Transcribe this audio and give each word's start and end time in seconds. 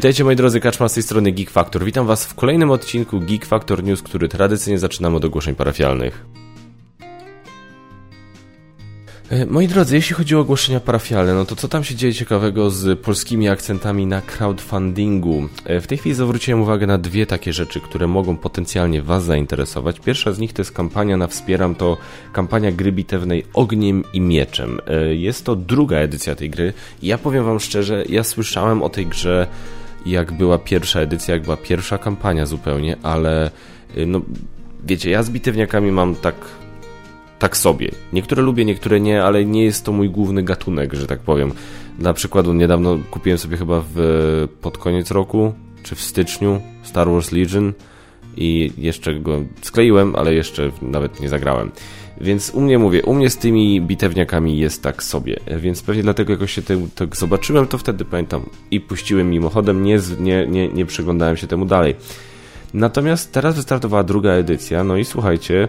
Witajcie 0.00 0.24
moi 0.24 0.36
drodzy, 0.36 0.60
Kaczma 0.60 0.88
z 0.88 0.94
tej 0.94 1.02
strony 1.02 1.32
Geek 1.32 1.50
Factor. 1.50 1.84
Witam 1.84 2.06
was 2.06 2.26
w 2.26 2.34
kolejnym 2.34 2.70
odcinku 2.70 3.20
Geek 3.20 3.46
Factor 3.46 3.84
News, 3.84 4.02
który 4.02 4.28
tradycyjnie 4.28 4.78
zaczynamy 4.78 5.16
od 5.16 5.24
ogłoszeń 5.24 5.54
parafialnych. 5.54 6.24
E, 9.30 9.46
moi 9.46 9.68
drodzy, 9.68 9.96
jeśli 9.96 10.14
chodzi 10.14 10.36
o 10.36 10.40
ogłoszenia 10.40 10.80
parafialne, 10.80 11.34
no 11.34 11.44
to 11.44 11.56
co 11.56 11.68
tam 11.68 11.84
się 11.84 11.94
dzieje 11.94 12.14
ciekawego 12.14 12.70
z 12.70 13.00
polskimi 13.00 13.48
akcentami 13.48 14.06
na 14.06 14.22
crowdfundingu? 14.22 15.48
E, 15.64 15.80
w 15.80 15.86
tej 15.86 15.98
chwili 15.98 16.14
zwróciłem 16.14 16.60
uwagę 16.60 16.86
na 16.86 16.98
dwie 16.98 17.26
takie 17.26 17.52
rzeczy, 17.52 17.80
które 17.80 18.06
mogą 18.06 18.36
potencjalnie 18.36 19.02
Was 19.02 19.24
zainteresować. 19.24 20.00
Pierwsza 20.00 20.32
z 20.32 20.38
nich 20.38 20.52
to 20.52 20.60
jest 20.60 20.72
kampania 20.72 21.16
na 21.16 21.26
Wspieram, 21.26 21.74
to 21.74 21.96
kampania 22.32 22.72
gry 22.72 22.92
bitewnej 22.92 23.44
Ogniem 23.54 24.04
i 24.12 24.20
Mieczem. 24.20 24.80
E, 24.86 25.14
jest 25.14 25.44
to 25.44 25.56
druga 25.56 25.96
edycja 25.96 26.34
tej 26.34 26.50
gry. 26.50 26.72
Ja 27.02 27.18
powiem 27.18 27.44
Wam 27.44 27.60
szczerze, 27.60 28.04
ja 28.08 28.24
słyszałem 28.24 28.82
o 28.82 28.88
tej 28.88 29.06
grze 29.06 29.46
jak 30.06 30.32
była 30.32 30.58
pierwsza 30.58 31.00
edycja, 31.00 31.34
jak 31.34 31.42
była 31.42 31.56
pierwsza 31.56 31.98
kampania 31.98 32.46
zupełnie, 32.46 32.96
ale 33.02 33.50
no 34.06 34.20
wiecie, 34.84 35.10
ja 35.10 35.22
z 35.22 35.30
bitewniakami 35.30 35.92
mam 35.92 36.14
tak 36.14 36.34
tak 37.38 37.56
sobie. 37.56 37.90
Niektóre 38.12 38.42
lubię, 38.42 38.64
niektóre 38.64 39.00
nie, 39.00 39.24
ale 39.24 39.44
nie 39.44 39.64
jest 39.64 39.84
to 39.84 39.92
mój 39.92 40.10
główny 40.10 40.42
gatunek, 40.42 40.94
że 40.94 41.06
tak 41.06 41.20
powiem. 41.20 41.52
Dla 41.98 42.14
przykładu 42.14 42.52
niedawno 42.52 42.98
kupiłem 43.10 43.38
sobie 43.38 43.56
chyba 43.56 43.82
w, 43.94 44.48
pod 44.60 44.78
koniec 44.78 45.10
roku, 45.10 45.54
czy 45.82 45.94
w 45.94 46.00
styczniu 46.00 46.60
Star 46.82 47.10
Wars 47.10 47.32
Legion 47.32 47.72
i 48.36 48.72
jeszcze 48.78 49.14
go 49.14 49.40
skleiłem, 49.62 50.16
ale 50.16 50.34
jeszcze 50.34 50.70
nawet 50.82 51.20
nie 51.20 51.28
zagrałem. 51.28 51.70
Więc 52.20 52.50
u 52.50 52.60
mnie 52.60 52.78
mówię, 52.78 53.02
u 53.02 53.14
mnie 53.14 53.30
z 53.30 53.36
tymi 53.36 53.80
bitewniakami 53.80 54.58
jest 54.58 54.82
tak 54.82 55.02
sobie, 55.02 55.40
więc 55.56 55.82
pewnie 55.82 56.02
dlatego 56.02 56.32
jakoś 56.32 56.52
się 56.52 56.62
te, 56.62 56.88
tak 56.94 57.16
zobaczyłem, 57.16 57.66
to 57.66 57.78
wtedy 57.78 58.04
pamiętam 58.04 58.42
i 58.70 58.80
puściłem 58.80 59.30
mimochodem, 59.30 59.84
nie, 59.84 60.00
nie, 60.20 60.46
nie, 60.46 60.68
nie 60.68 60.86
przyglądałem 60.86 61.36
się 61.36 61.46
temu 61.46 61.66
dalej. 61.66 61.94
Natomiast 62.74 63.32
teraz 63.32 63.56
wystartowała 63.56 64.02
druga 64.04 64.30
edycja, 64.30 64.84
no 64.84 64.96
i 64.96 65.04
słuchajcie, 65.04 65.68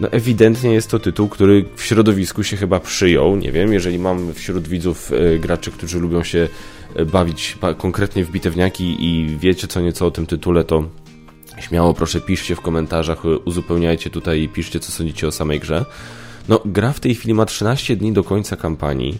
no 0.00 0.08
ewidentnie 0.10 0.72
jest 0.72 0.90
to 0.90 0.98
tytuł, 0.98 1.28
który 1.28 1.64
w 1.76 1.82
środowisku 1.82 2.42
się 2.42 2.56
chyba 2.56 2.80
przyjął. 2.80 3.36
Nie 3.36 3.52
wiem, 3.52 3.72
jeżeli 3.72 3.98
mam 3.98 4.34
wśród 4.34 4.68
widzów 4.68 5.12
e, 5.12 5.38
graczy, 5.38 5.70
którzy 5.70 6.00
lubią 6.00 6.24
się 6.24 6.48
e, 6.94 7.04
bawić 7.04 7.58
konkretnie 7.78 8.24
w 8.24 8.30
bitewniaki 8.30 8.96
i 8.98 9.36
wiecie 9.38 9.68
co 9.68 9.80
nieco 9.80 10.06
o 10.06 10.10
tym 10.10 10.26
tytule, 10.26 10.64
to 10.64 10.84
śmiało 11.60 11.94
proszę 11.94 12.20
piszcie 12.20 12.54
w 12.54 12.60
komentarzach, 12.60 13.22
uzupełniajcie 13.44 14.10
tutaj 14.10 14.40
i 14.40 14.48
piszcie 14.48 14.80
co 14.80 14.92
sądzicie 14.92 15.28
o 15.28 15.32
samej 15.32 15.60
grze. 15.60 15.84
No, 16.48 16.60
gra 16.64 16.92
w 16.92 17.00
tej 17.00 17.14
chwili 17.14 17.34
ma 17.34 17.46
13 17.46 17.96
dni 17.96 18.12
do 18.12 18.24
końca 18.24 18.56
kampanii 18.56 19.18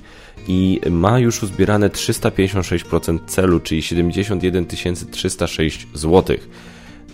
i 0.48 0.80
ma 0.90 1.18
już 1.18 1.42
uzbierane 1.42 1.88
356% 1.88 3.18
celu, 3.26 3.60
czyli 3.60 3.82
71 3.82 4.66
306 5.10 5.86
złotych 5.94 6.48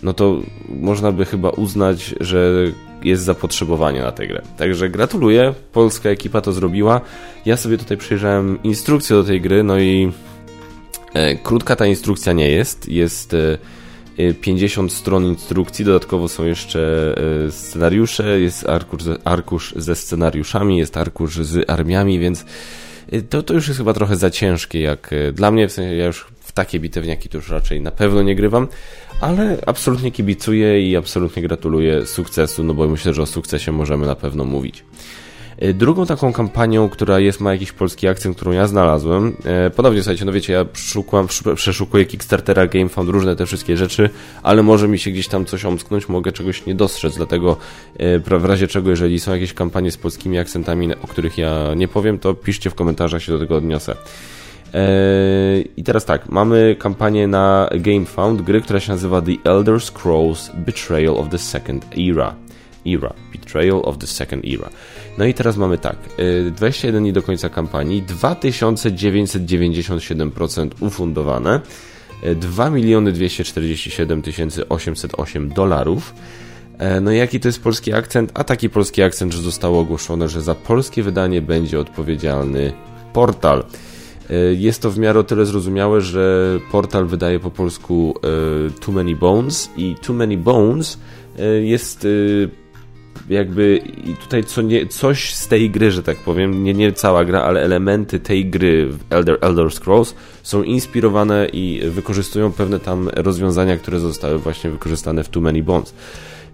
no 0.03 0.13
to 0.13 0.41
można 0.69 1.11
by 1.11 1.25
chyba 1.25 1.49
uznać, 1.49 2.15
że 2.19 2.53
jest 3.03 3.23
zapotrzebowanie 3.23 4.01
na 4.01 4.11
tę 4.11 4.27
grę. 4.27 4.41
Także 4.57 4.89
gratuluję, 4.89 5.53
polska 5.73 6.09
ekipa 6.09 6.41
to 6.41 6.53
zrobiła. 6.53 7.01
Ja 7.45 7.57
sobie 7.57 7.77
tutaj 7.77 7.97
przejrzałem 7.97 8.63
instrukcję 8.63 9.15
do 9.15 9.23
tej 9.23 9.41
gry, 9.41 9.63
no 9.63 9.79
i 9.79 10.11
e, 11.13 11.35
krótka 11.35 11.75
ta 11.75 11.85
instrukcja 11.85 12.33
nie 12.33 12.49
jest. 12.49 12.89
Jest 12.89 13.33
e, 13.33 13.57
50 14.41 14.91
e, 14.91 14.95
stron 14.95 15.25
instrukcji, 15.25 15.85
dodatkowo 15.85 16.27
są 16.27 16.45
jeszcze 16.45 17.13
e, 17.47 17.51
scenariusze, 17.51 18.39
jest 18.39 18.69
arkusz, 18.69 19.03
arkusz 19.23 19.73
ze 19.75 19.95
scenariuszami, 19.95 20.77
jest 20.77 20.97
arkusz 20.97 21.35
z 21.35 21.69
armiami, 21.69 22.19
więc 22.19 22.45
e, 23.11 23.21
to, 23.21 23.43
to 23.43 23.53
już 23.53 23.67
jest 23.67 23.77
chyba 23.77 23.93
trochę 23.93 24.15
za 24.15 24.29
ciężkie, 24.29 24.79
jak 24.79 25.09
dla 25.33 25.51
mnie, 25.51 25.67
w 25.67 25.71
sensie 25.71 25.95
ja 25.95 26.05
już 26.05 26.27
w 26.39 26.51
takie 26.51 26.79
bitewniaki 26.79 27.29
to 27.29 27.37
już 27.37 27.49
raczej 27.49 27.81
na 27.81 27.91
pewno 27.91 28.21
nie 28.21 28.35
grywam, 28.35 28.67
ale 29.21 29.57
absolutnie 29.65 30.11
kibicuję 30.11 30.89
i 30.89 30.95
absolutnie 30.95 31.41
gratuluję 31.41 32.05
sukcesu, 32.05 32.63
no 32.63 32.73
bo 32.73 32.87
myślę, 32.87 33.13
że 33.13 33.21
o 33.21 33.25
sukcesie 33.25 33.71
możemy 33.71 34.05
na 34.05 34.15
pewno 34.15 34.45
mówić. 34.45 34.83
E, 35.61 35.73
drugą 35.73 36.05
taką 36.05 36.33
kampanią, 36.33 36.89
która 36.89 37.19
jest, 37.19 37.39
ma 37.41 37.53
jakiś 37.53 37.71
polski 37.71 38.07
akcent, 38.07 38.35
którą 38.35 38.51
ja 38.51 38.67
znalazłem, 38.67 39.35
e, 39.45 39.69
ponownie 39.69 40.01
słuchajcie, 40.01 40.25
no 40.25 40.31
wiecie, 40.31 40.53
ja 40.53 40.65
szukam, 40.73 41.27
przeszukuję 41.55 42.05
Kickstartera, 42.05 42.67
GameFound, 42.67 43.09
różne 43.09 43.35
te 43.35 43.45
wszystkie 43.45 43.77
rzeczy, 43.77 44.09
ale 44.43 44.63
może 44.63 44.87
mi 44.87 44.99
się 44.99 45.11
gdzieś 45.11 45.27
tam 45.27 45.45
coś 45.45 45.65
omsknąć, 45.65 46.09
mogę 46.09 46.31
czegoś 46.31 46.65
nie 46.65 46.75
dostrzec, 46.75 47.15
dlatego 47.15 47.57
e, 47.97 48.39
w 48.39 48.45
razie 48.45 48.67
czego, 48.67 48.89
jeżeli 48.89 49.19
są 49.19 49.33
jakieś 49.33 49.53
kampanie 49.53 49.91
z 49.91 49.97
polskimi 49.97 50.39
akcentami, 50.39 50.95
o 50.95 51.07
których 51.07 51.37
ja 51.37 51.73
nie 51.75 51.87
powiem, 51.87 52.19
to 52.19 52.33
piszcie 52.33 52.69
w 52.69 52.75
komentarzach, 52.75 53.21
się 53.21 53.31
do 53.31 53.39
tego 53.39 53.55
odniosę. 53.55 53.95
I 55.77 55.83
teraz 55.83 56.05
tak, 56.05 56.29
mamy 56.29 56.75
kampanię 56.79 57.27
na 57.27 57.69
GameFound, 57.75 58.41
gry, 58.41 58.61
która 58.61 58.79
się 58.79 58.91
nazywa 58.91 59.21
The 59.21 59.31
Elder 59.43 59.81
Scrolls 59.81 60.51
Betrayal 60.53 61.17
of 61.17 61.29
the 61.29 61.37
Second 61.37 61.85
Era. 61.97 62.35
Era. 62.85 63.13
Betrayal 63.31 63.81
of 63.83 63.97
the 63.97 64.07
Second 64.07 64.45
Era. 64.45 64.69
No 65.17 65.25
i 65.25 65.33
teraz 65.33 65.57
mamy 65.57 65.77
tak, 65.77 65.97
21 66.51 66.95
eee, 66.95 67.01
dni 67.01 67.13
do 67.13 67.21
końca 67.21 67.49
kampanii, 67.49 68.03
2997% 68.03 70.69
ufundowane, 70.79 71.61
2 72.35 72.69
miliony 72.69 73.11
247 73.11 74.21
808 74.69 75.49
dolarów. 75.49 76.13
Eee, 76.79 77.01
no 77.01 77.11
jaki 77.11 77.39
to 77.39 77.47
jest 77.47 77.63
polski 77.63 77.93
akcent? 77.93 78.31
A 78.33 78.43
taki 78.43 78.69
polski 78.69 79.03
akcent, 79.03 79.33
że 79.33 79.41
zostało 79.41 79.79
ogłoszone, 79.79 80.29
że 80.29 80.41
za 80.41 80.55
polskie 80.55 81.03
wydanie 81.03 81.41
będzie 81.41 81.79
odpowiedzialny 81.79 82.73
portal. 83.13 83.63
E, 84.31 84.53
jest 84.53 84.81
to 84.81 84.91
w 84.91 84.97
miarę 84.97 85.19
o 85.19 85.23
tyle 85.23 85.45
zrozumiałe, 85.45 86.01
że 86.01 86.59
portal 86.71 87.05
wydaje 87.05 87.39
po 87.39 87.51
polsku 87.51 88.13
e, 88.17 88.19
Too 88.79 88.91
Many 88.91 89.15
Bones 89.15 89.69
i 89.77 89.95
Too 90.01 90.15
Many 90.15 90.37
Bones 90.37 90.99
e, 91.39 91.45
jest 91.45 92.07
jakby 93.29 93.81
i 94.05 94.15
tutaj 94.15 94.43
co 94.43 94.61
nie, 94.61 94.87
coś 94.87 95.33
z 95.33 95.47
tej 95.47 95.69
gry, 95.69 95.91
że 95.91 96.03
tak 96.03 96.17
powiem, 96.17 96.63
nie, 96.63 96.73
nie 96.73 96.93
cała 96.93 97.25
gra, 97.25 97.41
ale 97.41 97.61
elementy 97.61 98.19
tej 98.19 98.45
gry 98.45 98.87
w 98.87 98.99
Elder, 99.09 99.37
Elder 99.41 99.71
Scrolls 99.71 100.15
są 100.43 100.63
inspirowane 100.63 101.47
i 101.53 101.81
wykorzystują 101.89 102.51
pewne 102.51 102.79
tam 102.79 103.09
rozwiązania, 103.15 103.77
które 103.77 103.99
zostały 103.99 104.39
właśnie 104.39 104.69
wykorzystane 104.69 105.23
w 105.23 105.29
Too 105.29 105.41
Many 105.41 105.63
Bones. 105.63 105.93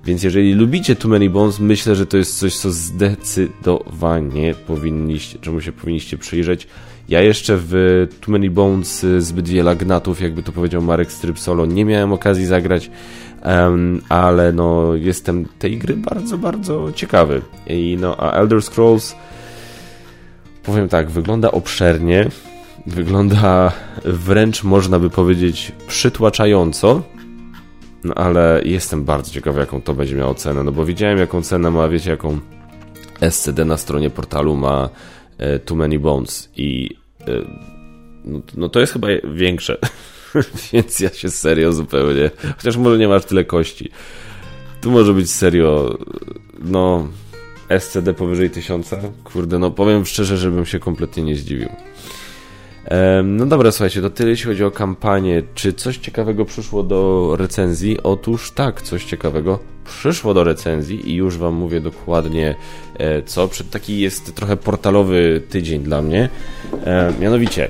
Więc 0.06 0.24
jeżeli 0.24 0.54
lubicie 0.54 0.96
Too 0.96 1.12
Many 1.12 1.30
Bones, 1.30 1.60
myślę, 1.60 1.96
że 1.96 2.06
to 2.06 2.18
jest 2.18 2.40
coś, 2.40 2.58
co 2.58 2.72
zdecydowanie 2.72 4.56
powinniście, 4.68 5.40
czemu 5.40 5.62
się 5.62 5.72
powinniście 5.72 6.18
przyjrzeć. 6.18 6.68
Ja 7.10 7.22
jeszcze 7.22 7.58
w 7.58 8.08
Too 8.22 8.32
Many 8.32 8.50
Bones 8.50 9.04
y, 9.04 9.22
zbyt 9.22 9.48
wiele 9.48 9.76
gnatów, 9.76 10.22
jakby 10.22 10.44
to 10.44 10.52
powiedział 10.52 10.82
Marek 10.82 11.12
Stryp 11.12 11.40
Solo, 11.40 11.66
nie 11.66 11.86
miałem 11.86 12.14
okazji 12.14 12.46
zagrać, 12.46 12.92
um, 13.46 14.02
ale 14.10 14.52
no 14.52 14.96
jestem 14.96 15.46
tej 15.60 15.78
gry 15.78 15.94
bardzo, 15.98 16.38
bardzo 16.38 16.92
ciekawy. 16.92 17.42
I 17.68 17.98
no, 18.00 18.18
a 18.18 18.32
Elder 18.32 18.62
Scrolls 18.62 19.16
powiem 20.64 20.90
tak, 20.90 21.10
wygląda 21.10 21.52
obszernie, 21.52 22.30
wygląda 22.86 23.72
wręcz 24.06 24.64
można 24.64 25.00
by 25.00 25.10
powiedzieć 25.10 25.72
przytłaczająco, 25.88 27.02
no 28.04 28.14
ale 28.14 28.62
jestem 28.66 29.04
bardzo 29.04 29.32
ciekawy, 29.32 29.60
jaką 29.60 29.82
to 29.82 29.94
będzie 29.94 30.16
miało 30.16 30.34
cenę, 30.34 30.64
no 30.64 30.72
bo 30.72 30.86
widziałem, 30.86 31.18
jaką 31.18 31.42
cenę 31.42 31.72
ma, 31.72 31.88
wiecie, 31.88 32.12
jaką 32.12 32.40
SCD 33.30 33.66
na 33.66 33.78
stronie 33.78 34.10
portalu 34.10 34.56
ma 34.56 34.90
Too 35.66 35.78
Many 35.78 36.00
Bones 36.00 36.50
i 36.58 36.90
e, 37.22 37.26
no, 38.26 38.42
no 38.58 38.70
to 38.70 38.80
jest 38.80 38.94
chyba 38.94 39.08
większe, 39.34 39.78
więc 40.74 41.00
ja 41.00 41.10
się 41.10 41.30
serio 41.30 41.74
zupełnie, 41.74 42.32
chociaż 42.58 42.78
może 42.78 42.98
nie 42.98 43.08
masz 43.08 43.26
tyle 43.26 43.46
kości. 43.46 43.92
Tu 44.82 44.92
może 44.92 45.14
być 45.14 45.32
serio, 45.32 45.98
no 46.60 47.08
SCD 47.80 48.14
powyżej 48.14 48.50
tysiąca, 48.50 49.02
kurde, 49.24 49.60
no 49.60 49.72
powiem 49.72 50.06
szczerze, 50.06 50.38
żebym 50.38 50.66
się 50.66 50.80
kompletnie 50.80 51.24
nie 51.24 51.36
zdziwił. 51.36 51.70
No 53.24 53.46
dobra, 53.46 53.72
słuchajcie, 53.72 54.02
to 54.02 54.10
tyle 54.10 54.30
jeśli 54.30 54.46
chodzi 54.46 54.64
o 54.64 54.72
kampanię. 54.72 55.44
Czy 55.56 55.74
coś 55.74 55.98
ciekawego 55.98 56.46
przyszło 56.46 56.84
do 56.84 57.34
recenzji? 57.40 57.98
Otóż 58.04 58.52
tak, 58.52 58.82
coś 58.82 59.06
ciekawego 59.06 59.60
przyszło 59.86 60.34
do 60.34 60.44
recenzji 60.44 61.12
i 61.12 61.16
już 61.16 61.38
Wam 61.38 61.54
mówię 61.54 61.82
dokładnie 61.82 62.56
e, 62.98 63.24
co. 63.24 63.50
Taki 63.72 64.00
jest 64.00 64.36
trochę 64.36 64.58
portalowy 64.58 65.42
tydzień 65.50 65.84
dla 65.84 66.02
mnie. 66.02 66.30
Mianowicie, 67.20 67.70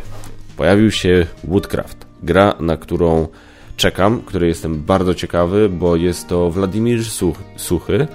pojawił 0.57 0.91
się 0.91 1.25
Woodcraft. 1.43 2.05
Gra, 2.23 2.55
na 2.59 2.77
którą 2.77 3.27
czekam, 3.77 4.21
której 4.21 4.49
jestem 4.49 4.83
bardzo 4.83 5.13
ciekawy, 5.13 5.69
bo 5.69 5.95
jest 5.95 6.27
to 6.27 6.51
Wladimir 6.51 7.05
Such, 7.05 7.37
Suchy. 7.55 8.07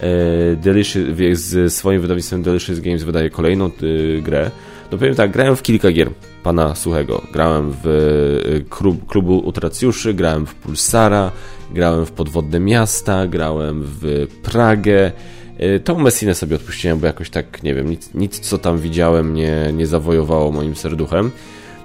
E, 0.00 0.56
Delicious, 0.56 1.04
z 1.32 1.74
swoim 1.74 2.00
wydawnictwem 2.00 2.42
Delicious 2.42 2.80
Games 2.80 3.02
wydaje 3.02 3.30
kolejną 3.30 3.70
grę. 4.22 4.50
No 4.92 4.98
powiem 4.98 5.14
tak, 5.14 5.30
grałem 5.30 5.56
w 5.56 5.62
kilka 5.62 5.92
gier 5.92 6.10
pana 6.42 6.74
Suchego. 6.74 7.22
Grałem 7.32 7.74
w 7.82 7.86
y, 7.86 8.64
klubu 9.08 9.38
Utracjuszy, 9.38 10.14
grałem 10.14 10.46
w 10.46 10.54
Pulsara, 10.54 11.32
grałem 11.74 12.06
w 12.06 12.12
Podwodne 12.12 12.60
Miasta, 12.60 13.26
grałem 13.26 13.82
w 13.84 14.26
Pragę. 14.42 15.12
Y, 15.60 15.80
tą 15.80 15.98
Messinę 15.98 16.34
sobie 16.34 16.56
odpuściłem, 16.56 16.98
bo 16.98 17.06
jakoś 17.06 17.30
tak, 17.30 17.62
nie 17.62 17.74
wiem, 17.74 17.90
nic, 17.90 18.14
nic 18.14 18.38
co 18.38 18.58
tam 18.58 18.78
widziałem 18.78 19.34
nie, 19.34 19.72
nie 19.72 19.86
zawojowało 19.86 20.52
moim 20.52 20.76
serduchem. 20.76 21.30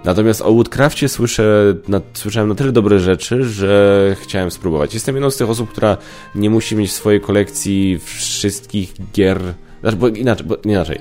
Natomiast 0.04 0.42
o 0.42 0.54
Woodcraftie 0.54 1.10
słyszę, 1.10 1.76
na, 1.88 2.02
słyszałem 2.14 2.50
na 2.50 2.56
tyle 2.56 2.72
dobre 2.72 3.00
rzeczy, 3.00 3.44
że 3.44 4.16
chciałem 4.22 4.52
spróbować. 4.52 4.94
Jestem 4.94 5.16
jedną 5.16 5.30
z 5.30 5.38
tych 5.38 5.50
osób, 5.50 5.70
która 5.70 5.98
nie 6.36 6.50
musi 6.50 6.76
mieć 6.76 6.90
w 6.90 6.94
swojej 6.94 7.22
kolekcji 7.22 8.00
wszystkich 8.04 8.94
gier. 9.14 9.40
Znaczy, 9.82 9.98
bo 9.98 10.08
inaczej, 10.08 10.48
bo 10.48 10.56
inaczej. 10.56 11.00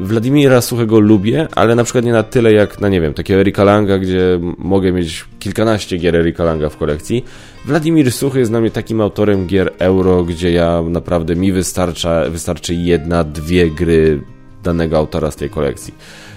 Wladimira 0.00 0.60
Suchego 0.60 1.00
lubię, 1.00 1.48
ale 1.54 1.74
na 1.74 1.84
przykład 1.84 2.04
nie 2.04 2.12
na 2.12 2.22
tyle 2.22 2.52
jak 2.52 2.80
na, 2.80 2.88
nie 2.88 3.00
wiem, 3.00 3.14
takiego 3.14 3.40
Erika 3.40 3.64
Langa, 3.64 3.98
gdzie 3.98 4.40
mogę 4.58 4.92
mieć 4.92 5.24
kilkanaście 5.38 5.96
gier 5.96 6.16
Erika 6.16 6.44
Langa 6.44 6.68
w 6.68 6.76
kolekcji. 6.76 7.24
Wladimir 7.64 8.12
Suchy 8.12 8.38
jest 8.38 8.50
dla 8.50 8.60
mnie 8.60 8.70
takim 8.70 9.00
autorem 9.00 9.46
gier 9.46 9.72
euro, 9.78 10.24
gdzie 10.24 10.52
ja 10.52 10.82
naprawdę 10.82 11.36
mi 11.36 11.52
wystarcza, 11.52 12.30
wystarczy 12.30 12.74
jedna, 12.74 13.24
dwie 13.24 13.70
gry 13.70 14.20
danego 14.62 14.98
autora 14.98 15.30
z 15.30 15.36
tej 15.36 15.50
kolekcji. 15.50 15.94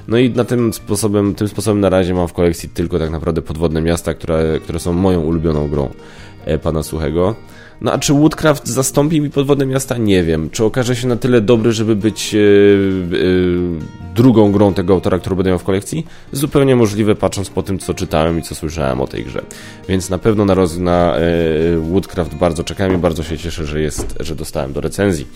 No 0.08 0.18
i 0.18 0.30
na 0.30 0.44
tym 0.44 0.74
sposobem, 0.74 1.36
tym 1.36 1.48
sposobem 1.48 1.80
na 1.80 1.90
razie 1.90 2.14
mam 2.14 2.28
w 2.28 2.34
kolekcji 2.34 2.70
tylko 2.70 3.00
tak 3.00 3.10
naprawdę 3.10 3.42
podwodne 3.42 3.82
miasta, 3.82 4.14
które, 4.14 4.60
które 4.64 4.80
są 4.80 4.94
moją 4.94 5.22
ulubioną 5.22 5.68
grą 5.68 5.90
e, 6.46 6.58
pana 6.58 6.84
Suchego. 6.84 7.36
No 7.82 7.92
a 7.92 7.98
czy 7.98 8.14
Woodcraft 8.14 8.68
zastąpi 8.68 9.22
mi 9.22 9.30
podwodne 9.30 9.66
miasta? 9.66 9.98
Nie 9.98 10.24
wiem. 10.24 10.50
Czy 10.50 10.64
okaże 10.66 10.96
się 10.96 11.08
na 11.08 11.16
tyle 11.16 11.42
dobry, 11.42 11.72
żeby 11.72 11.96
być 11.96 12.34
yy, 12.34 12.40
yy, 13.12 14.14
drugą 14.16 14.52
grą 14.52 14.74
tego 14.74 14.94
autora, 14.94 15.20
którą 15.20 15.36
będę 15.36 15.50
miał 15.50 15.60
w 15.60 15.64
kolekcji? 15.64 16.06
Zupełnie 16.32 16.76
możliwe, 16.76 17.16
patrząc 17.16 17.50
po 17.50 17.64
tym, 17.64 17.80
co 17.80 17.94
czytałem 17.94 18.40
i 18.40 18.42
co 18.42 18.56
słyszałem 18.56 19.02
o 19.02 19.08
tej 19.08 19.24
grze. 19.24 19.42
Więc 19.90 20.10
na 20.10 20.18
pewno 20.18 20.46
na, 20.46 20.54
roz, 20.54 20.78
na 20.78 21.16
yy, 21.18 21.80
Woodcraft 21.80 22.36
bardzo 22.36 22.64
czekam 22.64 22.94
i 22.94 22.98
bardzo 22.98 23.24
się 23.24 23.38
cieszę, 23.38 23.66
że, 23.66 23.82
jest, 23.82 24.16
że 24.20 24.36
dostałem 24.36 24.74
do 24.74 24.82
recenzji. 24.82 25.28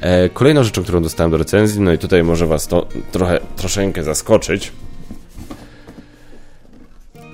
E, 0.00 0.28
kolejną 0.28 0.62
rzeczą, 0.62 0.82
którą 0.82 1.02
dostałem 1.02 1.30
do 1.30 1.36
recenzji, 1.36 1.80
no 1.80 1.92
i 1.92 1.98
tutaj 1.98 2.24
może 2.24 2.46
Was 2.46 2.66
to 2.66 2.86
trochę, 3.12 3.40
troszeczkę 3.56 4.02
zaskoczyć. 4.02 4.72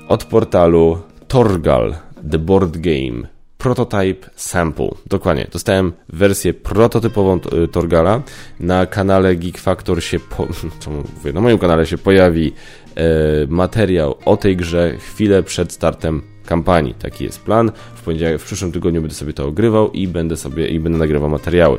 Od 0.09 0.25
portalu 0.25 0.99
Torgal 1.29 1.95
The 2.31 2.39
Board 2.39 2.77
Game 2.77 3.32
Prototype 3.63 4.31
Sample. 4.37 4.89
Dokładnie, 5.07 5.47
dostałem 5.53 5.93
wersję 6.09 6.55
prototypową 6.55 7.41
y, 7.65 7.69
Torgala. 7.69 8.23
Na 8.61 8.87
kanale 8.87 9.37
Geek 9.37 9.59
Factor 9.59 10.03
się, 10.03 10.19
po, 10.21 10.49
na 11.35 11.41
moim 11.41 11.59
kanale 11.59 11.87
się 11.87 11.99
pojawi 11.99 12.53
e, 12.97 13.03
materiał 13.49 14.15
o 14.25 14.37
tej 14.37 14.57
grze 14.57 14.97
chwilę 14.99 15.43
przed 15.43 15.73
startem 15.73 16.23
kampanii. 16.47 16.95
Taki 16.95 17.25
jest 17.25 17.43
plan. 17.43 17.73
W 17.95 18.03
poniedziałek, 18.03 18.41
w 18.41 18.45
przyszłym 18.45 18.73
tygodniu 18.73 19.01
będę 19.01 19.15
sobie 19.15 19.33
to 19.33 19.47
ogrywał 19.47 19.91
i 19.91 20.09
będę 20.09 20.37
sobie 20.37 20.69
i 20.69 20.81
będę 20.81 20.99
nagrywał 20.99 21.31
materiały, 21.31 21.79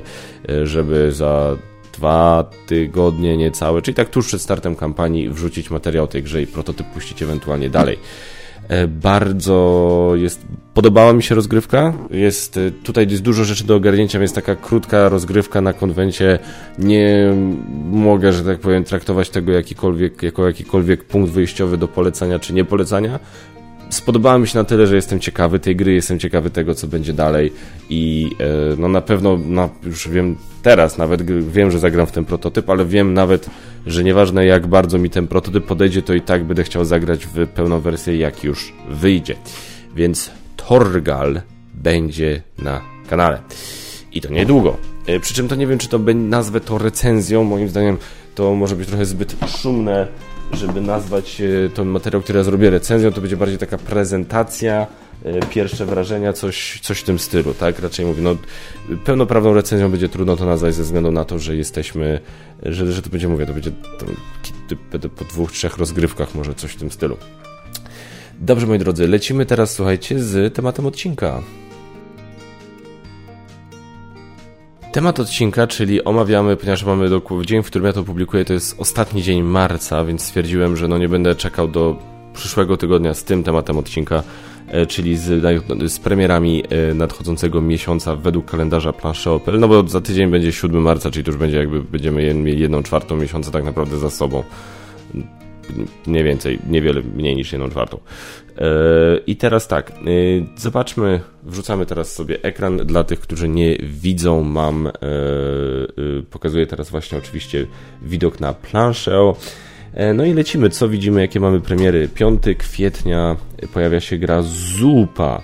e, 0.50 0.66
żeby 0.66 1.12
za 1.12 1.58
dwa 1.94 2.50
tygodnie 2.68 3.38
niecałe, 3.38 3.82
czyli 3.82 3.96
tak 3.96 4.10
tuż 4.10 4.28
przed 4.28 4.42
startem 4.42 4.76
kampanii 4.76 5.30
wrzucić 5.30 5.72
materiał 5.72 6.08
tej 6.08 6.24
grze 6.24 6.42
i 6.42 6.48
prototyp 6.48 6.88
puścić 6.88 7.24
ewentualnie 7.24 7.70
dalej. 7.70 7.98
E, 8.68 8.88
bardzo 8.88 10.12
jest. 10.16 10.42
Podobała 10.74 11.14
mi 11.14 11.24
się 11.24 11.36
rozgrywka. 11.36 11.94
Jest 12.12 12.58
e, 12.58 12.72
tutaj 12.72 13.08
jest 13.10 13.24
dużo 13.24 13.44
rzeczy 13.44 13.64
do 13.64 13.76
ogarnięcia, 13.76 14.20
więc 14.20 14.34
taka 14.34 14.56
krótka 14.56 15.10
rozgrywka 15.10 15.62
na 15.62 15.74
konwencie. 15.74 16.40
Nie 16.80 17.34
mogę, 17.92 18.34
że 18.34 18.44
tak 18.44 18.60
powiem, 18.60 18.84
traktować 18.84 19.30
tego 19.30 19.52
jakikolwiek, 19.52 20.24
jako 20.24 20.48
jakikolwiek 20.48 21.04
punkt 21.04 21.32
wyjściowy 21.32 21.78
do 21.78 21.88
polecania 21.88 22.40
czy 22.40 22.54
nie 22.54 22.66
polecania 22.66 23.20
spodobała 23.94 24.38
mi 24.38 24.48
się 24.48 24.60
na 24.60 24.64
tyle, 24.64 24.88
że 24.88 24.96
jestem 24.96 25.20
ciekawy 25.20 25.60
tej 25.60 25.76
gry, 25.76 25.94
jestem 25.94 26.20
ciekawy 26.20 26.50
tego, 26.50 26.76
co 26.76 26.88
będzie 26.88 27.14
dalej 27.14 27.54
i 27.90 28.32
e, 28.40 28.76
no 28.78 28.88
na 28.88 29.02
pewno 29.02 29.38
no, 29.46 29.70
już 29.84 30.10
wiem 30.10 30.36
teraz 30.64 30.98
nawet, 30.98 31.50
wiem, 31.50 31.72
że 31.72 31.80
zagram 31.80 32.08
w 32.08 32.12
ten 32.12 32.26
prototyp, 32.26 32.70
ale 32.70 32.86
wiem 32.86 33.14
nawet, 33.14 33.50
że 33.86 34.04
nieważne 34.04 34.46
jak 34.46 34.68
bardzo 34.68 34.98
mi 34.98 35.10
ten 35.10 35.28
prototyp 35.28 35.66
podejdzie, 35.66 36.02
to 36.02 36.14
i 36.14 36.22
tak 36.22 36.44
będę 36.44 36.64
chciał 36.64 36.86
zagrać 36.86 37.26
w 37.26 37.48
pełną 37.48 37.80
wersję, 37.80 38.18
jak 38.18 38.44
już 38.44 38.74
wyjdzie. 38.90 39.36
Więc 39.96 40.32
Torgal 40.56 41.42
będzie 41.74 42.42
na 42.58 42.82
kanale. 43.10 43.42
I 44.12 44.22
to 44.22 44.30
niedługo. 44.30 44.78
E, 45.08 45.20
przy 45.20 45.34
czym 45.34 45.48
to 45.48 45.56
nie 45.56 45.68
wiem, 45.68 45.80
czy 45.80 45.88
to 45.88 46.00
nazwę 46.16 46.60
to 46.60 46.78
recenzją, 46.78 47.44
moim 47.44 47.70
zdaniem 47.70 47.98
to 48.36 48.56
może 48.56 48.76
być 48.76 48.88
trochę 48.88 49.06
zbyt 49.06 49.36
szumne 49.62 50.08
żeby 50.54 50.82
nazwać 50.82 51.42
e, 51.42 51.70
ten 51.70 51.88
materiał, 51.88 52.22
który 52.22 52.38
ja 52.38 52.44
zrobię 52.44 52.70
recenzją, 52.70 53.12
to 53.12 53.22
będzie 53.22 53.38
bardziej 53.38 53.58
taka 53.58 53.78
prezentacja, 53.78 54.88
pierwsze 55.50 55.86
wrażenia, 55.86 56.34
coś, 56.34 56.80
coś 56.82 57.00
w 57.00 57.04
tym 57.04 57.20
stylu, 57.20 57.54
tak? 57.54 57.80
Raczej 57.80 58.06
mówię, 58.06 58.22
no 58.22 58.36
pełnoprawną 59.06 59.54
recenzją 59.54 59.92
będzie 59.92 60.10
trudno 60.10 60.36
to 60.36 60.46
nazwać 60.46 60.76
ze 60.76 60.84
względu 60.84 61.12
na 61.12 61.26
to, 61.26 61.40
że 61.40 61.56
jesteśmy, 61.56 62.20
że, 62.64 62.92
że 62.92 63.02
to 63.02 63.10
będzie, 63.10 63.28
mówię, 63.28 63.46
to 63.46 63.54
będzie 63.54 63.72
to, 65.00 65.10
po 65.10 65.26
dwóch, 65.26 65.52
trzech 65.52 65.78
rozgrywkach 65.78 66.36
może 66.36 66.54
coś 66.54 66.72
w 66.72 66.76
tym 66.76 66.92
stylu. 66.92 67.18
Dobrze, 68.40 68.68
moi 68.68 68.80
drodzy, 68.80 69.08
lecimy 69.08 69.46
teraz, 69.46 69.72
słuchajcie, 69.74 70.20
z 70.20 70.56
tematem 70.56 70.86
odcinka. 70.86 71.42
Temat 74.92 75.20
odcinka, 75.20 75.68
czyli 75.68 76.04
omawiamy, 76.04 76.58
ponieważ 76.58 76.84
mamy 76.84 77.10
do, 77.10 77.22
dzień, 77.46 77.64
w 77.64 77.66
którym 77.66 77.86
ja 77.86 77.94
to 77.94 78.04
publikuję, 78.04 78.46
to 78.46 78.54
jest 78.54 78.76
ostatni 78.80 79.24
dzień 79.24 79.44
marca, 79.44 80.06
więc 80.06 80.22
stwierdziłem, 80.22 80.78
że 80.78 80.88
no 80.88 80.98
nie 80.98 81.10
będę 81.10 81.36
czekał 81.36 81.68
do 81.68 81.96
przyszłego 82.34 82.78
tygodnia 82.78 83.14
z 83.14 83.24
tym 83.24 83.44
tematem 83.44 83.78
odcinka, 83.78 84.16
e, 84.16 84.24
czyli 84.88 85.18
z, 85.18 85.44
z 85.92 86.00
premierami 86.00 86.64
e, 86.70 86.94
nadchodzącego 86.94 87.62
miesiąca 87.62 88.16
według 88.16 88.46
kalendarza 88.46 88.94
planszy 88.94 89.30
Opel, 89.30 89.60
no 89.60 89.68
bo 89.68 89.88
za 89.88 90.02
tydzień 90.02 90.32
będzie 90.32 90.52
7 90.52 90.82
marca, 90.82 91.12
czyli 91.12 91.26
to 91.26 91.32
już 91.32 91.40
będzie 91.40 91.58
jakby 91.58 91.82
będziemy 91.82 92.34
mieli 92.34 92.62
jedną 92.62 92.84
czwartą 92.84 93.18
miesiąca 93.18 93.52
tak 93.52 93.64
naprawdę 93.64 93.98
za 93.98 94.10
sobą 94.10 94.44
mniej 96.08 96.24
więcej, 96.24 96.60
niewiele 96.70 97.02
mniej 97.16 97.36
niż 97.36 97.52
jedną 97.52 97.70
czwartą. 97.70 98.00
E, 98.58 98.64
I 99.28 99.36
teraz 99.36 99.68
tak, 99.68 99.92
e, 99.92 99.94
zobaczmy, 100.58 101.20
wrzucamy 101.44 101.86
teraz 101.86 102.12
sobie 102.12 102.42
ekran 102.42 102.78
dla 102.78 103.04
tych, 103.04 103.20
którzy 103.20 103.50
nie 103.50 103.78
widzą. 103.84 104.44
Mam, 104.44 104.88
e, 104.88 104.92
pokazuję 106.30 106.68
teraz 106.68 106.90
właśnie 106.90 107.18
oczywiście 107.18 107.68
widok 108.02 108.40
na 108.40 108.54
planszę. 108.54 109.34
No 110.16 110.26
i 110.26 110.34
lecimy, 110.34 110.70
co 110.70 110.90
widzimy, 110.90 111.22
jakie 111.22 111.40
mamy 111.40 111.62
premiery. 111.62 112.08
5 112.08 112.42
kwietnia 112.58 113.36
pojawia 113.74 114.00
się 114.00 114.18
gra 114.18 114.42
Zupa. 114.42 115.42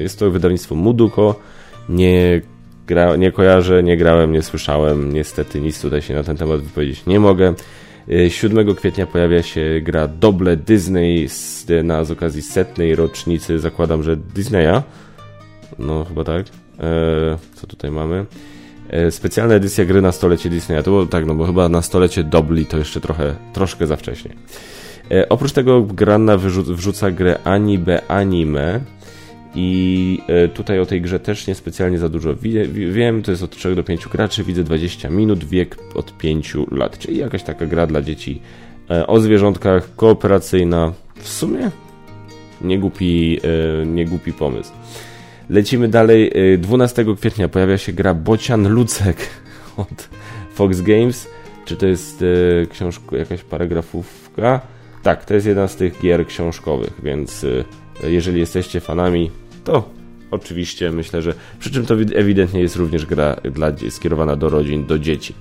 Jest 0.00 0.18
to 0.18 0.30
wydawnictwo 0.30 0.74
Muduko. 0.74 1.40
Nie, 1.88 2.40
gra, 2.86 3.16
nie 3.16 3.32
kojarzę, 3.32 3.82
nie 3.82 3.96
grałem, 3.96 4.32
nie 4.32 4.42
słyszałem. 4.42 5.12
Niestety 5.12 5.60
nic 5.60 5.80
tutaj 5.82 6.02
się 6.02 6.14
na 6.14 6.22
ten 6.22 6.36
temat 6.36 6.60
wypowiedzieć 6.60 7.06
nie 7.06 7.20
mogę. 7.20 7.54
7 8.28 8.74
kwietnia 8.74 9.06
pojawia 9.06 9.42
się 9.42 9.80
gra 9.82 10.08
Doble 10.08 10.56
Disney 10.56 11.28
z, 11.28 11.66
na 11.84 12.04
z 12.04 12.10
okazji 12.10 12.42
setnej 12.42 12.94
rocznicy, 12.94 13.58
zakładam, 13.58 14.02
że 14.02 14.16
Disneya. 14.16 14.82
No, 15.78 16.04
chyba 16.04 16.24
tak. 16.24 16.46
E, 16.80 17.38
co 17.54 17.66
tutaj 17.66 17.90
mamy? 17.90 18.26
E, 18.90 19.10
specjalna 19.10 19.54
edycja 19.54 19.84
gry 19.84 20.02
na 20.02 20.12
stolecie 20.12 20.50
Disneya. 20.50 20.82
To 20.82 20.90
było 20.90 21.06
tak, 21.06 21.26
no 21.26 21.34
bo 21.34 21.46
chyba 21.46 21.68
na 21.68 21.82
stolecie 21.82 22.24
Dobli 22.24 22.66
to 22.66 22.78
jeszcze 22.78 23.00
trochę, 23.00 23.34
troszkę 23.52 23.86
za 23.86 23.96
wcześnie. 23.96 24.30
E, 25.10 25.28
oprócz 25.28 25.52
tego 25.52 25.82
Granna 25.82 26.36
wrzuca 26.36 27.10
grę 27.10 27.38
Anime 27.44 28.08
Anime 28.08 28.80
i 29.54 30.18
e, 30.26 30.48
tutaj 30.48 30.80
o 30.80 30.86
tej 30.86 31.02
grze 31.02 31.20
też 31.20 31.46
niespecjalnie 31.46 31.98
za 31.98 32.08
dużo 32.08 32.34
wiem, 32.92 33.22
to 33.22 33.30
jest 33.30 33.42
od 33.42 33.50
3 33.50 33.74
do 33.74 33.82
5 33.82 34.08
graczy, 34.08 34.44
widzę 34.44 34.64
20 34.64 35.10
minut, 35.10 35.44
wiek 35.44 35.76
od 35.94 36.18
5 36.18 36.56
lat, 36.70 36.98
czyli 36.98 37.16
jakaś 37.16 37.42
taka 37.42 37.66
gra 37.66 37.86
dla 37.86 38.02
dzieci 38.02 38.40
o 39.06 39.20
zwierzątkach, 39.20 39.94
kooperacyjna, 39.96 40.92
w 41.14 41.28
sumie 41.28 41.70
niegłupi, 42.60 43.40
e, 43.82 43.86
niegłupi 43.86 44.32
pomysł. 44.32 44.72
Lecimy 45.50 45.88
dalej, 45.88 46.32
12 46.58 47.04
kwietnia 47.16 47.48
pojawia 47.48 47.78
się 47.78 47.92
gra 47.92 48.14
Bocian 48.14 48.68
Lucek 48.68 49.16
od 49.76 50.08
Fox 50.54 50.80
Games, 50.80 51.28
czy 51.64 51.76
to 51.76 51.86
jest 51.86 52.24
książka, 52.70 53.16
jakaś 53.16 53.42
paragrafówka? 53.42 54.60
Tak, 55.02 55.24
to 55.24 55.34
jest 55.34 55.46
jedna 55.46 55.68
z 55.68 55.76
tych 55.76 56.00
gier 56.00 56.26
książkowych, 56.26 56.92
więc 57.02 57.46
jeżeli 58.02 58.40
jesteście 58.40 58.80
fanami, 58.80 59.30
to 59.64 59.90
oczywiście 60.30 60.90
myślę, 60.92 61.22
że 61.22 61.34
przy 61.58 61.70
czym 61.70 61.86
to 61.86 61.94
ewidentnie 61.94 62.60
jest 62.60 62.76
również 62.76 63.06
gra 63.06 63.36
dla, 63.44 63.72
skierowana 63.90 64.36
do 64.36 64.48
rodzin, 64.48 64.86
do 64.86 64.98
dzieci. 64.98 65.34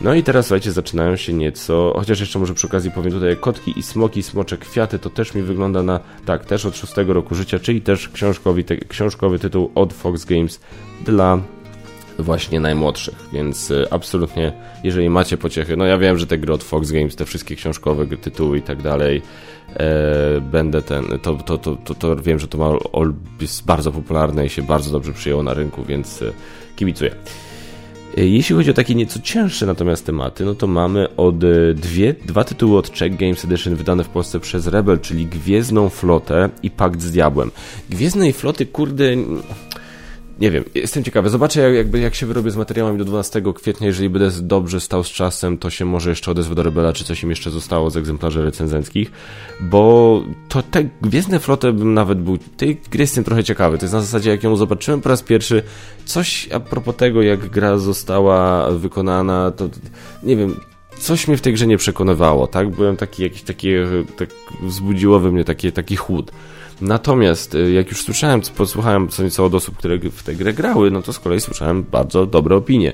No 0.00 0.14
i 0.14 0.22
teraz 0.22 0.46
słuchajcie, 0.46 0.72
zaczynają 0.72 1.16
się 1.16 1.32
nieco, 1.32 1.92
chociaż 1.96 2.20
jeszcze 2.20 2.38
może 2.38 2.54
przy 2.54 2.66
okazji 2.66 2.90
powiem 2.90 3.12
tutaj 3.12 3.36
kotki 3.36 3.78
i 3.78 3.82
smoki, 3.82 4.22
smocze 4.22 4.58
kwiaty, 4.58 4.98
to 4.98 5.10
też 5.10 5.34
mi 5.34 5.42
wygląda 5.42 5.82
na, 5.82 6.00
tak, 6.24 6.44
też 6.44 6.66
od 6.66 6.76
szóstego 6.76 7.12
roku 7.12 7.34
życia, 7.34 7.58
czyli 7.58 7.80
też 7.82 8.08
książkowy, 8.08 8.64
te, 8.64 8.76
książkowy 8.76 9.38
tytuł 9.38 9.70
od 9.74 9.92
Fox 9.92 10.24
Games 10.24 10.60
dla 11.04 11.38
właśnie 12.18 12.60
najmłodszych, 12.60 13.14
więc 13.32 13.70
y, 13.70 13.86
absolutnie, 13.90 14.52
jeżeli 14.84 15.10
macie 15.10 15.36
pociechy, 15.36 15.76
no 15.76 15.84
ja 15.84 15.98
wiem, 15.98 16.18
że 16.18 16.26
te 16.26 16.38
gry 16.38 16.52
od 16.52 16.64
Fox 16.64 16.90
Games, 16.90 17.16
te 17.16 17.24
wszystkie 17.24 17.56
książkowe 17.56 18.06
tytuły 18.06 18.58
i 18.58 18.62
tak 18.62 18.82
dalej, 18.82 19.22
e, 19.76 20.40
będę 20.40 20.82
ten, 20.82 21.04
to, 21.22 21.36
to, 21.36 21.58
to, 21.58 21.76
to, 21.76 21.94
to 21.94 22.16
wiem, 22.16 22.38
że 22.38 22.48
to 22.48 22.58
ma, 22.58 22.70
jest 23.40 23.64
bardzo 23.64 23.92
popularne 23.92 24.46
i 24.46 24.48
się 24.48 24.62
bardzo 24.62 24.90
dobrze 24.90 25.12
przyjęło 25.12 25.42
na 25.42 25.54
rynku, 25.54 25.84
więc 25.84 26.22
e, 26.22 26.32
kibicuję. 26.76 27.14
Jeśli 28.16 28.56
chodzi 28.56 28.70
o 28.70 28.74
takie 28.74 28.94
nieco 28.94 29.20
cięższe 29.20 29.66
natomiast 29.66 30.06
tematy, 30.06 30.44
no 30.44 30.54
to 30.54 30.66
mamy 30.66 31.16
od 31.16 31.38
dwie, 31.74 32.14
dwa 32.26 32.44
tytuły 32.44 32.78
od 32.78 32.90
Czech 32.90 33.16
Games 33.16 33.44
Edition 33.44 33.74
wydane 33.74 34.04
w 34.04 34.08
Polsce 34.08 34.40
przez 34.40 34.66
Rebel, 34.66 35.00
czyli 35.00 35.26
Gwiezdną 35.26 35.88
Flotę 35.88 36.50
i 36.62 36.70
Pakt 36.70 37.00
z 37.00 37.10
Diabłem. 37.10 37.50
Gwiezdnej 37.90 38.32
Floty, 38.32 38.66
kurde 38.66 39.04
nie 40.40 40.50
wiem, 40.50 40.64
jestem 40.74 41.04
ciekawy. 41.04 41.30
Zobaczę, 41.30 41.60
jak, 41.60 41.74
jakby, 41.74 42.00
jak 42.00 42.14
się 42.14 42.26
wyrobię 42.26 42.50
z 42.50 42.56
materiałami 42.56 42.98
do 42.98 43.04
12 43.04 43.42
kwietnia. 43.54 43.86
Jeżeli 43.86 44.10
będę 44.10 44.30
dobrze 44.42 44.80
stał 44.80 45.04
z 45.04 45.08
czasem, 45.08 45.58
to 45.58 45.70
się 45.70 45.84
może 45.84 46.10
jeszcze 46.10 46.30
odezwę 46.30 46.54
do 46.54 46.62
Rebela, 46.62 46.92
czy 46.92 47.04
coś 47.04 47.22
im 47.22 47.30
jeszcze 47.30 47.50
zostało 47.50 47.90
z 47.90 47.96
egzemplarzy 47.96 48.44
recenzenckich, 48.44 49.10
bo 49.60 50.22
to 50.48 50.62
te 50.62 50.84
Gwiezdne 51.02 51.40
Floty 51.40 51.72
bym 51.72 51.94
nawet 51.94 52.20
był... 52.20 52.38
Tej 52.56 52.80
gry 52.90 53.00
jestem 53.00 53.24
trochę 53.24 53.44
ciekawy. 53.44 53.78
To 53.78 53.84
jest 53.84 53.94
na 53.94 54.00
zasadzie, 54.00 54.30
jak 54.30 54.42
ją 54.42 54.56
zobaczyłem 54.56 55.00
po 55.00 55.08
raz 55.08 55.22
pierwszy, 55.22 55.62
coś 56.04 56.48
a 56.52 56.60
propos 56.60 56.96
tego, 56.96 57.22
jak 57.22 57.48
gra 57.50 57.78
została 57.78 58.70
wykonana, 58.70 59.50
to 59.50 59.68
nie 60.22 60.36
wiem, 60.36 60.56
coś 60.98 61.28
mnie 61.28 61.36
w 61.36 61.40
tej 61.40 61.52
grze 61.52 61.66
nie 61.66 61.78
przekonywało, 61.78 62.46
tak? 62.46 62.70
Byłem 62.70 62.96
taki 62.96 63.22
jakiś 63.22 63.42
taki, 63.42 63.68
tak, 64.16 64.28
wzbudziło 64.62 65.20
we 65.20 65.32
mnie 65.32 65.44
taki, 65.44 65.72
taki 65.72 65.96
chłód. 65.96 66.32
Natomiast 66.80 67.54
y, 67.54 67.72
jak 67.72 67.90
już 67.90 68.02
słyszałem, 68.02 68.40
posłuchałem 68.56 69.08
co 69.08 69.22
nieco 69.22 69.44
od 69.44 69.54
osób, 69.54 69.76
które 69.76 69.98
w 69.98 70.22
tę 70.22 70.34
grę 70.34 70.52
grały, 70.52 70.90
no 70.90 71.02
to 71.02 71.12
z 71.12 71.18
kolei 71.18 71.40
słyszałem 71.40 71.82
bardzo 71.82 72.26
dobre 72.26 72.56
opinie. 72.56 72.92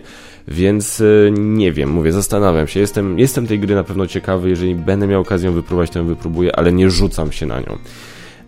Więc 0.49 1.01
y, 1.01 1.33
nie 1.37 1.73
wiem, 1.73 1.91
mówię, 1.91 2.13
zastanawiam 2.13 2.67
się. 2.67 2.81
Jestem, 2.81 3.19
jestem 3.19 3.47
tej 3.47 3.61
gry 3.61 3.75
na 3.75 3.85
pewno 3.85 4.07
ciekawy. 4.07 4.49
Jeżeli 4.49 4.75
będę 4.75 5.07
miał 5.07 5.21
okazję 5.21 5.51
wypróbować, 5.51 5.91
to 5.91 5.99
ją 5.99 6.07
wypróbuję, 6.07 6.57
ale 6.57 6.73
nie 6.73 6.91
rzucam 6.91 7.33
się 7.33 7.47
na 7.47 7.61
nią. 7.61 7.79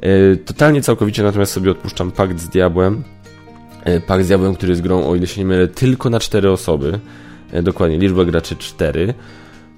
Y, 0.05 0.37
totalnie, 0.37 0.83
całkowicie 0.83 1.23
natomiast 1.23 1.53
sobie 1.53 1.71
odpuszczam 1.71 2.11
Pakt 2.11 2.41
z 2.41 2.49
Diabłem. 2.49 3.03
Pakt 4.07 4.25
z 4.25 4.29
Diabłem, 4.29 4.55
który 4.55 4.73
jest 4.73 4.83
grą, 4.83 5.07
o 5.07 5.15
ile 5.15 5.27
się 5.27 5.41
nie 5.41 5.47
mylę, 5.47 5.69
tylko 5.69 6.11
na 6.11 6.21
cztery 6.21 6.51
osoby. 6.51 6.99
Dokładnie, 7.63 7.99
liczba 7.99 8.25
graczy 8.25 8.57
4 8.57 9.15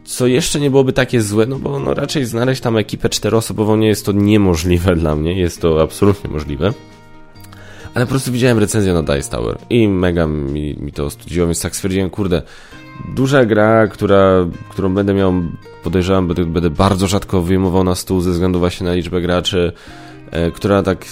co 0.04 0.26
jeszcze 0.26 0.61
nie 0.61 0.70
byłoby 0.70 0.92
takie 0.92 1.23
złe, 1.23 1.46
no 1.46 1.58
bo 1.58 1.78
no 1.78 1.94
raczej 1.94 2.25
znaleźć 2.25 2.62
tam 2.62 2.76
ekipę 2.76 3.08
czteroosobową 3.08 3.76
nie 3.76 3.88
jest 3.88 4.06
to 4.06 4.12
niemożliwe 4.12 4.96
dla 5.02 5.16
mnie, 5.16 5.40
jest 5.40 5.61
to 5.61 5.82
absolutnie 5.82 6.30
możliwe. 6.30 6.73
Ale 7.94 8.06
po 8.06 8.11
prostu 8.11 8.32
widziałem 8.32 8.58
recenzję 8.58 8.92
na 8.92 9.02
Dice 9.02 9.30
Tower 9.30 9.58
i 9.70 9.88
mega 9.88 10.26
mi, 10.26 10.76
mi 10.80 10.92
to 10.92 11.11
studziło, 11.11 11.46
więc 11.46 11.62
tak 11.62 11.76
stwierdziłem, 11.76 12.11
kurde, 12.11 12.42
duża 13.14 13.44
gra, 13.44 13.87
która, 13.87 14.46
którą 14.68 14.94
będę 14.94 15.14
miał, 15.14 15.34
podejrzewam, 15.82 16.28
będę, 16.28 16.44
będę 16.44 16.70
bardzo 16.70 17.06
rzadko 17.06 17.42
wyjmował 17.42 17.84
na 17.84 17.94
stół 17.94 18.20
ze 18.20 18.30
względu 18.30 18.58
właśnie 18.58 18.87
na 18.87 18.94
liczbę 18.94 19.20
graczy, 19.20 19.73
która 20.54 20.82
tak, 20.82 21.06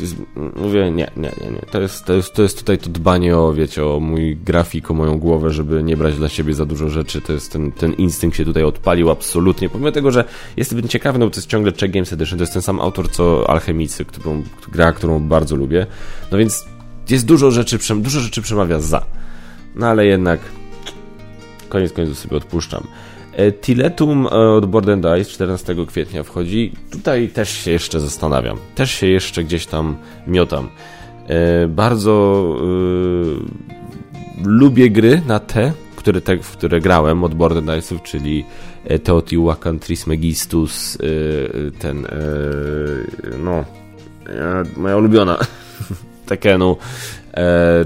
mówię, 0.56 0.90
nie, 0.90 1.10
nie, 1.16 1.32
nie, 1.40 1.50
nie. 1.50 1.62
To 1.70 1.80
jest, 1.80 2.04
to 2.04 2.12
jest, 2.12 2.32
to 2.32 2.42
jest 2.42 2.58
tutaj 2.58 2.78
to 2.78 2.90
dbanie 2.90 3.36
o, 3.36 3.52
wiecie, 3.52 3.86
o 3.86 4.00
mój 4.00 4.36
grafik, 4.36 4.90
o 4.90 4.94
moją 4.94 5.18
głowę, 5.18 5.50
żeby 5.50 5.82
nie 5.82 5.96
brać 5.96 6.16
dla 6.16 6.28
siebie 6.28 6.54
za 6.54 6.66
dużo 6.66 6.88
rzeczy. 6.88 7.20
To 7.20 7.32
jest 7.32 7.52
ten, 7.52 7.72
ten 7.72 7.92
instynkt 7.92 8.36
się 8.36 8.44
tutaj 8.44 8.62
odpalił 8.62 9.10
absolutnie. 9.10 9.68
Pomimo 9.68 9.92
tego, 9.92 10.10
że 10.10 10.24
jestem 10.56 10.88
ciekawy, 10.88 11.18
no 11.18 11.26
bo 11.26 11.30
to 11.30 11.36
jest 11.36 11.48
ciągle 11.48 11.72
Czech 11.72 11.90
Games 11.90 12.12
Edition, 12.12 12.38
to 12.38 12.42
jest 12.42 12.52
ten 12.52 12.62
sam 12.62 12.80
autor 12.80 13.10
co 13.10 13.50
Alchemicy, 13.50 14.04
którą, 14.04 14.42
gra, 14.72 14.92
którą 14.92 15.20
bardzo 15.20 15.56
lubię. 15.56 15.86
No 16.32 16.38
więc 16.38 16.64
jest 17.10 17.26
dużo 17.26 17.50
rzeczy, 17.50 17.78
dużo 17.96 18.20
rzeczy 18.20 18.42
przemawia 18.42 18.80
za. 18.80 19.04
No 19.74 19.86
ale 19.86 20.06
jednak 20.06 20.40
koniec 21.68 21.92
końców 21.92 22.18
sobie 22.18 22.36
odpuszczam. 22.36 22.86
E, 23.36 23.52
Tiletum 23.52 24.26
e, 24.26 24.30
od 24.30 24.66
Board 24.66 24.86
Dice 24.86 25.24
14 25.24 25.74
kwietnia 25.86 26.22
wchodzi. 26.22 26.72
Tutaj 26.90 27.28
też 27.28 27.50
się 27.50 27.70
jeszcze 27.70 28.00
zastanawiam. 28.00 28.56
Też 28.74 28.90
się 28.90 29.06
jeszcze 29.06 29.44
gdzieś 29.44 29.66
tam 29.66 29.96
miotam. 30.26 30.68
E, 31.28 31.68
bardzo 31.68 32.56
lubię 34.44 34.90
gry 34.90 35.22
na 35.26 35.40
te, 35.40 35.72
które, 35.96 36.20
te, 36.20 36.36
w 36.36 36.50
które 36.50 36.80
grałem 36.80 37.24
od 37.24 37.34
Board 37.34 37.56
Dice'ów, 37.56 38.02
czyli 38.02 38.44
Teotihuacan 39.04 39.78
Trismegistus, 39.78 40.98
ten, 41.78 42.06
no, 43.44 43.64
moja 44.76 44.96
ulubiona 44.96 45.38
Tekenu, 46.26 46.76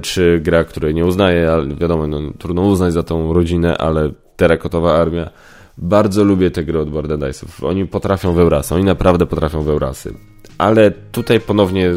czy 0.02 0.40
gra, 0.42 0.64
której 0.64 0.94
nie 0.94 1.06
uznaję, 1.06 1.52
ale 1.52 1.74
wiadomo, 1.74 2.06
no, 2.06 2.18
trudno 2.38 2.62
uznać 2.62 2.92
za 2.92 3.02
tą 3.02 3.32
rodzinę, 3.32 3.78
ale 3.78 4.10
terakotowa 4.36 4.98
armia. 4.98 5.30
Bardzo 5.78 6.24
lubię 6.24 6.50
te 6.50 6.64
gry 6.64 6.78
od 6.78 6.88
Dice'ów. 6.88 7.66
Oni 7.66 7.86
potrafią 7.86 8.32
wełrasy, 8.32 8.74
oni 8.74 8.84
naprawdę 8.84 9.26
potrafią 9.26 9.62
wełrasy. 9.62 10.14
Ale 10.58 10.90
tutaj 10.90 11.40
ponownie 11.40 11.90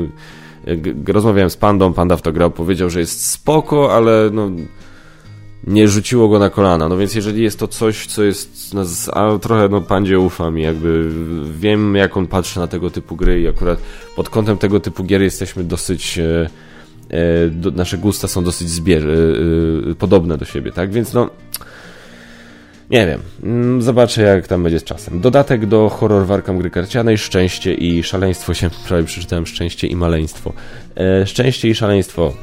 rozmawiałem 1.07 1.49
z 1.49 1.57
Pandą, 1.57 1.93
Panda 1.93 2.17
w 2.17 2.21
to 2.21 2.31
grał, 2.31 2.51
powiedział, 2.51 2.89
że 2.89 2.99
jest 2.99 3.29
spoko, 3.29 3.95
ale 3.95 4.29
no 4.33 4.49
nie 5.67 5.87
rzuciło 5.87 6.29
go 6.29 6.39
na 6.39 6.49
kolana. 6.49 6.89
No 6.89 6.97
więc 6.97 7.15
jeżeli 7.15 7.43
jest 7.43 7.59
to 7.59 7.67
coś, 7.67 8.05
co 8.05 8.23
jest, 8.23 8.73
no, 8.73 8.83
a 9.13 9.37
trochę 9.37 9.69
no 9.69 9.81
Pandzie 9.81 10.19
ufam 10.19 10.59
i 10.59 10.61
jakby 10.61 11.09
wiem 11.59 11.95
jak 11.95 12.17
on 12.17 12.27
patrzy 12.27 12.59
na 12.59 12.67
tego 12.67 12.89
typu 12.89 13.15
gry 13.15 13.41
i 13.41 13.47
akurat 13.47 13.79
pod 14.15 14.29
kątem 14.29 14.57
tego 14.57 14.79
typu 14.79 15.03
gier 15.03 15.21
jesteśmy 15.21 15.63
dosyć 15.63 16.19
e, 16.19 16.49
e, 17.09 17.47
do, 17.47 17.71
nasze 17.71 17.97
gusta 17.97 18.27
są 18.27 18.43
dosyć 18.43 18.69
zbież, 18.69 19.03
e, 19.03 19.07
e, 19.91 19.95
podobne 19.95 20.37
do 20.37 20.45
siebie, 20.45 20.71
tak? 20.71 20.91
Więc 20.91 21.13
no 21.13 21.29
nie 22.89 23.07
wiem. 23.07 23.21
Mm, 23.43 23.81
zobaczę, 23.81 24.21
jak 24.21 24.47
tam 24.47 24.63
będzie 24.63 24.79
z 24.79 24.83
czasem. 24.83 25.21
Dodatek 25.21 25.65
do 25.65 25.89
horror 25.89 26.25
warkam 26.25 26.57
gry 26.57 26.69
karcianej, 26.69 27.17
szczęście 27.17 27.73
i 27.73 28.03
szaleństwo 28.03 28.53
się 28.59 28.69
prawie 28.87 29.03
przeczytałem 29.03 29.45
szczęście 29.45 29.87
i 29.87 29.95
maleństwo. 29.95 30.53
E, 30.97 31.25
szczęście 31.25 31.69
i 31.69 31.75
szaleństwo. 31.75 32.33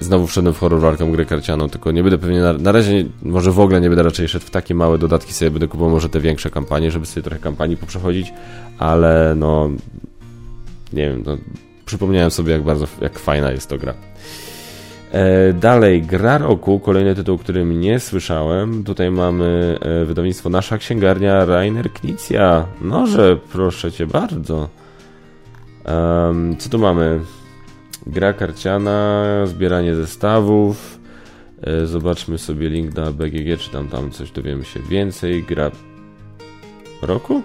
Znowu 0.00 0.26
wszedłem 0.26 0.54
w 0.54 0.58
horror 0.58 0.80
warkam 0.80 1.12
gry 1.12 1.26
karcianą, 1.26 1.68
tylko 1.68 1.92
nie 1.92 2.02
będę 2.02 2.18
pewnie 2.18 2.40
na, 2.40 2.52
na 2.52 2.72
razie, 2.72 3.04
może 3.22 3.52
w 3.52 3.60
ogóle 3.60 3.80
nie 3.80 3.88
będę 3.88 4.02
raczej 4.02 4.28
szedł 4.28 4.46
w 4.46 4.50
takie 4.50 4.74
małe 4.74 4.98
dodatki, 4.98 5.32
sobie 5.32 5.50
będę 5.50 5.68
kupował 5.68 5.90
może 5.90 6.08
te 6.08 6.20
większe 6.20 6.50
kampanie, 6.50 6.90
żeby 6.90 7.06
sobie 7.06 7.24
trochę 7.24 7.38
kampanii 7.38 7.76
poprzechodzić, 7.76 8.32
ale 8.78 9.34
no 9.36 9.70
nie 10.92 11.08
wiem, 11.08 11.22
no, 11.26 11.36
przypomniałem 11.86 12.30
sobie 12.30 12.52
jak 12.52 12.62
bardzo, 12.62 12.86
jak 13.00 13.18
fajna 13.18 13.50
jest 13.50 13.68
to 13.68 13.78
gra. 13.78 13.94
E, 15.12 15.52
dalej, 15.52 16.02
Gra 16.02 16.38
Roku, 16.38 16.80
kolejny 16.80 17.14
tytuł, 17.14 17.34
o 17.34 17.38
którym 17.38 17.80
nie 17.80 18.00
słyszałem. 18.00 18.84
Tutaj 18.84 19.10
mamy 19.10 19.78
e, 19.80 20.04
wydawnictwo 20.04 20.50
Nasza 20.50 20.78
Księgarnia 20.78 21.44
Rainer 21.44 21.92
Knizia. 21.92 22.66
Noże, 22.80 23.36
proszę 23.52 23.92
cię 23.92 24.06
bardzo. 24.06 24.68
Um, 25.84 26.56
co 26.56 26.70
tu 26.70 26.78
mamy? 26.78 27.20
Gra 28.06 28.32
karciana, 28.32 29.24
zbieranie 29.46 29.94
zestawów. 29.94 30.98
E, 31.62 31.86
zobaczmy 31.86 32.38
sobie 32.38 32.68
link 32.68 32.96
na 32.96 33.12
BGG, 33.12 33.58
czy 33.58 33.70
tam, 33.70 33.88
tam 33.88 34.10
coś 34.10 34.30
dowiemy 34.30 34.64
się 34.64 34.80
więcej. 34.80 35.42
Gra 35.42 35.70
roku? 37.02 37.42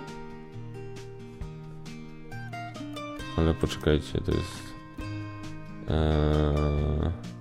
Ale 3.37 3.53
poczekajcie, 3.53 4.21
to 4.25 4.31
jest... 4.31 4.73
Eee... 5.89 7.36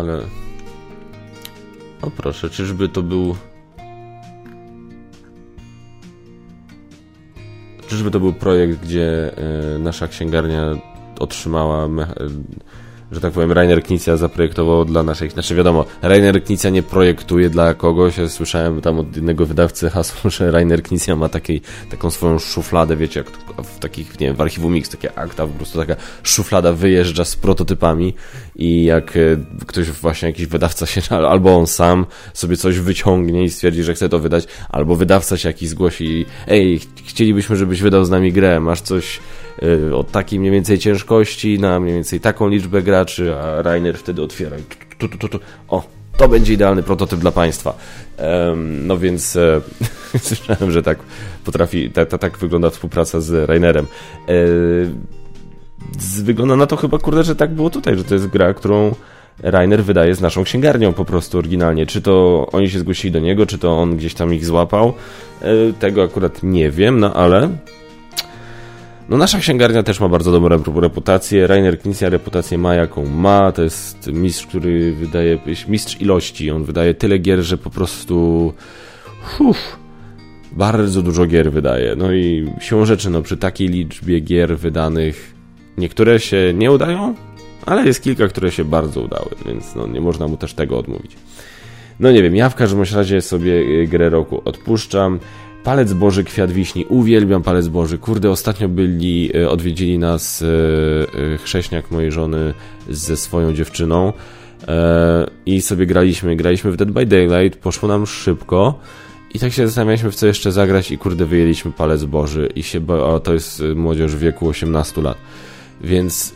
ale... 0.00 0.20
O 2.02 2.10
proszę, 2.10 2.50
czyżby 2.50 2.88
to 2.88 3.02
był... 3.02 3.36
Czyżby 7.86 8.10
to 8.10 8.20
był 8.20 8.32
projekt, 8.32 8.82
gdzie 8.82 9.32
y, 9.76 9.78
nasza 9.78 10.08
księgarnia 10.08 10.62
otrzymała 11.18 11.88
że 13.12 13.20
tak 13.20 13.32
powiem, 13.32 13.52
Rainer 13.52 13.82
Knizia 13.82 14.16
zaprojektował 14.16 14.84
dla 14.84 15.02
naszej... 15.02 15.30
Znaczy 15.30 15.54
wiadomo, 15.54 15.84
Rainer 16.02 16.44
Knizia 16.44 16.70
nie 16.70 16.82
projektuje 16.82 17.50
dla 17.50 17.74
kogoś. 17.74 18.18
Ja 18.18 18.28
słyszałem 18.28 18.80
tam 18.80 18.98
od 18.98 19.16
jednego 19.16 19.46
wydawcy 19.46 19.90
hasło, 19.90 20.30
że 20.30 20.50
Rainer 20.50 20.82
Knizia 20.82 21.16
ma 21.16 21.28
takiej, 21.28 21.62
taką 21.90 22.10
swoją 22.10 22.38
szufladę, 22.38 22.96
wiecie, 22.96 23.20
jak 23.20 23.30
w 23.66 23.78
takich, 23.78 24.20
nie 24.20 24.26
wiem, 24.26 24.36
w 24.36 24.40
archiwum 24.40 24.72
Mix, 24.72 24.90
takie 24.90 25.18
akta, 25.18 25.46
po 25.46 25.52
prostu 25.52 25.78
taka 25.78 25.96
szuflada 26.22 26.72
wyjeżdża 26.72 27.24
z 27.24 27.36
prototypami 27.36 28.14
i 28.56 28.84
jak 28.84 29.16
e, 29.16 29.20
ktoś 29.66 29.90
właśnie, 29.90 30.28
jakiś 30.28 30.46
wydawca 30.46 30.86
się, 30.86 31.16
albo 31.16 31.56
on 31.56 31.66
sam 31.66 32.06
sobie 32.34 32.56
coś 32.56 32.78
wyciągnie 32.78 33.44
i 33.44 33.50
stwierdzi, 33.50 33.82
że 33.82 33.94
chce 33.94 34.08
to 34.08 34.18
wydać, 34.18 34.46
albo 34.68 34.96
wydawca 34.96 35.36
się 35.36 35.48
jakiś 35.48 35.68
zgłosi 35.68 36.26
ej, 36.48 36.80
chcielibyśmy, 37.04 37.56
żebyś 37.56 37.82
wydał 37.82 38.04
z 38.04 38.10
nami 38.10 38.32
grę, 38.32 38.60
masz 38.60 38.80
coś 38.80 39.20
o 39.94 40.04
takiej 40.04 40.38
mniej 40.38 40.52
więcej 40.52 40.78
ciężkości, 40.78 41.58
na 41.58 41.80
mniej 41.80 41.94
więcej 41.94 42.20
taką 42.20 42.48
liczbę 42.48 42.82
graczy, 42.82 43.34
a 43.34 43.62
Rainer 43.62 43.98
wtedy 43.98 44.22
otwiera. 44.22 44.56
Tu, 44.98 45.08
tu, 45.08 45.18
tu, 45.18 45.28
tu. 45.28 45.38
O, 45.68 45.82
to 46.16 46.28
będzie 46.28 46.52
idealny 46.52 46.82
prototyp 46.82 47.20
dla 47.20 47.32
Państwa. 47.32 47.74
No 48.56 48.98
więc 48.98 49.36
e, 49.36 49.60
słyszałem, 50.18 50.70
że 50.70 50.82
tak 50.82 50.98
potrafi, 51.44 51.90
ta, 51.90 52.06
ta, 52.06 52.18
tak 52.18 52.38
wygląda 52.38 52.70
współpraca 52.70 53.20
z 53.20 53.48
Rainerem. 53.48 53.86
E, 54.28 54.34
wygląda 56.22 56.56
na 56.56 56.66
to 56.66 56.76
chyba, 56.76 56.98
kurde, 56.98 57.24
że 57.24 57.36
tak 57.36 57.50
było 57.50 57.70
tutaj, 57.70 57.96
że 57.96 58.04
to 58.04 58.14
jest 58.14 58.26
gra, 58.26 58.54
którą 58.54 58.94
Rainer 59.42 59.84
wydaje 59.84 60.14
z 60.14 60.20
naszą 60.20 60.44
księgarnią 60.44 60.92
po 60.92 61.04
prostu 61.04 61.38
oryginalnie. 61.38 61.86
Czy 61.86 62.02
to 62.02 62.46
oni 62.52 62.70
się 62.70 62.78
zgłosili 62.78 63.12
do 63.12 63.20
niego, 63.20 63.46
czy 63.46 63.58
to 63.58 63.78
on 63.78 63.96
gdzieś 63.96 64.14
tam 64.14 64.34
ich 64.34 64.46
złapał, 64.46 64.92
e, 65.42 65.72
tego 65.72 66.02
akurat 66.02 66.42
nie 66.42 66.70
wiem, 66.70 67.00
no 67.00 67.14
ale 67.14 67.48
No 69.10 69.16
nasza 69.16 69.38
księgarnia 69.38 69.82
też 69.82 70.00
ma 70.00 70.08
bardzo 70.08 70.32
dobrą 70.32 70.80
reputację. 70.80 71.46
Rainer 71.46 71.78
Knizia 71.78 72.08
reputację 72.08 72.58
ma 72.58 72.74
jaką 72.74 73.06
ma. 73.06 73.52
To 73.52 73.62
jest 73.62 74.06
mistrz, 74.06 74.46
który 74.46 74.92
wydaje, 74.92 75.38
mistrz 75.68 76.00
ilości. 76.00 76.50
On 76.50 76.64
wydaje 76.64 76.94
tyle 76.94 77.18
gier, 77.18 77.42
że 77.42 77.58
po 77.58 77.70
prostu 77.70 78.52
uff, 79.38 79.78
bardzo 80.52 81.02
dużo 81.02 81.26
gier 81.26 81.52
wydaje. 81.52 81.96
No 81.96 82.12
i 82.12 82.50
siłą 82.60 82.84
rzeczy, 82.84 83.10
no 83.10 83.22
przy 83.22 83.36
takiej 83.36 83.68
liczbie 83.68 84.20
gier 84.20 84.58
wydanych 84.58 85.34
niektóre 85.78 86.20
się 86.20 86.52
nie 86.54 86.72
udają, 86.72 87.14
ale 87.66 87.86
jest 87.86 88.02
kilka, 88.02 88.28
które 88.28 88.50
się 88.50 88.64
bardzo 88.64 89.00
udały, 89.00 89.30
więc 89.46 89.74
no, 89.74 89.86
nie 89.86 90.00
można 90.00 90.28
mu 90.28 90.36
też 90.36 90.54
tego 90.54 90.78
odmówić. 90.78 91.16
No 92.00 92.12
nie 92.12 92.22
wiem, 92.22 92.36
ja 92.36 92.48
w 92.48 92.54
każdym 92.54 92.82
razie 92.94 93.20
sobie 93.20 93.52
y, 93.52 93.86
grę 93.86 94.10
roku 94.10 94.42
odpuszczam. 94.44 95.20
Palec 95.64 95.92
Boży, 95.92 96.24
Kwiat 96.24 96.52
Wiśni. 96.52 96.86
Uwielbiam 96.88 97.42
Palec 97.42 97.68
Boży. 97.68 97.98
Kurde, 97.98 98.30
ostatnio 98.30 98.68
byli, 98.68 99.36
y, 99.36 99.50
odwiedzili 99.50 99.98
nas 99.98 100.42
y, 100.42 100.46
chrześniak 101.44 101.90
mojej 101.90 102.12
żony 102.12 102.54
ze 102.88 103.16
swoją 103.16 103.52
dziewczyną 103.52 104.12
i 105.46 105.60
sobie 105.60 105.86
graliśmy. 105.86 106.36
Graliśmy 106.36 106.72
w 106.72 106.76
Dead 106.76 106.90
by 106.90 107.06
Daylight, 107.06 107.60
poszło 107.60 107.88
nam 107.88 108.06
szybko. 108.06 108.78
I 109.34 109.38
tak 109.38 109.52
się 109.52 109.66
zastanawialiśmy, 109.66 110.10
w 110.10 110.14
co 110.14 110.26
jeszcze 110.26 110.52
zagrać 110.52 110.90
i 110.90 110.98
kurde, 110.98 111.26
wyjęliśmy 111.26 111.72
Palec 111.72 112.04
Boży 112.04 112.48
i 112.54 112.62
się, 112.62 112.80
bo 112.80 113.20
to 113.20 113.34
jest 113.34 113.62
młodzież 113.76 114.16
w 114.16 114.18
wieku 114.18 114.48
18 114.48 115.02
lat. 115.02 115.16
Więc 115.80 116.34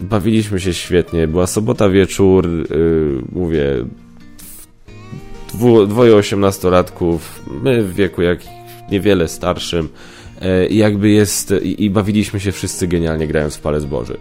bawiliśmy 0.00 0.60
się 0.60 0.74
świetnie. 0.74 1.28
Była 1.28 1.46
sobota 1.46 1.88
wieczór, 1.88 2.48
mówię, 3.32 3.84
dwu, 5.54 5.86
dwoje 5.86 6.16
osiemnastolatków, 6.16 7.42
my 7.62 7.82
w 7.82 7.94
wieku 7.94 8.22
jak 8.22 8.38
niewiele 8.90 9.28
starszym. 9.28 9.88
Yy, 10.40 10.68
jakby 10.68 11.10
jest, 11.10 11.54
i, 11.62 11.84
i 11.84 11.90
bawiliśmy 11.90 12.40
się 12.40 12.52
wszyscy 12.52 12.86
genialnie 12.86 13.26
grając 13.26 13.56
w 13.56 13.60
Palec 13.60 13.84
Boży. 13.84 14.18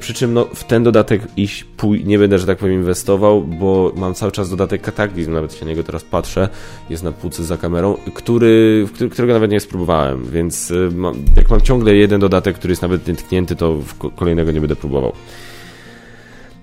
Przy 0.00 0.14
czym 0.14 0.34
no, 0.34 0.44
w 0.54 0.64
ten 0.64 0.82
dodatek 0.82 1.22
iść 1.36 1.64
pój 1.64 2.04
nie 2.04 2.18
będę, 2.18 2.38
że 2.38 2.46
tak 2.46 2.58
powiem, 2.58 2.74
inwestował, 2.74 3.42
bo 3.42 3.92
mam 3.96 4.14
cały 4.14 4.32
czas 4.32 4.50
dodatek 4.50 4.82
Kataklizm, 4.82 5.32
nawet 5.32 5.54
się 5.54 5.64
na 5.64 5.70
niego 5.70 5.82
teraz 5.82 6.04
patrzę, 6.04 6.48
jest 6.90 7.02
na 7.02 7.12
półce 7.12 7.44
za 7.44 7.56
kamerą, 7.56 7.96
który, 8.14 8.86
którego 9.10 9.32
nawet 9.32 9.50
nie 9.50 9.60
spróbowałem, 9.60 10.24
więc 10.24 10.70
y, 10.70 10.90
mam, 10.94 11.14
jak 11.36 11.50
mam 11.50 11.60
ciągle 11.60 11.94
jeden 11.94 12.20
dodatek, 12.20 12.56
który 12.56 12.72
jest 12.72 12.82
nawet 12.82 13.06
nietknięty, 13.06 13.56
to 13.56 13.78
kolejnego 14.16 14.52
nie 14.52 14.60
będę 14.60 14.76
próbował. 14.76 15.12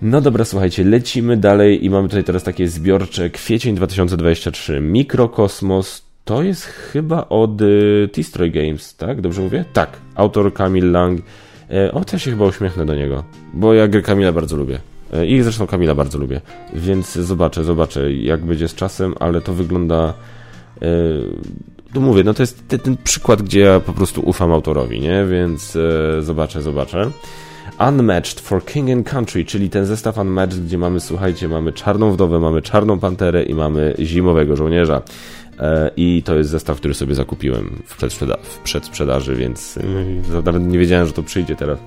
No 0.01 0.21
dobra, 0.21 0.45
słuchajcie, 0.45 0.83
lecimy 0.83 1.37
dalej 1.37 1.85
i 1.85 1.89
mamy 1.89 2.07
tutaj 2.07 2.23
teraz 2.23 2.43
takie 2.43 2.67
zbiorcze 2.67 3.29
kwiecień 3.29 3.75
2023, 3.75 4.79
Mikrokosmos, 4.79 6.05
to 6.25 6.43
jest 6.43 6.63
chyba 6.63 7.29
od 7.29 7.61
y, 7.61 8.09
T-Stroy 8.13 8.49
Games, 8.49 8.95
tak? 8.95 9.21
Dobrze 9.21 9.41
mówię? 9.41 9.65
Tak, 9.73 9.97
autor 10.15 10.53
Kamil 10.53 10.91
Lang, 10.91 11.21
E, 11.71 11.91
o, 11.91 12.05
to 12.05 12.17
się 12.17 12.31
chyba 12.31 12.45
uśmiechnę 12.45 12.85
do 12.85 12.95
niego, 12.95 13.23
bo 13.53 13.73
ja 13.73 13.87
grę 13.87 14.01
Kamila 14.01 14.31
bardzo 14.31 14.57
lubię. 14.57 14.79
E, 15.13 15.25
I 15.25 15.41
zresztą 15.41 15.67
Kamila 15.67 15.95
bardzo 15.95 16.17
lubię, 16.17 16.41
więc 16.73 17.13
zobaczę, 17.13 17.63
zobaczę 17.63 18.13
jak 18.13 18.45
będzie 18.45 18.67
z 18.67 18.75
czasem, 18.75 19.15
ale 19.19 19.41
to 19.41 19.53
wygląda... 19.53 20.13
Tu 21.93 22.01
mówię, 22.01 22.23
no 22.23 22.33
to 22.33 22.43
jest 22.43 22.67
ten, 22.67 22.79
ten, 22.79 22.97
przykład, 22.97 23.41
gdzie 23.41 23.59
ja 23.59 23.79
po 23.79 23.93
prostu 23.93 24.21
ufam 24.21 24.51
autorowi, 24.51 24.99
nie? 24.99 25.25
Więc 25.25 25.75
e, 25.75 26.21
zobaczę, 26.21 26.61
zobaczę. 26.61 27.11
Unmatched 27.79 28.39
for 28.39 28.65
King 28.65 28.89
and 28.89 29.09
Country, 29.09 29.45
czyli 29.45 29.69
ten 29.69 29.85
zestaw 29.85 30.17
Unmatched, 30.17 30.65
gdzie 30.65 30.77
mamy, 30.77 30.99
słuchajcie, 30.99 31.47
mamy 31.47 31.73
czarną 31.73 32.11
wdowę, 32.11 32.39
mamy 32.39 32.61
czarną 32.61 32.99
panterę 32.99 33.43
i 33.43 33.53
mamy 33.53 33.95
zimowego 33.99 34.55
żołnierza. 34.55 35.01
E, 35.59 35.91
I 35.97 36.23
to 36.25 36.35
jest 36.35 36.49
zestaw, 36.49 36.77
który 36.77 36.93
sobie 36.93 37.15
zakupiłem 37.15 37.81
w, 37.85 37.97
przedsprzeda 37.97 38.37
w 38.41 38.57
przedsprzedaży, 38.59 39.35
więc 39.35 39.77
y, 39.77 39.83
nawet 40.45 40.63
nie 40.63 40.79
wiedziałem, 40.79 41.07
że 41.07 41.13
to 41.13 41.23
przyjdzie 41.23 41.55
teraz. 41.55 41.79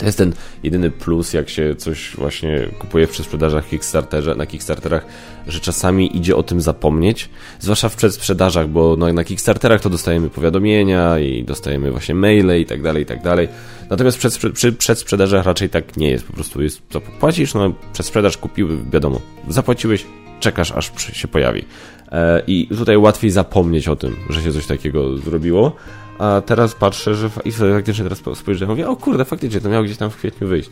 To 0.00 0.06
jest 0.06 0.18
ten 0.18 0.32
jedyny 0.62 0.90
plus, 0.90 1.32
jak 1.32 1.48
się 1.48 1.74
coś 1.76 2.16
właśnie 2.16 2.66
kupuje 2.78 3.06
w 3.06 3.10
przedsprzedażach 3.10 3.68
Kickstarterze, 3.68 4.34
na 4.34 4.46
Kickstarterach, 4.46 5.06
że 5.46 5.60
czasami 5.60 6.16
idzie 6.16 6.36
o 6.36 6.42
tym 6.42 6.60
zapomnieć, 6.60 7.28
zwłaszcza 7.58 7.88
w 7.88 7.96
przedsprzedażach, 7.96 8.68
bo 8.68 8.96
no, 8.98 9.12
na 9.12 9.24
Kickstarterach 9.24 9.80
to 9.80 9.90
dostajemy 9.90 10.30
powiadomienia 10.30 11.18
i 11.18 11.44
dostajemy 11.44 11.90
właśnie 11.90 12.14
maile 12.14 12.60
i 12.60 12.66
tak 12.66 12.82
dalej, 12.82 13.02
i 13.02 13.06
tak 13.06 13.22
dalej. 13.22 13.48
Natomiast 13.90 14.18
przed, 14.18 14.38
przy 14.52 14.72
przedsprzedażach 14.72 15.46
raczej 15.46 15.68
tak 15.68 15.96
nie 15.96 16.10
jest, 16.10 16.26
po 16.26 16.32
prostu 16.32 16.62
jest, 16.62 16.82
zapłacisz, 16.92 17.54
no 17.54 17.72
przedsprzedaż 17.92 18.36
kupił, 18.36 18.68
wiadomo, 18.92 19.20
zapłaciłeś, 19.48 20.06
czekasz 20.40 20.72
aż 20.72 20.92
się 21.12 21.28
pojawi. 21.28 21.64
E, 22.12 22.42
I 22.46 22.68
tutaj 22.68 22.96
łatwiej 22.96 23.30
zapomnieć 23.30 23.88
o 23.88 23.96
tym, 23.96 24.16
że 24.30 24.42
się 24.42 24.52
coś 24.52 24.66
takiego 24.66 25.16
zrobiło. 25.16 25.76
A 26.20 26.40
teraz 26.46 26.74
patrzę, 26.74 27.14
że 27.14 27.30
i 27.44 27.52
faktycznie 27.52 28.04
teraz 28.04 28.22
spojrzałem, 28.38 28.70
mówię, 28.70 28.88
o 28.88 28.96
kurde, 28.96 29.24
faktycznie 29.24 29.60
to 29.60 29.68
miało 29.68 29.84
gdzieś 29.84 29.96
tam 29.96 30.10
w 30.10 30.16
kwietniu 30.16 30.48
wyjść. 30.48 30.70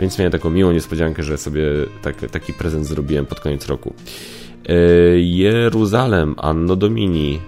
Więc 0.00 0.18
miałem 0.18 0.32
taką 0.32 0.50
miłą 0.50 0.72
niespodziankę, 0.72 1.22
że 1.22 1.38
sobie 1.38 1.64
tak, 2.02 2.16
taki 2.16 2.52
prezent 2.52 2.86
zrobiłem 2.86 3.26
pod 3.26 3.40
koniec 3.40 3.66
roku. 3.66 3.94
E, 4.68 4.74
Jeruzalem, 5.18 6.34
Anno 6.38 6.76
Domini. 6.76 7.40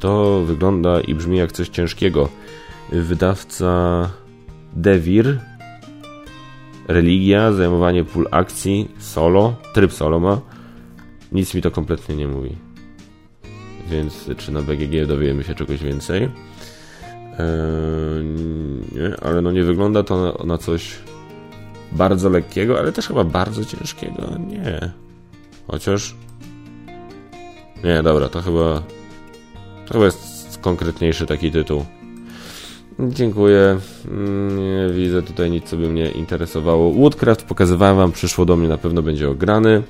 To 0.00 0.42
wygląda 0.46 1.00
i 1.00 1.14
brzmi 1.14 1.38
jak 1.38 1.52
coś 1.52 1.68
ciężkiego. 1.68 2.28
Wydawca 2.92 4.10
Devir. 4.72 5.38
Religia, 6.88 7.52
zajmowanie 7.52 8.04
pól 8.04 8.28
akcji, 8.30 8.88
solo, 8.98 9.54
tryb 9.74 9.92
solo 9.92 10.20
ma. 10.20 10.40
Nic 11.32 11.54
mi 11.54 11.62
to 11.62 11.70
kompletnie 11.70 12.16
nie 12.16 12.28
mówi 12.28 12.56
więc 13.92 14.30
czy 14.36 14.52
na 14.52 14.62
BGG 14.62 15.06
dowiemy 15.06 15.44
się 15.44 15.54
czegoś 15.54 15.82
więcej. 15.82 16.28
Eee, 17.38 18.24
nie, 18.92 19.16
ale 19.22 19.42
no 19.42 19.52
nie 19.52 19.62
wygląda 19.62 20.02
to 20.02 20.22
na, 20.22 20.44
na, 20.44 20.58
coś 20.58 20.98
bardzo 21.92 22.28
lekkiego, 22.28 22.78
ale 22.78 22.92
też 22.92 23.08
chyba 23.08 23.24
bardzo 23.24 23.64
ciężkiego. 23.64 24.22
Nie. 24.48 24.90
Chociaż. 25.66 26.14
Nie, 27.84 28.02
dobra, 28.02 28.28
to 28.28 28.42
chyba. 28.42 28.82
To 29.86 29.92
chyba 29.92 30.04
jest 30.04 30.58
konkretniejszy 30.60 31.26
taki 31.26 31.50
tytuł. 31.50 31.84
Dziękuję. 33.00 33.78
Nie 34.56 34.94
widzę 34.94 35.22
tutaj 35.22 35.50
nic, 35.50 35.64
co 35.64 35.76
by 35.76 35.88
mnie 35.88 36.10
interesowało. 36.10 36.92
Woodcraft 36.92 37.42
pokazywałem 37.42 37.96
wam, 37.96 38.12
przyszło 38.12 38.44
do 38.44 38.56
mnie, 38.56 38.68
na 38.68 38.78
pewno 38.78 39.02
będzie 39.02 39.30
ograny. 39.30 39.82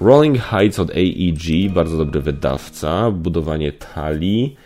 Rolling 0.00 0.38
Heights 0.38 0.78
od 0.78 0.90
AEG, 0.90 1.72
bardzo 1.74 1.96
dobry 1.96 2.20
wydawca, 2.20 3.10
budowanie 3.10 3.72
talii, 3.72 4.56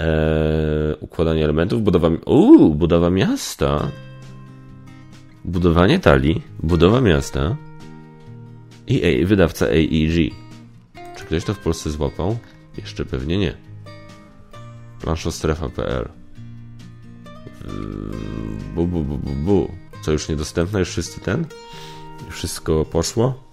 e, 0.00 0.96
układanie 1.00 1.44
elementów, 1.44 1.82
budowa, 1.82 2.08
uu, 2.26 2.74
budowa 2.74 3.10
miasta, 3.10 3.88
budowanie 5.44 5.98
talii, 5.98 6.42
budowa 6.62 7.00
miasta 7.00 7.56
i 8.86 9.24
wydawca 9.26 9.66
AEG. 9.66 10.32
Czy 11.16 11.24
ktoś 11.24 11.44
to 11.44 11.54
w 11.54 11.58
Polsce 11.58 11.90
złapał? 11.90 12.38
Jeszcze 12.78 13.04
pewnie 13.04 13.38
nie. 13.38 13.54
Planszostrefa.pl 15.00 16.08
Bu, 18.74 18.86
bu, 18.86 19.04
bu, 19.04 19.18
bu, 19.18 19.30
bu. 19.30 19.70
Co 20.02 20.12
już 20.12 20.28
niedostępne? 20.28 20.78
Już 20.78 20.90
wszyscy 20.90 21.20
ten? 21.20 21.46
Wszystko 22.30 22.84
poszło? 22.84 23.49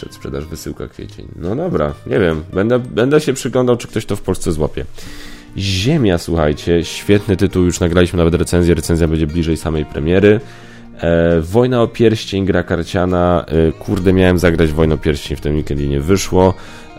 Przedsprzedaż 0.00 0.44
wysyłka 0.44 0.88
kwiecień. 0.88 1.28
No 1.36 1.56
dobra, 1.56 1.94
nie 2.06 2.18
wiem. 2.18 2.42
Będę, 2.52 2.78
będę 2.78 3.20
się 3.20 3.32
przyglądał, 3.32 3.76
czy 3.76 3.88
ktoś 3.88 4.06
to 4.06 4.16
w 4.16 4.22
Polsce 4.22 4.52
złapie. 4.52 4.84
Ziemia, 5.56 6.18
słuchajcie, 6.18 6.84
świetny 6.84 7.36
tytuł, 7.36 7.64
już 7.64 7.80
nagraliśmy 7.80 8.16
nawet 8.16 8.34
recenzję, 8.34 8.74
recenzja 8.74 9.08
będzie 9.08 9.26
bliżej 9.26 9.56
samej 9.56 9.84
premiery. 9.84 10.40
E, 11.00 11.40
Wojna 11.40 11.82
o 11.82 11.86
pierścień, 11.86 12.44
gra 12.44 12.62
karciana. 12.62 13.44
E, 13.48 13.72
kurde, 13.72 14.12
miałem 14.12 14.38
zagrać 14.38 14.72
Wojnę 14.72 14.94
o 14.94 14.98
pierścień, 14.98 15.36
w 15.36 15.40
tym 15.40 15.56
weekendzie 15.56 15.88
nie 15.88 16.00
wyszło. 16.00 16.54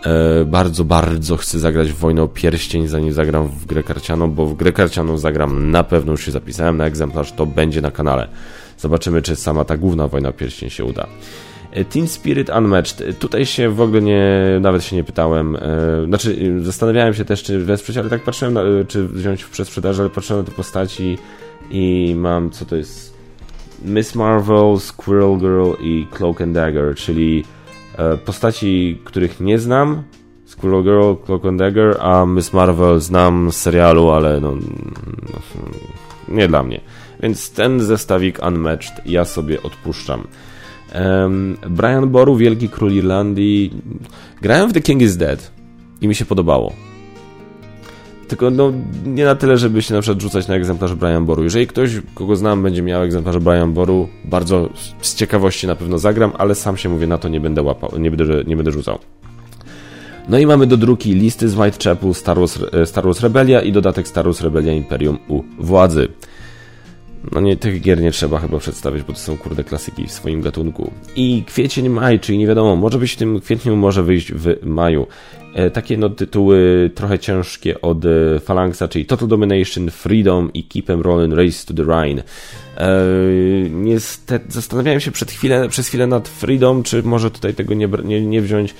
E, 0.05 0.45
bardzo, 0.45 0.83
bardzo 0.83 1.37
chcę 1.37 1.59
zagrać 1.59 1.91
w 1.91 1.95
Wojnę 1.95 2.23
o 2.23 2.27
pierścień, 2.27 2.87
zanim 2.87 3.13
zagram 3.13 3.47
w 3.47 3.65
grę 3.65 3.83
karcianą, 3.83 4.31
bo 4.31 4.45
w 4.45 4.53
grę 4.53 4.71
karcianą 4.71 5.17
zagram 5.17 5.71
na 5.71 5.83
pewno, 5.83 6.11
już 6.11 6.25
się 6.25 6.31
zapisałem 6.31 6.77
na 6.77 6.85
egzemplarz, 6.85 7.31
to 7.31 7.45
będzie 7.45 7.81
na 7.81 7.91
kanale. 7.91 8.27
Zobaczymy, 8.77 9.21
czy 9.21 9.35
sama 9.35 9.65
ta 9.65 9.77
główna 9.77 10.07
Wojna 10.07 10.29
o 10.29 10.33
pierścień 10.33 10.69
się 10.69 10.85
uda. 10.85 11.07
E, 11.71 11.85
Team 11.85 12.07
Spirit 12.07 12.49
Unmatched. 12.49 13.01
E, 13.01 13.13
tutaj 13.13 13.45
się 13.45 13.69
w 13.69 13.81
ogóle 13.81 14.01
nie, 14.01 14.57
nawet 14.61 14.83
się 14.83 14.95
nie 14.95 15.03
pytałem. 15.03 15.55
E, 15.55 15.59
znaczy, 16.05 16.53
zastanawiałem 16.61 17.13
się 17.13 17.25
też, 17.25 17.43
czy 17.43 17.59
wesprzeć, 17.59 17.97
ale 17.97 18.09
tak 18.09 18.23
patrzyłem, 18.23 18.53
na, 18.53 18.61
czy 18.87 19.07
wziąć 19.07 19.43
w 19.43 19.49
przedsprzedaży, 19.49 20.01
ale 20.01 20.09
patrzyłem 20.09 20.43
na 20.43 20.49
te 20.49 20.55
postaci 20.55 21.17
i 21.71 22.15
mam, 22.17 22.49
co 22.49 22.65
to 22.65 22.75
jest? 22.75 23.11
Miss 23.85 24.15
Marvel, 24.15 24.79
Squirrel 24.79 25.37
Girl 25.37 25.71
i 25.81 26.07
Cloak 26.11 26.41
and 26.41 26.53
Dagger, 26.53 26.95
czyli 26.95 27.43
postaci, 28.25 29.01
których 29.03 29.39
nie 29.39 29.59
znam. 29.59 30.03
Squirrel 30.45 30.83
Girl, 30.83 31.13
Cloak 31.25 31.45
and 31.45 31.59
Dagger, 31.59 31.97
a 31.99 32.25
Miss 32.25 32.53
Marvel 32.53 32.99
znam 32.99 33.51
z 33.51 33.55
serialu, 33.55 34.09
ale 34.09 34.41
no, 34.41 34.55
no 34.55 35.39
nie 36.27 36.47
dla 36.47 36.63
mnie. 36.63 36.81
Więc 37.19 37.51
ten 37.51 37.79
zestawik 37.79 38.39
Unmatched 38.47 39.05
ja 39.05 39.25
sobie 39.25 39.63
odpuszczam. 39.63 40.27
Brian 41.69 42.09
Boru, 42.09 42.35
wielki 42.35 42.69
król 42.69 42.91
Irlandii. 42.91 43.73
Grałem 44.41 44.69
w 44.69 44.73
The 44.73 44.81
King 44.81 45.01
is 45.01 45.17
Dead 45.17 45.51
i 46.01 46.07
mi 46.07 46.15
się 46.15 46.25
podobało. 46.25 46.73
tylko 48.27 48.49
no, 48.49 48.71
nie 49.05 49.25
na 49.25 49.35
tyle, 49.35 49.57
żeby 49.57 49.81
się 49.81 49.93
na 49.93 50.01
przykład 50.01 50.21
rzucać 50.21 50.47
na 50.47 50.55
egzemplarz 50.55 50.95
Brian 50.95 51.25
Boru. 51.25 51.43
Jeżeli 51.43 51.67
ktoś, 51.67 51.89
kogo 52.15 52.35
znam, 52.35 52.63
będzie 52.63 52.81
miał 52.81 53.03
egzemplarz 53.03 53.37
Brian 53.37 53.73
Boru, 53.73 54.07
bardzo 54.25 54.69
z 55.01 55.15
ciekawości 55.15 55.67
na 55.67 55.75
pewno 55.75 55.97
zagram, 55.97 56.31
ale 56.37 56.55
sam 56.55 56.77
się 56.77 56.89
mówię, 56.89 57.07
na 57.07 57.17
to 57.17 57.29
nie 57.29 57.39
będę 57.39 57.61
łapał, 57.61 57.99
nie 57.99 58.11
będę, 58.11 58.43
nie 58.43 58.55
będę 58.55 58.71
rzucał. 58.71 58.99
No 60.29 60.39
i 60.39 60.45
mamy 60.45 60.67
do 60.67 60.77
druki 60.77 61.13
listy 61.13 61.49
z 61.49 61.55
Whitechapel, 61.55 62.13
Star 62.13 62.39
Wars, 62.39 62.59
e, 62.71 62.85
Star 62.85 63.03
Wars 63.03 63.19
Rebellia 63.19 63.61
i 63.61 63.71
dodatek 63.71 64.07
Star 64.07 64.25
Wars 64.25 64.41
Rebellia 64.41 64.73
Imperium 64.73 65.17
u 65.27 65.43
władzy. 65.59 66.07
No 67.31 67.41
nie, 67.41 67.57
tych 67.57 67.81
gier 67.81 68.01
nie 68.01 68.11
trzeba 68.11 68.39
chyba 68.39 68.59
przedstawić, 68.59 69.03
bo 69.03 69.13
to 69.13 69.19
są 69.19 69.37
kurde 69.37 69.63
klasyki 69.63 70.07
w 70.07 70.11
swoim 70.11 70.41
gatunku. 70.41 70.91
I 71.15 71.43
kwiecień, 71.47 71.89
maj, 71.89 72.19
czyli 72.19 72.37
nie 72.37 72.47
wiadomo, 72.47 72.75
może 72.75 72.97
być 72.97 73.13
w 73.13 73.15
tym 73.15 73.39
kwietniu, 73.39 73.75
może 73.75 74.03
wyjść 74.03 74.33
w 74.33 74.55
maju. 74.65 75.07
E, 75.53 75.71
takie 75.71 75.97
no 75.97 76.09
tytuły 76.09 76.89
trochę 76.95 77.19
ciężkie 77.19 77.81
od 77.81 78.05
e, 78.05 78.39
Phalanxa, 78.39 78.83
czyli 78.89 79.05
Total 79.05 79.27
Domination, 79.27 79.91
Freedom 79.91 80.53
i 80.53 80.63
Keep 80.63 80.89
em 80.89 81.01
Rolling 81.01 81.33
Race 81.33 81.65
to 81.65 81.73
the 81.73 81.83
Rhine. 81.83 82.23
E, 82.77 82.89
niestety, 83.69 84.45
zastanawiałem 84.51 84.99
się 84.99 85.11
przed 85.11 85.31
chwilę, 85.31 85.69
przez 85.69 85.87
chwilę 85.87 86.07
nad 86.07 86.27
Freedom, 86.27 86.83
czy 86.83 87.03
może 87.03 87.31
tutaj 87.31 87.53
tego 87.53 87.73
nie, 87.73 87.89
nie, 88.03 88.21
nie 88.21 88.41
wziąć. 88.41 88.75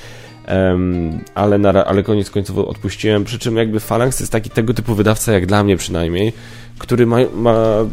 Um, 0.48 1.20
ale, 1.36 1.58
na, 1.58 1.86
ale 1.86 2.04
koniec 2.04 2.30
końców 2.30 2.58
odpuściłem. 2.58 3.24
Przy 3.24 3.40
czym 3.40 3.58
jakby 3.58 3.80
Phalanx 3.80 4.20
jest 4.20 4.32
taki 4.32 4.50
tego 4.50 4.74
typu 4.74 4.96
wydawca, 4.96 5.32
jak 5.32 5.46
dla 5.46 5.64
mnie 5.64 5.78
przynajmniej, 5.78 6.34
który 6.78 7.06
ma, 7.06 7.18
ma 7.36 7.86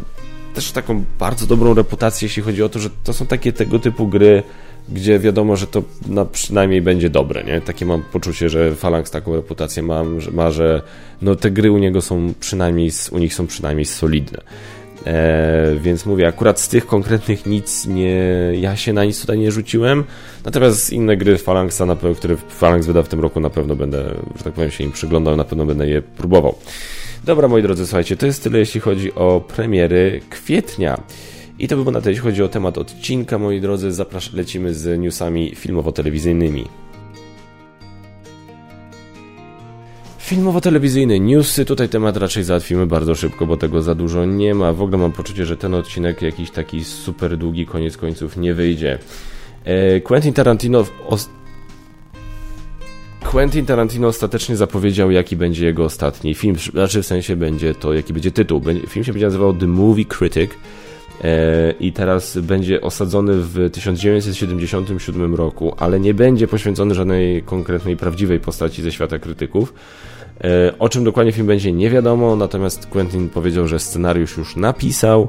też 0.53 0.71
taką 0.71 1.03
bardzo 1.19 1.47
dobrą 1.47 1.73
reputację, 1.73 2.25
jeśli 2.25 2.43
chodzi 2.43 2.63
o 2.63 2.69
to, 2.69 2.79
że 2.79 2.89
to 3.03 3.13
są 3.13 3.25
takie 3.25 3.53
tego 3.53 3.79
typu 3.79 4.07
gry, 4.07 4.43
gdzie 4.89 5.19
wiadomo, 5.19 5.55
że 5.55 5.67
to 5.67 5.83
na 6.07 6.25
przynajmniej 6.25 6.81
będzie 6.81 7.09
dobre, 7.09 7.43
nie? 7.43 7.61
Takie 7.61 7.85
mam 7.85 8.03
poczucie, 8.03 8.49
że 8.49 8.75
Phalanx 8.75 9.11
taką 9.11 9.35
reputację 9.35 9.83
ma, 9.83 10.03
że, 10.17 10.31
ma, 10.31 10.51
że 10.51 10.81
no 11.21 11.35
te 11.35 11.51
gry 11.51 11.71
u 11.71 11.77
niego 11.77 12.01
są 12.01 12.33
przynajmniej, 12.39 12.91
u 13.11 13.17
nich 13.17 13.33
są 13.33 13.47
przynajmniej 13.47 13.85
solidne. 13.85 14.41
E, 15.05 15.75
więc 15.81 16.05
mówię, 16.05 16.27
akurat 16.27 16.59
z 16.59 16.67
tych 16.67 16.85
konkretnych 16.85 17.45
nic 17.45 17.85
nie, 17.85 18.17
ja 18.59 18.75
się 18.75 18.93
na 18.93 19.05
nic 19.05 19.21
tutaj 19.21 19.39
nie 19.39 19.51
rzuciłem, 19.51 20.03
natomiast 20.45 20.93
inne 20.93 21.17
gry 21.17 21.37
Phalanxa, 21.37 21.81
na 21.85 21.95
pewno, 21.95 22.15
które 22.15 22.35
Phalanx 22.35 22.87
wyda 22.87 23.03
w 23.03 23.07
tym 23.07 23.19
roku, 23.19 23.39
na 23.39 23.49
pewno 23.49 23.75
będę, 23.75 24.03
że 24.37 24.43
tak 24.43 24.53
powiem, 24.53 24.71
się 24.71 24.83
im 24.83 24.91
przyglądał, 24.91 25.35
na 25.35 25.43
pewno 25.43 25.65
będę 25.65 25.87
je 25.87 26.01
próbował. 26.01 26.55
Dobra, 27.29 27.47
moi 27.47 27.61
drodzy, 27.61 27.85
słuchajcie, 27.87 28.17
to 28.17 28.25
jest 28.25 28.43
tyle, 28.43 28.59
jeśli 28.59 28.81
chodzi 28.81 29.15
o 29.15 29.41
premiery 29.47 30.21
kwietnia. 30.29 31.01
I 31.59 31.67
to 31.67 31.75
by 31.77 31.83
było 31.83 31.91
na 31.91 32.01
tyle, 32.01 32.11
jeśli 32.11 32.23
chodzi 32.23 32.43
o 32.43 32.47
temat 32.47 32.77
odcinka, 32.77 33.37
moi 33.37 33.61
drodzy. 33.61 33.91
Zapraszam, 33.91 34.35
lecimy 34.35 34.73
z 34.73 34.99
newsami 34.99 35.55
filmowo-telewizyjnymi. 35.55 36.65
Filmowo-telewizyjne 40.19 41.19
newsy, 41.19 41.65
tutaj 41.65 41.89
temat 41.89 42.17
raczej 42.17 42.43
załatwimy 42.43 42.87
bardzo 42.87 43.15
szybko, 43.15 43.45
bo 43.45 43.57
tego 43.57 43.81
za 43.81 43.95
dużo 43.95 44.25
nie 44.25 44.55
ma. 44.55 44.73
W 44.73 44.81
ogóle 44.81 44.97
mam 44.97 45.11
poczucie, 45.11 45.45
że 45.45 45.57
ten 45.57 45.73
odcinek 45.73 46.21
jakiś 46.21 46.51
taki 46.51 46.83
super 46.83 47.37
długi, 47.37 47.65
koniec 47.65 47.97
końców 47.97 48.37
nie 48.37 48.53
wyjdzie. 48.53 48.99
E, 49.65 50.01
Quentin 50.01 50.33
Tarantino 50.33 50.85
Quentin 53.23 53.65
Tarantino 53.65 54.07
ostatecznie 54.07 54.57
zapowiedział, 54.57 55.11
jaki 55.11 55.35
będzie 55.35 55.65
jego 55.65 55.85
ostatni 55.85 56.33
film. 56.35 56.55
Znaczy, 56.71 57.03
w 57.03 57.05
sensie 57.05 57.35
będzie 57.35 57.75
to, 57.75 57.93
jaki 57.93 58.13
będzie 58.13 58.31
tytuł. 58.31 58.61
Film 58.87 59.05
się 59.05 59.11
będzie 59.13 59.25
nazywał 59.25 59.53
The 59.53 59.67
Movie 59.67 60.05
Critic 60.05 60.51
e, 61.23 61.71
i 61.71 61.93
teraz 61.93 62.37
będzie 62.37 62.81
osadzony 62.81 63.33
w 63.35 63.69
1977 63.71 65.35
roku, 65.35 65.73
ale 65.77 65.99
nie 65.99 66.13
będzie 66.13 66.47
poświęcony 66.47 66.95
żadnej 66.95 67.43
konkretnej, 67.43 67.97
prawdziwej 67.97 68.39
postaci 68.39 68.81
ze 68.81 68.91
świata 68.91 69.19
krytyków. 69.19 69.73
E, 70.43 70.79
o 70.79 70.89
czym 70.89 71.03
dokładnie 71.03 71.31
film 71.31 71.47
będzie 71.47 71.71
nie 71.71 71.89
wiadomo, 71.89 72.35
natomiast 72.35 72.85
Quentin 72.85 73.29
powiedział, 73.29 73.67
że 73.67 73.79
scenariusz 73.79 74.37
już 74.37 74.55
napisał 74.55 75.27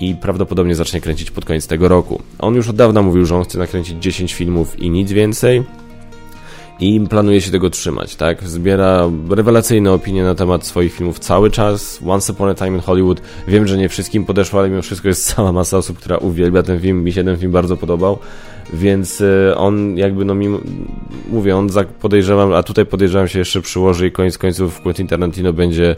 i 0.00 0.14
prawdopodobnie 0.14 0.74
zacznie 0.74 1.00
kręcić 1.00 1.30
pod 1.30 1.44
koniec 1.44 1.66
tego 1.66 1.88
roku. 1.88 2.22
On 2.38 2.54
już 2.54 2.68
od 2.68 2.76
dawna 2.76 3.02
mówił, 3.02 3.26
że 3.26 3.36
on 3.36 3.44
chce 3.44 3.58
nakręcić 3.58 4.02
10 4.02 4.34
filmów 4.34 4.78
i 4.78 4.90
nic 4.90 5.12
więcej 5.12 5.64
i 6.80 7.00
planuje 7.00 7.40
się 7.40 7.50
tego 7.50 7.70
trzymać, 7.70 8.16
tak? 8.16 8.48
Zbiera 8.48 9.10
rewelacyjne 9.30 9.92
opinie 9.92 10.24
na 10.24 10.34
temat 10.34 10.66
swoich 10.66 10.92
filmów 10.92 11.18
cały 11.18 11.50
czas. 11.50 12.00
Once 12.06 12.32
Upon 12.32 12.48
a 12.48 12.54
Time 12.54 12.68
in 12.68 12.80
Hollywood. 12.80 13.22
Wiem, 13.48 13.66
że 13.66 13.78
nie 13.78 13.88
wszystkim 13.88 14.24
podeszło, 14.24 14.60
ale 14.60 14.70
mimo 14.70 14.82
wszystko 14.82 15.08
jest 15.08 15.26
cała 15.34 15.52
masa 15.52 15.78
osób, 15.78 15.98
która 15.98 16.16
uwielbia 16.16 16.62
ten 16.62 16.80
film. 16.80 17.04
Mi 17.04 17.12
się 17.12 17.24
ten 17.24 17.36
film 17.36 17.52
bardzo 17.52 17.76
podobał. 17.76 18.18
Więc 18.72 19.20
e, 19.20 19.56
on 19.56 19.96
jakby, 19.96 20.24
no 20.24 20.34
mimo, 20.34 20.58
mówię, 21.30 21.56
on 21.56 21.68
podejrzewam, 22.00 22.52
a 22.52 22.62
tutaj 22.62 22.86
podejrzewam 22.86 23.28
się 23.28 23.38
jeszcze 23.38 23.60
przyłoży 23.60 24.06
i 24.06 24.12
koniec 24.12 24.38
końców 24.38 24.80
Quentin 24.80 25.06
Tarantino 25.06 25.52
będzie 25.52 25.96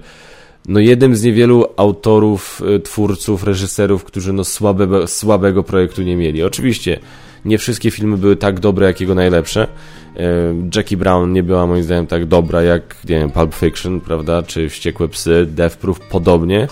no 0.69 0.81
jednym 0.81 1.17
z 1.17 1.23
niewielu 1.23 1.67
autorów, 1.77 2.63
e, 2.77 2.81
twórców, 2.81 3.45
reżyserów, 3.45 4.05
którzy 4.05 4.33
no 4.33 4.45
słabe, 4.45 5.09
słabego 5.09 5.63
projektu 5.63 6.03
nie 6.03 6.17
mieli. 6.17 6.43
Oczywiście 6.43 6.99
nie 7.45 7.59
wszystkie 7.59 7.91
filmy 7.91 8.17
były 8.17 8.37
tak 8.37 8.61
dobre, 8.61 8.87
jak 8.87 9.01
jego 9.01 9.15
najlepsze. 9.15 9.69
E, 10.17 10.55
Jackie 10.75 10.97
Brown 10.97 11.33
nie 11.33 11.43
była 11.43 11.67
moim 11.67 11.83
zdaniem 11.83 12.07
tak 12.07 12.27
dobra 12.27 12.63
jak, 12.63 12.97
nie 13.09 13.19
wiem, 13.19 13.31
Pulp 13.31 13.55
Fiction, 13.55 14.01
prawda, 14.01 14.43
czy 14.43 14.69
Wściekłe 14.69 15.09
Psy, 15.09 15.47
Death 15.47 15.77
Proof, 15.77 16.01
podobnie. 16.01 16.69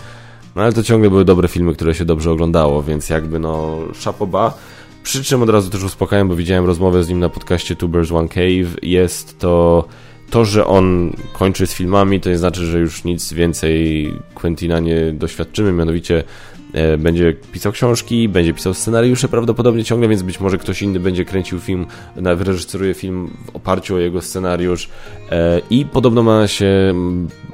No 0.57 0.63
ale 0.63 0.73
to 0.73 0.83
ciągle 0.83 1.11
były 1.11 1.25
dobre 1.25 1.49
filmy, 1.49 1.75
które 1.75 1.95
się 1.95 2.05
dobrze 2.05 2.31
oglądało, 2.31 2.83
więc 2.83 3.09
jakby 3.09 3.39
no 3.39 3.79
szapoba. 3.95 4.59
Przy 5.03 5.25
czym 5.25 5.43
od 5.43 5.51
razu 5.51 5.71
też 5.71 5.85
uspokajam, 5.85 6.29
bo 6.29 6.37
widziałem 6.37 6.67
rozmowę 6.67 7.05
z 7.05 7.09
nim 7.09 7.19
na 7.19 7.29
podcaście 7.29 7.77
Tubers 7.77 8.13
One 8.13 8.29
Cave. 8.29 8.77
Jest 8.83 9.39
to 9.39 9.85
to, 10.31 10.45
że 10.45 10.67
on 10.67 11.13
kończy 11.33 11.67
z 11.67 11.75
filmami, 11.75 12.21
to 12.21 12.31
nie 12.31 12.39
znaczy, 12.39 12.67
że 12.67 12.79
już 12.79 13.05
nic 13.05 13.33
więcej 13.33 14.13
Quentina 14.35 14.81
nie 14.81 15.13
doświadczymy, 15.13 15.73
mianowicie 15.73 16.25
E, 16.73 16.99
będzie 16.99 17.33
pisał 17.53 17.73
książki, 17.73 18.29
będzie 18.29 18.55
pisał 18.55 18.75
scenariusze 18.75 19.29
prawdopodobnie 19.29 19.85
ciągle, 19.85 20.09
więc 20.09 20.23
być 20.23 20.41
może 20.41 20.59
ktoś 20.59 20.83
inny 20.83 21.01
będzie 21.01 21.25
kręcił 21.25 21.61
film, 21.61 21.87
wyreżyseruje 22.17 22.95
film 22.95 23.31
w 23.47 23.57
oparciu 23.57 23.95
o 23.95 23.99
jego 23.99 24.23
scenariusz 24.23 24.89
e, 25.31 25.61
i 25.71 25.85
podobno 25.85 26.23
ma 26.23 26.47
się, 26.49 26.95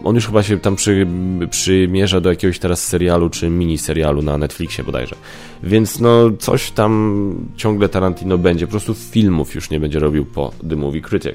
on 0.04 0.14
już 0.14 0.26
chyba 0.26 0.42
się 0.42 0.58
tam 0.58 0.76
przy, 0.76 1.06
przymierza 1.50 2.20
do 2.20 2.30
jakiegoś 2.30 2.58
teraz 2.58 2.84
serialu, 2.84 3.30
czy 3.30 3.50
mini 3.50 3.78
serialu 3.78 4.22
na 4.22 4.38
Netflixie 4.38 4.84
bodajże. 4.84 5.16
Więc 5.62 6.00
no 6.00 6.30
coś 6.38 6.70
tam 6.70 7.34
ciągle 7.56 7.88
Tarantino 7.88 8.38
będzie, 8.38 8.66
po 8.66 8.70
prostu 8.70 8.94
filmów 8.94 9.54
już 9.54 9.70
nie 9.70 9.80
będzie 9.80 9.98
robił 9.98 10.26
po 10.26 10.52
The 10.68 10.76
Movie 10.76 11.00
Critic. 11.00 11.34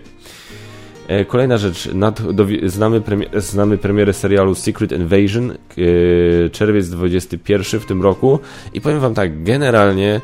E, 1.11 1.25
kolejna 1.25 1.57
rzecz, 1.57 1.89
nad, 1.93 2.31
do, 2.31 2.45
znamy, 2.65 3.01
premier, 3.01 3.41
znamy 3.41 3.77
premierę 3.77 4.13
serialu 4.13 4.55
Secret 4.55 4.91
Invasion, 4.91 5.53
yy, 5.77 6.49
czerwiec 6.51 6.89
21 6.89 7.79
w 7.79 7.85
tym 7.85 8.01
roku. 8.01 8.39
I 8.73 8.81
powiem 8.81 8.99
wam 8.99 9.13
tak, 9.13 9.43
generalnie 9.43 10.21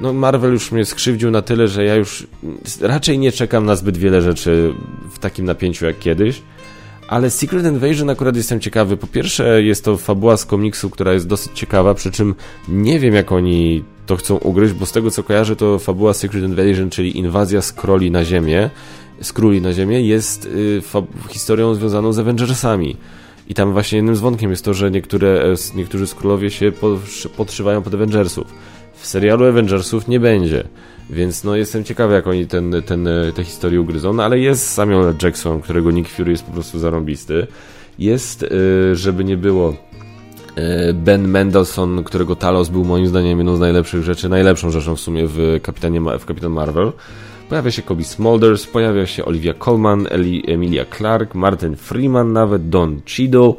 no 0.00 0.12
Marvel 0.12 0.52
już 0.52 0.72
mnie 0.72 0.84
skrzywdził 0.84 1.30
na 1.30 1.42
tyle, 1.42 1.68
że 1.68 1.84
ja 1.84 1.94
już 1.94 2.26
raczej 2.80 3.18
nie 3.18 3.32
czekam 3.32 3.66
na 3.66 3.76
zbyt 3.76 3.96
wiele 3.96 4.22
rzeczy 4.22 4.74
w 5.10 5.18
takim 5.18 5.44
napięciu 5.44 5.86
jak 5.86 5.98
kiedyś, 5.98 6.42
ale 7.08 7.30
Secret 7.30 7.66
Invasion 7.66 8.10
akurat 8.10 8.36
jestem 8.36 8.60
ciekawy. 8.60 8.96
Po 8.96 9.06
pierwsze 9.06 9.62
jest 9.62 9.84
to 9.84 9.96
fabuła 9.96 10.36
z 10.36 10.44
komiksu, 10.44 10.90
która 10.90 11.12
jest 11.12 11.26
dosyć 11.26 11.52
ciekawa, 11.54 11.94
przy 11.94 12.10
czym 12.10 12.34
nie 12.68 13.00
wiem 13.00 13.14
jak 13.14 13.32
oni 13.32 13.84
to 14.06 14.16
chcą 14.16 14.36
ugryźć, 14.36 14.74
bo 14.74 14.86
z 14.86 14.92
tego 14.92 15.10
co 15.10 15.22
kojarzę 15.22 15.56
to 15.56 15.78
fabuła 15.78 16.14
Secret 16.14 16.44
Invasion, 16.44 16.90
czyli 16.90 17.18
inwazja 17.18 17.62
Skroli 17.62 18.10
na 18.10 18.24
Ziemię, 18.24 18.70
z 19.20 19.32
Króli 19.32 19.60
na 19.60 19.72
Ziemię 19.72 20.02
jest 20.02 20.46
y, 20.46 20.82
historią 21.28 21.74
związaną 21.74 22.12
z 22.12 22.18
Avengersami. 22.18 22.96
I 23.48 23.54
tam 23.54 23.72
właśnie 23.72 23.96
jednym 23.96 24.16
z 24.16 24.20
wątkiem 24.20 24.50
jest 24.50 24.64
to, 24.64 24.74
że 24.74 24.90
niektóre, 24.90 25.28
e, 25.28 25.76
niektórzy 25.76 26.06
skrólowie 26.06 26.50
się 26.50 26.72
podszywają 27.36 27.82
pod 27.82 27.94
Avengersów. 27.94 28.46
W 28.94 29.06
serialu 29.06 29.44
Avengersów 29.44 30.08
nie 30.08 30.20
będzie. 30.20 30.64
Więc 31.10 31.44
no 31.44 31.56
jestem 31.56 31.84
ciekawy, 31.84 32.14
jak 32.14 32.26
oni 32.26 32.46
ten, 32.46 32.74
ten, 32.86 33.08
e, 33.08 33.32
te 33.32 33.44
historie 33.44 33.80
ugryzą. 33.80 34.12
No 34.12 34.24
ale 34.24 34.38
jest 34.38 34.72
Samuel 34.72 35.14
Jackson, 35.22 35.60
którego 35.60 35.90
Nick 35.90 36.10
Fury 36.10 36.30
jest 36.30 36.44
po 36.44 36.52
prostu 36.52 36.78
zarąbisty. 36.78 37.46
Jest, 37.98 38.42
y, 38.42 38.96
żeby 38.96 39.24
nie 39.24 39.36
było, 39.36 39.76
Ben 40.94 41.28
Mendelsohn, 41.28 42.04
którego 42.04 42.36
Talos 42.36 42.68
był 42.68 42.84
moim 42.84 43.06
zdaniem 43.06 43.38
jedną 43.38 43.56
z 43.56 43.60
najlepszych 43.60 44.02
rzeczy, 44.02 44.28
najlepszą 44.28 44.70
rzeczą 44.70 44.96
w 44.96 45.00
sumie 45.00 45.22
w 45.26 45.58
Kapitanie, 45.62 46.00
w 46.00 46.24
Kapitan 46.24 46.52
Marvel. 46.52 46.92
Pojawia 47.50 47.70
się 47.70 47.82
Kobe 47.82 48.04
Smulders, 48.04 48.66
pojawia 48.66 49.06
się 49.06 49.24
Olivia 49.24 49.54
Colman, 49.54 50.06
Eli, 50.10 50.52
Emilia 50.52 50.84
Clark, 50.84 51.34
Martin 51.34 51.76
Freeman, 51.76 52.32
nawet 52.32 52.68
Don 52.68 53.00
Cheadle, 53.16 53.52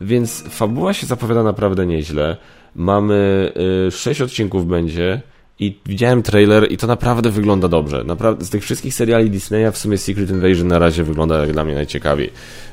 więc 0.00 0.42
fabuła 0.42 0.92
się 0.92 1.06
zapowiada 1.06 1.42
naprawdę 1.42 1.86
nieźle. 1.86 2.36
Mamy 2.74 3.52
y, 3.88 3.90
6 3.90 4.20
odcinków 4.20 4.66
będzie 4.66 5.20
i 5.58 5.78
widziałem 5.86 6.22
trailer 6.22 6.72
i 6.72 6.76
to 6.76 6.86
naprawdę 6.86 7.30
wygląda 7.30 7.68
dobrze. 7.68 8.04
Naprawdę, 8.04 8.44
z 8.44 8.50
tych 8.50 8.62
wszystkich 8.62 8.94
seriali 8.94 9.30
Disneya 9.30 9.72
w 9.72 9.78
sumie 9.78 9.98
Secret 9.98 10.30
Invasion 10.30 10.68
na 10.68 10.78
razie 10.78 11.04
wygląda 11.04 11.40
jak 11.40 11.52
dla 11.52 11.64
mnie 11.64 11.74
najciekawiej. 11.74 12.30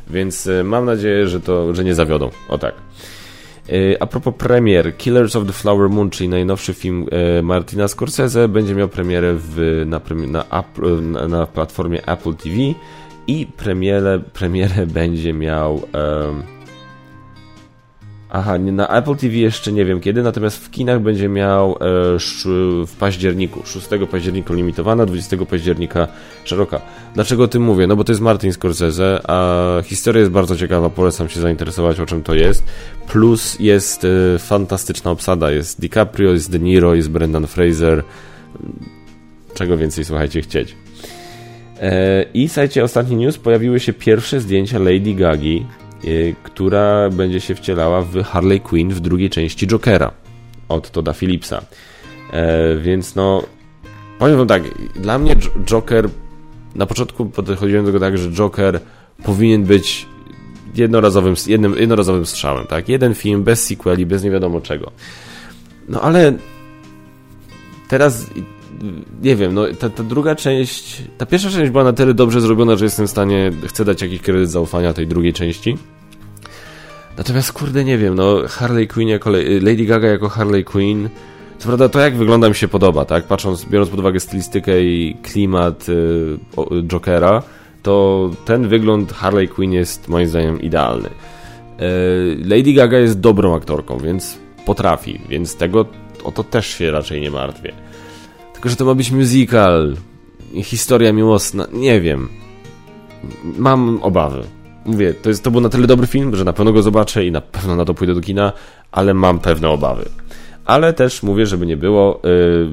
Więc 0.09 0.47
y, 0.47 0.63
mam 0.63 0.85
nadzieję, 0.85 1.27
że 1.27 1.39
to, 1.39 1.75
że 1.75 1.83
nie 1.83 1.95
zawiodą. 1.95 2.29
O 2.49 2.57
tak. 2.57 2.73
E, 3.69 3.97
a 3.99 4.05
propos 4.05 4.33
premier, 4.37 4.97
Killers 4.97 5.35
of 5.35 5.47
the 5.47 5.53
Flower 5.53 5.89
Moon, 5.89 6.09
czyli 6.09 6.29
najnowszy 6.29 6.73
film 6.73 7.05
e, 7.11 7.41
Martina 7.41 7.87
Scorsese, 7.87 8.47
będzie 8.47 8.75
miał 8.75 8.89
premierę 8.89 9.33
w, 9.37 9.83
na, 9.85 10.01
na, 10.27 11.27
na, 11.27 11.45
platformie 11.45 12.07
Apple 12.07 12.33
TV 12.33 12.55
i 13.27 13.47
premierę, 13.57 14.19
premierę 14.33 14.87
będzie 15.01 15.33
miał 15.33 15.73
um, 15.73 16.43
Aha, 18.35 18.57
na 18.57 18.87
Apple 18.87 19.15
TV 19.15 19.35
jeszcze 19.35 19.71
nie 19.71 19.85
wiem 19.85 19.99
kiedy, 19.99 20.23
natomiast 20.23 20.65
w 20.65 20.71
kinach 20.71 21.01
będzie 21.01 21.29
miał 21.29 21.71
e, 21.71 21.75
w 22.85 22.95
październiku, 22.99 23.65
6 23.65 23.87
października 24.11 24.53
limitowana, 24.53 25.05
20 25.05 25.37
października 25.49 26.07
szeroka. 26.43 26.81
Dlaczego 27.13 27.43
o 27.43 27.47
tym 27.47 27.63
mówię? 27.63 27.87
No 27.87 27.95
bo 27.95 28.03
to 28.03 28.11
jest 28.11 28.21
Martin 28.21 28.53
Scorsese, 28.53 29.21
a 29.27 29.67
historia 29.83 30.19
jest 30.19 30.31
bardzo 30.31 30.55
ciekawa, 30.55 30.89
polecam 30.89 31.29
się 31.29 31.39
zainteresować 31.39 31.99
o 31.99 32.05
czym 32.05 32.23
to 32.23 32.35
jest. 32.35 32.63
Plus 33.07 33.59
jest 33.59 34.05
e, 34.05 34.39
fantastyczna 34.39 35.11
obsada, 35.11 35.51
jest 35.51 35.81
DiCaprio, 35.81 36.31
jest 36.31 36.51
De 36.51 36.59
Niro, 36.59 36.95
jest 36.95 37.09
Brendan 37.09 37.47
Fraser. 37.47 38.03
Czego 39.53 39.77
więcej, 39.77 40.05
słuchajcie, 40.05 40.41
chcieć. 40.41 40.75
E, 41.81 42.25
I 42.33 42.47
słuchajcie, 42.47 42.83
ostatni 42.83 43.15
news, 43.15 43.37
pojawiły 43.37 43.79
się 43.79 43.93
pierwsze 43.93 44.39
zdjęcia 44.39 44.79
Lady 44.79 45.13
Gagi 45.13 45.65
która 46.43 47.09
będzie 47.09 47.41
się 47.41 47.55
wcielała 47.55 48.01
w 48.01 48.23
Harley 48.23 48.59
Quinn 48.59 48.89
w 48.89 48.99
drugiej 48.99 49.29
części 49.29 49.67
Jokera 49.67 50.11
od 50.69 50.91
Toda 50.91 51.13
Phillipsa. 51.13 51.61
E, 52.31 52.75
więc 52.75 53.15
no, 53.15 53.43
powiem 54.19 54.37
wam 54.37 54.47
tak, 54.47 54.63
dla 54.95 55.19
mnie 55.19 55.35
Joker, 55.65 56.09
na 56.75 56.85
początku 56.85 57.25
podchodziłem 57.25 57.85
do 57.85 57.91
tego 57.91 57.99
tak, 57.99 58.17
że 58.17 58.31
Joker 58.31 58.79
powinien 59.23 59.63
być 59.63 60.07
jednorazowym, 60.75 61.35
jednym, 61.47 61.75
jednorazowym 61.77 62.25
strzałem, 62.25 62.67
tak? 62.67 62.89
Jeden 62.89 63.15
film, 63.15 63.43
bez 63.43 63.65
sequeli, 63.65 64.05
bez 64.05 64.23
nie 64.23 64.31
wiadomo 64.31 64.61
czego. 64.61 64.91
No 65.89 66.01
ale 66.01 66.33
teraz 67.87 68.25
nie 69.21 69.35
wiem, 69.35 69.53
no 69.53 69.65
ta, 69.79 69.89
ta, 69.89 70.03
druga 70.03 70.35
część, 70.35 71.01
ta 71.17 71.25
pierwsza 71.25 71.49
część 71.49 71.71
była 71.71 71.83
na 71.83 71.93
tyle 71.93 72.13
dobrze 72.13 72.41
zrobiona, 72.41 72.75
że 72.75 72.85
jestem 72.85 73.07
w 73.07 73.09
stanie, 73.09 73.51
chcę 73.67 73.85
dać 73.85 74.01
jakiś 74.01 74.21
kredyt 74.21 74.51
zaufania 74.51 74.93
tej 74.93 75.07
drugiej 75.07 75.33
części. 75.33 75.77
Natomiast 77.17 77.53
kurde, 77.53 77.83
nie 77.83 77.97
wiem, 77.97 78.15
no 78.15 78.37
Harley 78.47 78.87
Quinn 78.87 79.09
jako 79.09 79.29
Lady 79.61 79.85
Gaga 79.85 80.07
jako 80.07 80.29
Harley 80.29 80.63
Quinn, 80.63 81.09
co 81.57 81.67
prawda 81.67 81.89
to 81.89 81.99
jak 81.99 82.15
wygląda 82.15 82.49
mi 82.49 82.55
się 82.55 82.67
podoba, 82.67 83.05
tak? 83.05 83.23
Patrząc, 83.23 83.65
biorąc 83.65 83.89
pod 83.89 83.99
uwagę 83.99 84.19
stylistykę 84.19 84.83
i 84.83 85.17
klimat 85.23 85.89
y, 85.89 86.37
Jokera, 86.83 87.43
to 87.83 88.29
ten 88.45 88.67
wygląd 88.67 89.13
Harley 89.13 89.47
Quinn 89.47 89.73
jest 89.73 90.07
moim 90.07 90.27
zdaniem 90.27 90.61
idealny. 90.61 91.09
Y, 91.09 91.11
Lady 92.45 92.73
Gaga 92.73 92.97
jest 92.97 93.19
dobrą 93.19 93.55
aktorką, 93.55 93.97
więc 93.97 94.37
potrafi, 94.65 95.21
więc 95.29 95.55
tego 95.55 95.85
o 96.23 96.31
to 96.31 96.43
też 96.43 96.67
się 96.67 96.91
raczej 96.91 97.21
nie 97.21 97.31
martwię. 97.31 97.73
Tylko, 98.63 98.71
że 98.71 98.75
to 98.75 98.85
ma 98.85 98.95
być 98.95 99.11
musical, 99.11 99.95
historia 100.63 101.13
miłosna, 101.13 101.67
nie 101.73 102.01
wiem. 102.01 102.29
Mam 103.43 103.99
obawy. 104.03 104.43
Mówię, 104.85 105.13
to, 105.13 105.29
jest, 105.29 105.43
to 105.43 105.51
był 105.51 105.61
na 105.61 105.69
tyle 105.69 105.87
dobry 105.87 106.07
film, 106.07 106.35
że 106.35 106.43
na 106.43 106.53
pewno 106.53 106.73
go 106.73 106.81
zobaczę 106.81 107.25
i 107.25 107.31
na 107.31 107.41
pewno 107.41 107.75
na 107.75 107.85
to 107.85 107.93
pójdę 107.93 108.13
do 108.13 108.21
kina, 108.21 108.53
ale 108.91 109.13
mam 109.13 109.39
pewne 109.39 109.69
obawy. 109.69 110.05
Ale 110.65 110.93
też 110.93 111.23
mówię, 111.23 111.45
żeby 111.45 111.65
nie 111.65 111.77
było, 111.77 112.21
yy, 112.23 112.69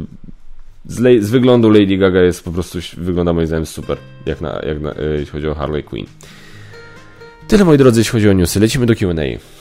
z, 0.87 1.24
z, 1.24 1.31
wyglądu 1.31 1.70
Lady 1.70 1.96
Gaga 1.96 2.20
jest 2.20 2.44
po 2.44 2.50
prostu, 2.50 2.79
wygląda 2.96 3.33
moim 3.33 3.46
zdaniem 3.46 3.66
super, 3.66 3.98
jak, 4.26 4.40
na, 4.40 4.61
jak 4.66 4.81
na, 4.81 4.90
yy, 4.90 5.16
jeśli 5.18 5.33
chodzi 5.33 5.48
o 5.48 5.55
Harley 5.55 5.83
Quinn. 5.83 6.07
Tyle 7.48 7.64
moi 7.64 7.79
drodzy, 7.79 8.00
jeśli 8.00 8.12
chodzi 8.12 8.29
o 8.29 8.33
newsy. 8.33 8.61
Lecimy 8.61 8.87
do 8.87 8.94
Q&A. 8.94 9.60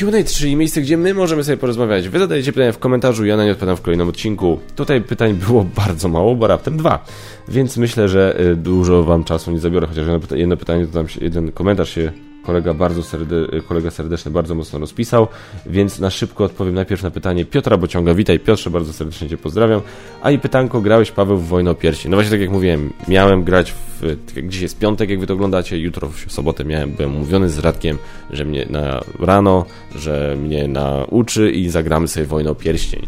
Q&A, 0.00 0.24
czyli 0.24 0.56
miejsce, 0.56 0.80
gdzie 0.80 0.96
my 0.96 1.14
możemy 1.14 1.44
sobie 1.44 1.56
porozmawiać. 1.56 2.08
Wy 2.08 2.18
zadajecie 2.18 2.52
pytania 2.52 2.72
w 2.72 2.78
komentarzu, 2.78 3.24
ja 3.24 3.36
na 3.36 3.44
nie 3.44 3.50
odpowiadam 3.52 3.76
w 3.76 3.80
kolejnym 3.80 4.08
odcinku. 4.08 4.58
Tutaj 4.76 5.00
pytań 5.02 5.34
było 5.34 5.64
bardzo 5.86 6.08
mało, 6.08 6.34
bo 6.34 6.46
raptem 6.46 6.76
dwa. 6.76 7.04
Więc 7.48 7.76
myślę, 7.76 8.08
że 8.08 8.40
y, 8.40 8.56
dużo 8.56 9.02
wam 9.02 9.24
czasu 9.24 9.50
nie 9.50 9.58
zabiorę, 9.58 9.86
chociaż 9.86 10.06
jedno 10.34 10.56
pytanie, 10.56 10.86
to 10.86 10.92
tam 10.92 11.08
się, 11.08 11.24
jeden 11.24 11.52
komentarz 11.52 11.94
się 11.94 12.12
kolega 12.50 12.74
bardzo 12.74 13.02
serde, 13.02 13.34
kolega 13.68 13.90
serdeczny 13.90 14.30
bardzo 14.30 14.54
mocno 14.54 14.78
rozpisał, 14.78 15.28
więc 15.66 15.98
na 15.98 16.10
szybko 16.10 16.44
odpowiem 16.44 16.74
najpierw 16.74 17.02
na 17.02 17.10
pytanie 17.10 17.44
Piotra 17.44 17.76
Bociąga. 17.76 18.14
Witaj 18.14 18.40
Piotrze, 18.40 18.70
bardzo 18.70 18.92
serdecznie 18.92 19.28
Cię 19.28 19.36
pozdrawiam. 19.36 19.80
A 20.22 20.30
i 20.30 20.38
pytanko, 20.38 20.80
grałeś 20.80 21.10
Paweł 21.10 21.36
w 21.36 21.48
Wojnę 21.48 21.70
o 21.70 21.74
Piersi? 21.74 22.08
No 22.08 22.16
właśnie 22.16 22.30
tak 22.30 22.40
jak 22.40 22.50
mówiłem, 22.50 22.92
miałem 23.08 23.44
grać 23.44 23.72
w, 23.72 24.16
dziś 24.48 24.62
jest 24.62 24.78
piątek, 24.78 25.10
jak 25.10 25.20
Wy 25.20 25.26
to 25.26 25.34
oglądacie, 25.34 25.78
jutro 25.78 26.08
w 26.08 26.32
sobotę 26.32 26.64
miałem, 26.64 26.90
byłem 26.90 27.16
umówiony 27.16 27.48
z 27.48 27.58
Radkiem, 27.58 27.98
że 28.30 28.44
mnie 28.44 28.66
na 28.70 29.00
rano, 29.18 29.64
że 29.94 30.36
mnie 30.36 30.68
nauczy 30.68 31.50
i 31.50 31.68
zagramy 31.68 32.08
sobie 32.08 32.26
Wojnę 32.26 32.50
o 32.50 32.54
Pierścień. 32.54 33.06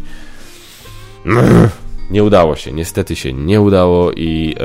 Nie 2.11 2.23
udało 2.23 2.55
się, 2.55 2.71
niestety 2.71 3.15
się 3.15 3.33
nie 3.33 3.61
udało 3.61 4.11
i 4.11 4.55
e, 4.59 4.63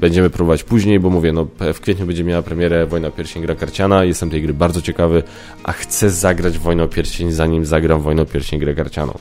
będziemy 0.00 0.30
próbować 0.30 0.64
później, 0.64 1.00
bo 1.00 1.10
mówię, 1.10 1.32
no 1.32 1.46
w 1.74 1.80
kwietniu 1.80 2.06
będzie 2.06 2.24
miała 2.24 2.42
premierę 2.42 2.86
Wojna 2.86 3.10
Pierścień 3.10 3.42
gra 3.42 3.54
karciana, 3.54 4.04
jestem 4.04 4.30
tej 4.30 4.42
gry 4.42 4.54
bardzo 4.54 4.82
ciekawy, 4.82 5.22
a 5.64 5.72
chcę 5.72 6.10
zagrać 6.10 6.58
Wojnę 6.58 6.88
Pierścień 6.88 7.32
zanim 7.32 7.64
zagram 7.64 8.00
Wojnę 8.00 8.26
Pierścień 8.26 8.60
grę 8.60 8.74
karcianą. 8.74 9.18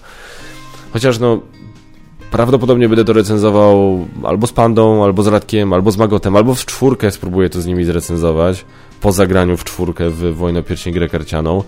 Chociaż 0.94 1.20
no 1.20 1.42
prawdopodobnie 2.32 2.90
będę 2.90 3.06
to 3.06 3.14
recenzował 3.14 4.06
albo 4.24 4.48
z 4.48 4.54
Pandą, 4.54 5.04
albo 5.04 5.24
z 5.24 5.28
Radkiem, 5.28 5.74
albo 5.74 5.92
z 5.92 5.98
Magotem, 5.98 6.36
albo 6.36 6.56
w 6.56 6.66
czwórkę 6.66 7.12
spróbuję 7.12 7.50
to 7.50 7.62
z 7.62 7.66
nimi 7.66 7.84
zrecenzować 7.84 8.66
po 9.02 9.12
zagraniu 9.12 9.58
w 9.58 9.64
czwórkę 9.64 10.10
w 10.10 10.36
Wojnę 10.36 10.64
Pierścień 10.64 10.94
grę 10.94 11.10
karcianą 11.10 11.64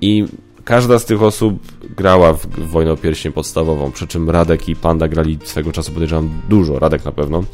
i 0.00 0.24
każda 0.64 0.98
z 0.98 1.04
tych 1.04 1.22
osób 1.22 1.58
grała 1.96 2.32
w, 2.32 2.46
Wojnę 2.46 2.92
o 2.92 2.96
Pierścień 2.96 3.32
podstawową, 3.32 3.92
przy 3.92 4.06
czym 4.06 4.30
Radek 4.30 4.68
i 4.68 4.76
Panda 4.76 5.08
grali 5.08 5.38
swego 5.44 5.72
czasu, 5.72 5.92
podejrzewam, 5.92 6.30
dużo, 6.48 6.78
Radek 6.78 7.04
na 7.04 7.12
pewno, 7.12 7.44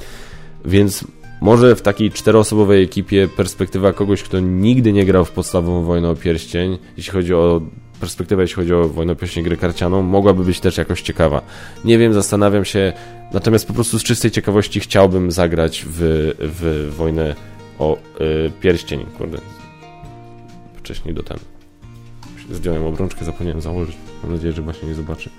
więc 0.64 1.04
może 1.40 1.76
w 1.76 1.82
takiej 1.82 2.10
czteroosobowej 2.10 2.82
ekipie 2.82 3.28
perspektywa 3.28 3.92
kogoś, 3.92 4.22
kto 4.22 4.40
nigdy 4.40 4.92
nie 4.92 5.04
grał 5.04 5.24
w 5.24 5.30
podstawową 5.30 5.82
Wojnę 5.82 6.08
o 6.08 6.14
Pierścień, 6.14 6.78
jeśli 6.96 7.12
chodzi 7.12 7.34
o 7.34 7.60
perspektywę, 8.00 8.42
jeśli 8.42 8.56
chodzi 8.56 8.74
o 8.74 8.88
Wojnę 8.88 9.12
o 9.12 9.16
Pierścień 9.16 9.44
grę 9.44 9.56
karcianą, 9.56 10.02
mogłaby 10.02 10.44
być 10.44 10.60
też 10.60 10.76
jakoś 10.76 11.02
ciekawa. 11.02 11.42
Nie 11.84 11.98
wiem, 11.98 12.14
zastanawiam 12.14 12.64
się, 12.64 12.92
natomiast 13.32 13.66
po 13.66 13.74
prostu 13.74 13.98
z 13.98 14.02
czystej 14.02 14.30
ciekawości 14.30 14.80
chciałbym 14.80 15.30
zagrać 15.30 15.84
w, 15.88 15.98
w 16.38 16.94
Wojnę 16.96 17.34
o 17.78 17.96
y, 18.20 18.50
Pierścień, 18.60 19.06
kurde. 19.18 19.38
Wcześniej 20.76 21.14
do 21.14 21.22
ten 21.22 21.55
zdjąłem 22.52 22.84
obrączkę, 22.84 23.24
zapomniałem 23.24 23.60
założyć. 23.60 23.96
Mam 24.22 24.32
nadzieję, 24.32 24.52
że 24.52 24.62
właśnie 24.62 24.88
nie 24.88 24.94
zobaczy. 24.94 25.30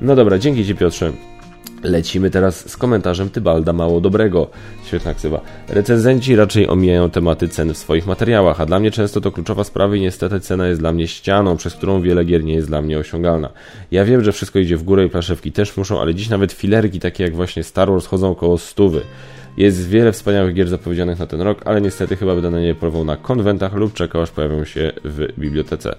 No 0.00 0.16
dobra, 0.16 0.38
dzięki 0.38 0.66
Ci 0.66 0.74
Piotrze. 0.74 1.12
Lecimy 1.82 2.30
teraz 2.30 2.70
z 2.70 2.76
komentarzem 2.76 3.30
Tybalda 3.30 3.72
Mało 3.72 4.00
Dobrego. 4.00 4.50
Świetna 4.86 5.14
ksywa. 5.14 5.40
Recenzenci 5.68 6.36
raczej 6.36 6.68
omijają 6.68 7.10
tematy 7.10 7.48
cen 7.48 7.74
w 7.74 7.78
swoich 7.78 8.06
materiałach, 8.06 8.60
a 8.60 8.66
dla 8.66 8.80
mnie 8.80 8.90
często 8.90 9.20
to 9.20 9.32
kluczowa 9.32 9.64
sprawa 9.64 9.96
i 9.96 10.00
niestety 10.00 10.40
cena 10.40 10.66
jest 10.66 10.80
dla 10.80 10.92
mnie 10.92 11.08
ścianą, 11.08 11.56
przez 11.56 11.74
którą 11.74 12.02
wiele 12.02 12.24
gier 12.24 12.44
nie 12.44 12.54
jest 12.54 12.68
dla 12.68 12.82
mnie 12.82 12.98
osiągalna. 12.98 13.50
Ja 13.90 14.04
wiem, 14.04 14.24
że 14.24 14.32
wszystko 14.32 14.58
idzie 14.58 14.76
w 14.76 14.82
górę 14.82 15.04
i 15.04 15.08
plaszewki 15.08 15.52
też 15.52 15.76
muszą, 15.76 16.00
ale 16.00 16.14
dziś 16.14 16.28
nawet 16.28 16.52
filerki 16.52 17.00
takie 17.00 17.24
jak 17.24 17.36
właśnie 17.36 17.62
Star 17.62 17.90
Wars 17.90 18.06
chodzą 18.06 18.30
około 18.30 18.58
stówy. 18.58 19.00
Jest 19.56 19.88
wiele 19.88 20.12
wspaniałych 20.12 20.54
gier 20.54 20.68
zapowiedzianych 20.68 21.18
na 21.18 21.26
ten 21.26 21.40
rok, 21.40 21.62
ale 21.64 21.80
niestety 21.80 22.16
chyba 22.16 22.34
będę 22.34 22.50
na 22.50 22.60
nie 22.60 22.74
polował 22.74 23.04
na 23.04 23.16
konwentach 23.16 23.74
lub 23.74 23.94
czekał 23.94 24.22
aż 24.22 24.30
pojawią 24.30 24.64
się 24.64 24.92
w 25.04 25.26
bibliotece. 25.38 25.96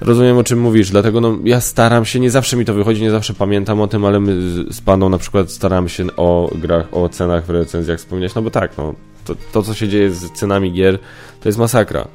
Rozumiem 0.00 0.38
o 0.38 0.44
czym 0.44 0.60
mówisz, 0.60 0.90
dlatego 0.90 1.20
no, 1.20 1.38
ja 1.44 1.60
staram 1.60 2.04
się, 2.04 2.20
nie 2.20 2.30
zawsze 2.30 2.56
mi 2.56 2.64
to 2.64 2.74
wychodzi, 2.74 3.02
nie 3.02 3.10
zawsze 3.10 3.34
pamiętam 3.34 3.80
o 3.80 3.86
tym, 3.86 4.04
ale 4.04 4.20
my 4.20 4.32
z 4.72 4.80
paną 4.80 5.08
na 5.08 5.18
przykład 5.18 5.50
staramy 5.50 5.88
się 5.88 6.06
o 6.16 6.50
grach, 6.54 6.86
o 6.92 7.08
cenach 7.08 7.46
w 7.46 7.50
recenzjach 7.50 7.98
wspomnieć, 7.98 8.34
no 8.34 8.42
bo 8.42 8.50
tak, 8.50 8.78
no, 8.78 8.94
to, 9.24 9.34
to 9.52 9.62
co 9.62 9.74
się 9.74 9.88
dzieje 9.88 10.10
z 10.10 10.32
cenami 10.32 10.72
gier, 10.72 10.98
to 11.40 11.48
jest 11.48 11.58
masakra. 11.58 12.08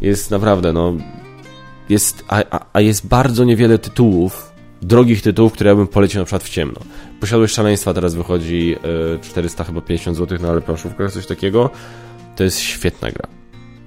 Jest 0.00 0.30
naprawdę, 0.30 0.72
no, 0.72 0.92
jest, 1.88 2.24
a, 2.28 2.66
a 2.72 2.80
jest 2.80 3.06
bardzo 3.06 3.44
niewiele 3.44 3.78
tytułów, 3.78 4.47
drogich 4.82 5.22
tytułów, 5.22 5.52
które 5.52 5.70
ja 5.70 5.76
bym 5.76 5.86
polecił 5.86 6.20
na 6.20 6.24
przykład 6.24 6.42
w 6.42 6.48
ciemno. 6.48 6.80
Posiadłość 7.20 7.54
szaleństwa 7.54 7.94
teraz 7.94 8.14
wychodzi 8.14 8.76
400 9.22 9.62
e, 9.62 9.66
chyba 9.66 9.80
50 9.80 10.16
zł 10.16 10.38
na 10.40 10.48
ale 10.48 10.60
planszówkach, 10.60 11.12
coś 11.12 11.26
takiego. 11.26 11.70
To 12.36 12.44
jest 12.44 12.60
świetna 12.60 13.10
gra. 13.10 13.28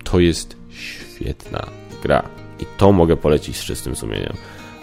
To 0.03 0.19
jest 0.19 0.55
świetna 0.69 1.67
gra. 2.03 2.23
I 2.59 2.65
to 2.77 2.91
mogę 2.91 3.17
polecić 3.17 3.57
z 3.57 3.63
czystym 3.63 3.95
sumieniem. 3.95 4.33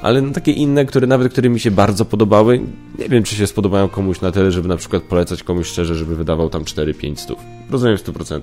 Ale 0.03 0.23
no, 0.23 0.33
takie 0.33 0.53
inne, 0.53 0.85
które 0.85 1.07
nawet 1.07 1.33
które 1.33 1.49
mi 1.49 1.61
się 1.61 1.71
bardzo 1.71 2.05
podobały, 2.05 2.61
nie 2.99 3.09
wiem, 3.09 3.23
czy 3.23 3.37
się 3.37 3.47
spodobają 3.47 3.89
komuś 3.89 4.21
na 4.21 4.33
tyle, 4.33 4.53
żeby 4.53 4.69
na 4.69 4.77
przykład 4.77 5.03
polecać 5.03 5.43
komuś 5.43 5.67
szczerze, 5.67 5.95
żeby 5.95 6.17
wydawał 6.17 6.51
tam 6.51 6.65
4-5 6.65 7.17
stów. 7.17 7.39
Rozumiem 7.71 7.99
w 7.99 8.05
100%. 8.05 8.41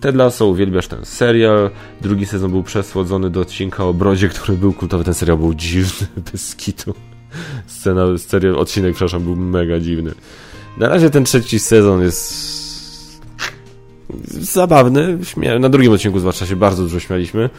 Ted 0.00 0.16
Lasso, 0.16 0.46
uwielbiasz 0.46 0.88
ten 0.88 1.04
serial. 1.04 1.70
Drugi 2.00 2.26
sezon 2.26 2.50
był 2.50 2.62
przesłodzony 2.62 3.30
do 3.30 3.40
odcinka 3.40 3.84
o 3.84 3.94
Brodzie, 3.94 4.28
który 4.28 4.58
był 4.58 4.72
kultowy. 4.72 5.04
Ten 5.04 5.14
serial 5.14 5.38
był 5.38 5.54
dziwny, 5.54 6.06
bez 6.32 6.56
kitu. 6.56 6.94
Scena, 7.66 8.18
serial, 8.18 8.56
odcinek, 8.56 8.94
przepraszam, 8.94 9.22
był 9.22 9.36
mega 9.36 9.78
dziwny. 9.78 10.14
Na 10.78 10.88
razie 10.88 11.10
ten 11.10 11.24
trzeci 11.24 11.58
sezon 11.58 12.02
jest 12.02 12.50
zabawny. 14.28 15.18
Na 15.60 15.68
drugim 15.68 15.92
odcinku 15.92 16.20
zwłaszcza 16.20 16.46
się 16.46 16.56
bardzo 16.56 16.82
dużo 16.82 17.00
śmialiśmy. 17.00 17.50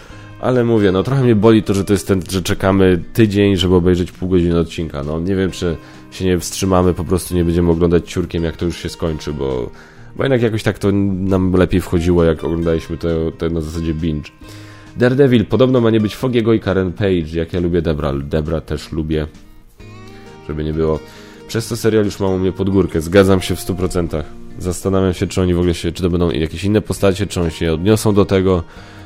Ale 0.41 0.63
mówię, 0.63 0.91
no 0.91 1.03
trochę 1.03 1.23
mnie 1.23 1.35
boli 1.35 1.63
to, 1.63 1.73
że 1.73 1.83
to 1.83 1.93
jest 1.93 2.07
ten, 2.07 2.21
że 2.29 2.41
czekamy 2.41 3.03
tydzień, 3.13 3.57
żeby 3.57 3.75
obejrzeć 3.75 4.11
pół 4.11 4.29
godziny 4.29 4.59
odcinka. 4.59 5.03
No 5.03 5.19
nie 5.19 5.35
wiem, 5.35 5.51
czy 5.51 5.77
się 6.11 6.25
nie 6.25 6.39
wstrzymamy, 6.39 6.93
po 6.93 7.03
prostu 7.03 7.35
nie 7.35 7.43
będziemy 7.43 7.71
oglądać 7.71 8.11
ciurkiem, 8.11 8.43
jak 8.43 8.57
to 8.57 8.65
już 8.65 8.77
się 8.77 8.89
skończy, 8.89 9.33
bo 9.33 9.71
Bo 10.15 10.23
jednak 10.23 10.41
jakoś 10.41 10.63
tak 10.63 10.79
to 10.79 10.91
nam 10.91 11.53
lepiej 11.53 11.81
wchodziło, 11.81 12.23
jak 12.23 12.43
oglądaliśmy 12.43 12.97
to, 12.97 13.07
to 13.37 13.49
na 13.49 13.61
zasadzie 13.61 13.93
binge. 13.93 14.29
Daredevil 14.97 15.45
podobno 15.45 15.81
ma 15.81 15.89
nie 15.89 15.99
być 15.99 16.15
Fogiego 16.15 16.53
i 16.53 16.59
Karen 16.59 16.93
Page, 16.93 17.31
jak 17.33 17.53
ja 17.53 17.59
lubię 17.59 17.81
Debra. 17.81 18.13
Debra 18.13 18.61
też 18.61 18.91
lubię, 18.91 19.27
żeby 20.47 20.63
nie 20.63 20.73
było. 20.73 20.99
Przez 21.47 21.67
to 21.67 21.77
serial 21.77 22.05
już 22.05 22.19
mam 22.19 22.31
u 22.31 22.39
mnie 22.39 22.51
pod 22.51 22.69
górkę, 22.69 23.01
zgadzam 23.01 23.41
się 23.41 23.55
w 23.55 23.59
100%. 23.59 24.23
Zastanawiam 24.59 25.13
się, 25.13 25.27
czy 25.27 25.41
oni 25.41 25.53
w 25.53 25.57
ogóle 25.57 25.73
się, 25.73 25.91
czy 25.91 26.03
to 26.03 26.09
będą 26.09 26.31
jakieś 26.31 26.63
inne 26.63 26.81
postacie, 26.81 27.27
czy 27.27 27.41
oni 27.41 27.51
się 27.51 27.73
odniosą 27.73 28.13
do 28.13 28.25
tego. 28.25 28.63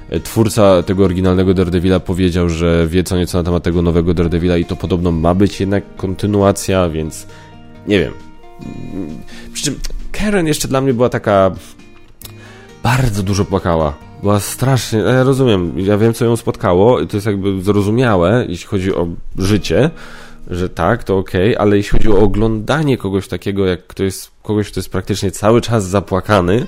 E, 0.09 0.19
twórca 0.19 0.83
tego 0.83 1.05
oryginalnego 1.05 1.53
Daredevila 1.53 1.99
powiedział, 1.99 2.49
że 2.49 2.87
wie 2.87 3.03
co 3.03 3.17
nieco 3.17 3.37
na 3.37 3.43
temat 3.43 3.63
tego 3.63 3.81
nowego 3.81 4.13
Daredevila 4.13 4.57
i 4.57 4.65
to 4.65 4.75
podobno 4.75 5.11
ma 5.11 5.35
być 5.35 5.59
jednak 5.59 5.95
kontynuacja, 5.95 6.89
więc 6.89 7.27
nie 7.87 7.99
wiem. 7.99 8.13
Przy 9.53 9.63
czym 9.63 9.79
Karen 10.19 10.47
jeszcze 10.47 10.67
dla 10.67 10.81
mnie 10.81 10.93
była 10.93 11.09
taka 11.09 11.51
bardzo 12.83 13.23
dużo 13.23 13.45
płakała. 13.45 13.93
Była 14.21 14.39
strasznie, 14.39 14.99
ja 14.99 15.23
rozumiem, 15.23 15.79
ja 15.79 15.97
wiem 15.97 16.13
co 16.13 16.25
ją 16.25 16.35
spotkało 16.35 16.99
i 16.99 17.07
to 17.07 17.17
jest 17.17 17.27
jakby 17.27 17.61
zrozumiałe, 17.61 18.45
jeśli 18.49 18.67
chodzi 18.67 18.95
o 18.95 19.07
życie, 19.37 19.89
że 20.49 20.69
tak, 20.69 21.03
to 21.03 21.17
ok, 21.17 21.31
ale 21.57 21.77
jeśli 21.77 21.91
chodzi 21.91 22.11
o 22.11 22.19
oglądanie 22.19 22.97
kogoś 22.97 23.27
takiego, 23.27 23.65
jak 23.65 23.87
kto 23.87 24.03
jest, 24.03 24.31
kogoś, 24.43 24.71
kto 24.71 24.79
jest 24.79 24.89
praktycznie 24.89 25.31
cały 25.31 25.61
czas 25.61 25.87
zapłakany, 25.87 26.67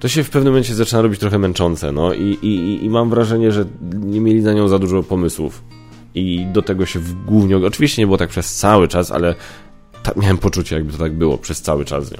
to 0.00 0.08
się 0.08 0.24
w 0.24 0.30
pewnym 0.30 0.52
momencie 0.52 0.74
zaczyna 0.74 1.02
robić 1.02 1.20
trochę 1.20 1.38
męczące, 1.38 1.92
no 1.92 2.12
i, 2.14 2.38
i, 2.42 2.84
i 2.84 2.90
mam 2.90 3.10
wrażenie, 3.10 3.52
że 3.52 3.64
nie 3.94 4.20
mieli 4.20 4.42
na 4.42 4.52
nią 4.52 4.68
za 4.68 4.78
dużo 4.78 5.02
pomysłów. 5.02 5.62
I 6.14 6.46
do 6.52 6.62
tego 6.62 6.86
się 6.86 6.98
w 6.98 7.24
głównie, 7.24 7.56
oczywiście 7.56 8.02
nie 8.02 8.06
było 8.06 8.18
tak 8.18 8.28
przez 8.28 8.54
cały 8.54 8.88
czas, 8.88 9.10
ale 9.10 9.34
miałem 10.16 10.38
poczucie, 10.38 10.76
jakby 10.76 10.92
to 10.92 10.98
tak 10.98 11.12
było 11.12 11.38
przez 11.38 11.62
cały 11.62 11.84
czas 11.84 12.06
z 12.06 12.12
nią. 12.12 12.18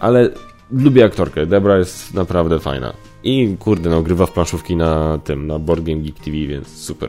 Ale 0.00 0.30
lubię 0.72 1.04
aktorkę, 1.04 1.46
Debra 1.46 1.78
jest 1.78 2.14
naprawdę 2.14 2.60
fajna. 2.60 2.92
I 3.24 3.56
kurde, 3.58 3.90
no, 3.90 4.02
grywa 4.02 4.26
w 4.26 4.32
planszówki 4.32 4.76
na 4.76 5.18
tym, 5.18 5.46
na 5.46 5.58
Board 5.58 5.84
Game 5.84 6.00
Geek 6.00 6.18
TV, 6.18 6.36
więc 6.36 6.68
super. 6.68 7.08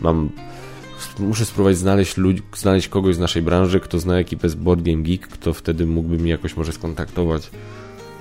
Mam 0.00 0.30
muszę 1.18 1.44
spróbować 1.44 1.76
znaleźć, 1.76 2.16
znaleźć 2.56 2.88
kogoś 2.88 3.14
z 3.14 3.18
naszej 3.18 3.42
branży, 3.42 3.80
kto 3.80 3.98
zna 3.98 4.18
ekipę 4.18 4.48
z 4.48 4.54
Board 4.54 4.82
Game 4.82 5.02
Geek, 5.02 5.28
kto 5.28 5.52
wtedy 5.52 5.86
mógłby 5.86 6.18
mi 6.18 6.30
jakoś 6.30 6.56
może 6.56 6.72
skontaktować. 6.72 7.50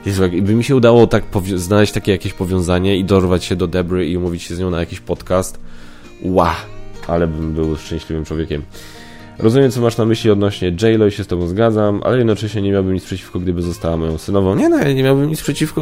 Jezu, 0.05 0.23
jakby 0.23 0.55
mi 0.55 0.63
się 0.63 0.75
udało 0.75 1.08
tak 1.08 1.23
znaleźć 1.55 1.93
takie 1.93 2.12
jakieś 2.12 2.34
powiązanie 2.34 2.97
i 2.97 3.03
dorwać 3.03 3.43
się 3.43 3.55
do 3.55 3.67
Debry 3.67 4.10
i 4.10 4.17
umówić 4.17 4.43
się 4.43 4.55
z 4.55 4.60
nią 4.60 4.69
na 4.69 4.79
jakiś 4.79 4.99
podcast, 4.99 5.60
ła, 6.23 6.55
ale 7.08 7.27
bym 7.27 7.53
był 7.53 7.77
szczęśliwym 7.77 8.25
człowiekiem. 8.25 8.63
Rozumiem, 9.39 9.71
co 9.71 9.82
masz 9.82 9.97
na 9.97 10.06
myśli 10.06 10.32
odnośnie 10.32 10.67
J-Lo 10.82 11.08
i 11.08 11.12
się 11.12 11.23
z 11.23 11.28
tobą 11.28 11.47
zgadzam, 11.47 12.02
ale 12.04 12.17
jednocześnie 12.17 12.62
nie 12.62 12.71
miałbym 12.71 12.93
nic 12.93 13.04
przeciwko, 13.04 13.39
gdyby 13.39 13.62
została 13.62 13.97
moją 13.97 14.17
synową. 14.17 14.56
Nie, 14.56 14.69
no, 14.69 14.84
nie 14.84 15.04
miałbym 15.04 15.30
nic 15.30 15.41
przeciwko 15.41 15.82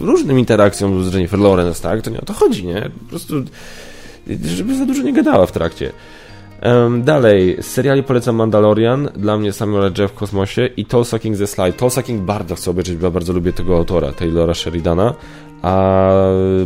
różnym 0.00 0.38
interakcjom 0.38 1.04
z 1.04 1.14
Jennifer 1.14 1.40
Lawrence, 1.40 1.82
tak? 1.82 2.02
To 2.02 2.10
nie 2.10 2.20
o 2.20 2.24
to 2.24 2.32
chodzi, 2.32 2.66
nie? 2.66 2.90
Po 3.04 3.10
prostu, 3.10 3.34
żeby 4.44 4.76
za 4.76 4.86
dużo 4.86 5.02
nie 5.02 5.12
gadała 5.12 5.46
w 5.46 5.52
trakcie. 5.52 5.92
Um, 6.62 7.02
dalej, 7.02 7.56
z 7.60 7.66
seriali 7.66 8.02
polecam 8.02 8.36
Mandalorian, 8.36 9.08
dla 9.16 9.38
mnie 9.38 9.52
Samuel. 9.52 9.92
Jeff 9.98 10.12
w 10.12 10.14
kosmosie 10.14 10.66
i 10.76 10.84
Tulsa 10.84 11.18
King 11.18 11.38
The 11.38 11.46
Slide. 11.46 11.72
Tulsa 11.72 12.02
King 12.02 12.22
bardzo 12.22 12.54
chcę 12.54 12.70
obejrzeć, 12.70 12.96
bo 12.96 13.10
bardzo 13.10 13.32
lubię 13.32 13.52
tego 13.52 13.76
autora, 13.76 14.12
Taylora 14.12 14.54
Sheridana. 14.54 15.14
A 15.62 16.12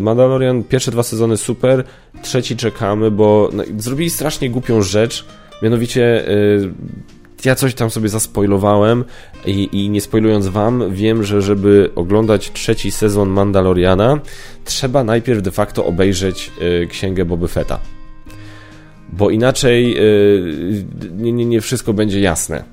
Mandalorian, 0.01 0.65
pierwsze 0.65 0.91
dwa 0.91 1.03
sezony 1.03 1.37
super, 1.37 1.85
trzeci 2.23 2.57
czekamy, 2.57 3.11
bo 3.11 3.49
no, 3.53 3.63
zrobili 3.79 4.11
strasznie 4.11 4.51
głupią 4.51 4.83
rzecz, 4.83 5.25
mianowicie 5.63 6.29
y, 6.29 6.73
ja 7.45 7.55
coś 7.55 7.75
tam 7.75 7.91
sobie 7.91 8.09
zaspoilowałem 8.09 9.05
i, 9.47 9.69
i 9.73 9.91
nie 9.91 10.01
spoilując 10.01 10.49
wam, 10.49 10.95
wiem, 10.95 11.25
że 11.25 11.43
żeby 11.43 11.91
oglądać 11.95 12.53
trzeci 12.53 12.91
sezon 12.91 13.29
Mandaloriana, 13.29 14.21
trzeba 14.65 15.05
najpierw 15.05 15.43
de 15.43 15.51
facto 15.51 15.87
obejrzeć 15.87 16.51
y, 16.83 16.87
księgę 16.87 17.25
Boby 17.25 17.49
Fetta 17.49 17.81
bo 19.13 19.31
inaczej 19.31 19.95
yy, 19.95 20.85
nie, 21.17 21.33
nie, 21.33 21.47
nie 21.47 21.61
wszystko 21.61 21.93
będzie 21.93 22.21
jasne, 22.21 22.65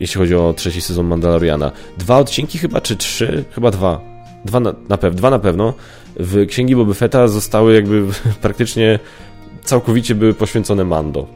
jeśli 0.00 0.18
chodzi 0.18 0.34
o 0.34 0.54
trzeci 0.56 0.80
sezon 0.80 1.06
Mandaloriana. 1.06 1.72
Dwa 1.98 2.18
odcinki 2.18 2.58
chyba, 2.58 2.80
czy 2.80 2.96
trzy? 2.96 3.44
Chyba 3.50 3.70
dwa. 3.70 4.00
Dwa 4.44 4.60
na, 4.60 4.74
na, 4.88 4.96
pew 4.96 5.14
dwa 5.14 5.30
na 5.30 5.38
pewno. 5.38 5.74
W 6.16 6.46
Księgi 6.46 6.76
Boby 6.76 6.94
Fetta 6.94 7.28
zostały 7.28 7.74
jakby 7.74 8.04
praktycznie 8.42 8.98
całkowicie 9.64 10.14
były 10.14 10.34
poświęcone 10.34 10.84
Mando. 10.84 11.26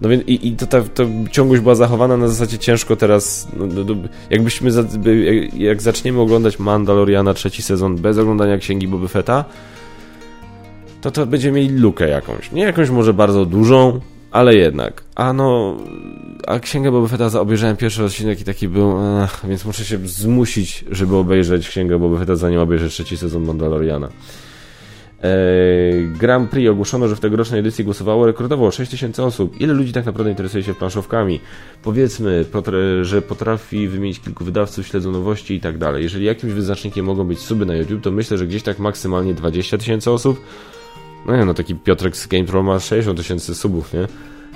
No 0.00 0.08
więc 0.08 0.28
i, 0.28 0.48
i 0.48 0.56
to, 0.56 0.66
ta, 0.66 0.82
to 0.82 1.04
ciągłość 1.30 1.62
była 1.62 1.74
zachowana 1.74 2.16
na 2.16 2.28
zasadzie 2.28 2.58
ciężko 2.58 2.96
teraz, 2.96 3.48
no, 3.56 3.66
no, 3.66 3.84
no 3.84 4.08
jakbyśmy, 4.30 4.72
za, 4.72 4.84
jak, 5.04 5.54
jak 5.54 5.82
zaczniemy 5.82 6.20
oglądać 6.20 6.58
Mandaloriana 6.58 7.34
trzeci 7.34 7.62
sezon 7.62 7.96
bez 7.96 8.18
oglądania 8.18 8.58
Księgi 8.58 8.88
Boby 8.88 9.08
Fetta, 9.08 9.44
to 11.00 11.10
to 11.10 11.26
będziemy 11.26 11.60
mieli 11.60 11.78
lukę 11.78 12.08
jakąś. 12.08 12.52
Nie 12.52 12.62
jakąś 12.62 12.90
może 12.90 13.14
bardzo 13.14 13.46
dużą, 13.46 14.00
ale 14.30 14.54
jednak. 14.54 15.02
A 15.14 15.32
no, 15.32 15.76
a 16.46 16.58
Księgę 16.58 16.90
Boba 16.90 17.08
Fetta 17.08 17.40
obejrzałem 17.40 17.76
pierwszy 17.76 18.04
odcinek 18.04 18.40
i 18.40 18.44
taki 18.44 18.68
był, 18.68 18.94
ach, 19.22 19.46
więc 19.48 19.64
muszę 19.64 19.84
się 19.84 19.98
zmusić, 19.98 20.84
żeby 20.90 21.16
obejrzeć 21.16 21.68
Księgę 21.68 21.98
Boba 21.98 22.18
Fetta, 22.18 22.36
zanim 22.36 22.60
obejrzę 22.60 22.88
trzeci 22.88 23.16
sezon 23.16 23.44
Mandaloriana. 23.44 24.08
Eee, 25.22 26.08
Grand 26.18 26.50
Prix 26.50 26.70
ogłoszono, 26.70 27.08
że 27.08 27.16
w 27.16 27.20
tegorocznej 27.20 27.60
edycji 27.60 27.84
głosowało 27.84 28.26
rekordowo 28.26 28.70
6000 28.70 29.24
osób. 29.24 29.60
Ile 29.60 29.74
ludzi 29.74 29.92
tak 29.92 30.06
naprawdę 30.06 30.30
interesuje 30.30 30.64
się 30.64 30.74
planszówkami? 30.74 31.40
Powiedzmy, 31.82 32.44
że 33.02 33.22
potrafi 33.22 33.88
wymienić 33.88 34.20
kilku 34.20 34.44
wydawców, 34.44 34.86
śledzą 34.86 35.12
nowości 35.12 35.54
i 35.54 35.60
tak 35.60 35.78
dalej. 35.78 36.02
Jeżeli 36.02 36.24
jakimś 36.24 36.52
wyznacznikiem 36.52 37.06
mogą 37.06 37.24
być 37.24 37.38
suby 37.38 37.66
na 37.66 37.74
YouTube, 37.74 38.02
to 38.02 38.10
myślę, 38.10 38.38
że 38.38 38.46
gdzieś 38.46 38.62
tak 38.62 38.78
maksymalnie 38.78 39.34
20 39.34 39.78
tysięcy 39.78 40.10
osób. 40.10 40.40
No 41.26 41.36
nie, 41.36 41.44
no 41.44 41.54
taki 41.54 41.74
Piotrek 41.74 42.16
z 42.16 42.26
GamePro 42.26 42.62
ma 42.62 42.80
60 42.80 43.18
tysięcy 43.18 43.54
subów, 43.54 43.92
nie? 43.92 44.06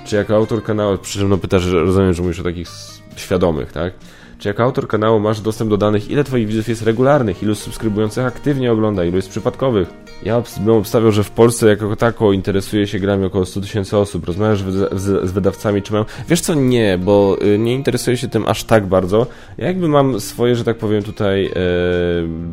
Czy 0.05 0.15
jako 0.15 0.35
autor 0.35 0.63
kanału, 0.63 0.97
przy 0.97 1.19
czym 1.19 1.29
no 1.29 1.37
pytasz, 1.37 1.65
rozumiem, 1.65 2.13
że 2.13 2.23
mówisz 2.23 2.39
o 2.39 2.43
takich 2.43 2.67
świadomych, 3.15 3.71
tak? 3.71 3.93
Czy 4.39 4.47
jako 4.47 4.63
autor 4.63 4.87
kanału 4.87 5.19
masz 5.19 5.41
dostęp 5.41 5.69
do 5.69 5.77
danych, 5.77 6.09
ile 6.09 6.23
twoich 6.23 6.47
widzów 6.47 6.69
jest 6.69 6.81
regularnych, 6.81 7.43
ilu 7.43 7.55
subskrybujących 7.55 8.25
aktywnie 8.25 8.71
ogląda, 8.71 9.05
ilu 9.05 9.15
jest 9.15 9.29
przypadkowych? 9.29 9.89
Ja 10.23 10.43
bym 10.59 10.75
obstawiał, 10.75 11.11
że 11.11 11.23
w 11.23 11.31
Polsce 11.31 11.67
jako 11.67 11.95
tako 11.95 12.33
interesuje 12.33 12.87
się 12.87 12.99
grami 12.99 13.25
około 13.25 13.45
100 13.45 13.61
tysięcy 13.61 13.97
osób. 13.97 14.25
Rozmawiasz 14.25 14.63
z, 14.91 15.31
wydawcami, 15.31 15.81
czy 15.81 15.93
mają... 15.93 16.05
Wiesz 16.29 16.41
co, 16.41 16.53
nie, 16.53 16.97
bo 16.97 17.37
y, 17.41 17.59
nie 17.59 17.73
interesuję 17.73 18.17
się 18.17 18.27
tym 18.27 18.45
aż 18.47 18.63
tak 18.63 18.85
bardzo. 18.85 19.27
Ja 19.57 19.67
jakby 19.67 19.87
mam 19.87 20.19
swoje, 20.19 20.55
że 20.55 20.63
tak 20.63 20.77
powiem 20.77 21.03
tutaj 21.03 21.45
e, 21.45 21.51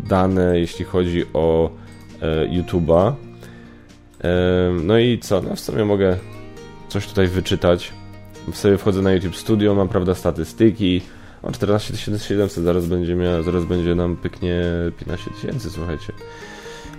dane, 0.08 0.58
jeśli 0.60 0.84
chodzi 0.84 1.24
o 1.34 1.70
e, 2.22 2.48
YouTube'a, 2.48 3.12
no 4.82 4.98
i 4.98 5.18
co? 5.18 5.42
No 5.42 5.56
w 5.56 5.60
sumie 5.60 5.84
mogę 5.84 6.16
coś 6.88 7.06
tutaj 7.06 7.28
wyczytać. 7.28 7.92
W 8.52 8.56
sobie 8.56 8.78
wchodzę 8.78 9.02
na 9.02 9.12
YouTube 9.12 9.36
Studio, 9.36 9.74
mam 9.74 9.88
prawda 9.88 10.14
statystyki. 10.14 11.00
O 11.42 11.52
14 11.52 11.96
700, 11.96 12.64
zaraz 12.64 12.86
będzie, 12.86 13.14
miała, 13.14 13.42
zaraz 13.42 13.64
będzie 13.64 13.94
nam 13.94 14.16
pyknie 14.16 14.62
15 14.98 15.30
tysięcy, 15.30 15.70
słuchajcie. 15.70 16.12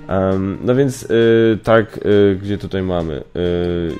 Um, 0.09 0.57
no 0.63 0.75
więc 0.75 1.01
yy, 1.01 1.59
tak, 1.63 1.99
yy, 2.05 2.39
gdzie 2.41 2.57
tutaj 2.57 2.81
mamy? 2.81 3.23
Yy, 3.35 3.95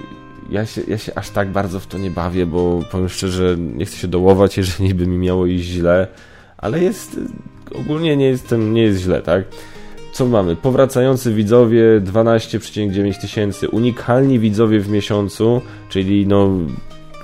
ja, 0.50 0.66
się, 0.66 0.82
ja 0.88 0.98
się 0.98 1.16
aż 1.16 1.30
tak 1.30 1.50
bardzo 1.50 1.80
w 1.80 1.88
to 1.88 1.98
nie 1.98 2.12
bawię, 2.12 2.46
bo 2.46 2.80
powiem 2.92 3.10
szczerze, 3.10 3.56
nie 3.58 3.86
chcę 3.86 3.98
się 3.98 4.08
dołować, 4.08 4.58
jeżeli 4.58 4.94
by 5.00 5.08
mi 5.08 5.18
miało 5.18 5.46
iść 5.46 5.66
źle, 5.66 6.08
ale 6.58 6.84
jest, 6.84 7.20
ogólnie 7.76 8.18
nie, 8.18 8.28
jestem, 8.28 8.74
nie 8.74 8.84
jest 8.84 9.02
źle, 9.02 9.22
tak? 9.22 9.44
co 10.14 10.26
mamy? 10.26 10.56
Powracający 10.56 11.34
widzowie 11.34 12.02
12,9 12.02 13.22
tysięcy, 13.22 13.70
unikalni 13.70 14.40
widzowie 14.40 14.80
w 14.80 14.90
miesiącu, 14.90 15.62
czyli 15.90 16.28
no 16.28 16.50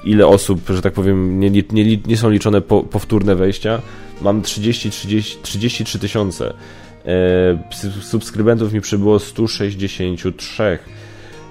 ile 0.03 0.27
osób, 0.27 0.61
że 0.69 0.81
tak 0.81 0.93
powiem, 0.93 1.39
nie, 1.39 1.49
nie, 1.49 1.97
nie 1.97 2.17
są 2.17 2.29
liczone 2.29 2.61
po, 2.61 2.83
powtórne 2.83 3.35
wejścia. 3.35 3.81
Mam 4.21 4.41
30, 4.41 4.91
30, 4.91 5.37
33 5.41 5.99
tysiące. 5.99 6.53
E, 7.05 8.01
subskrybentów 8.01 8.73
mi 8.73 8.81
przybyło 8.81 9.19
163. 9.19 10.79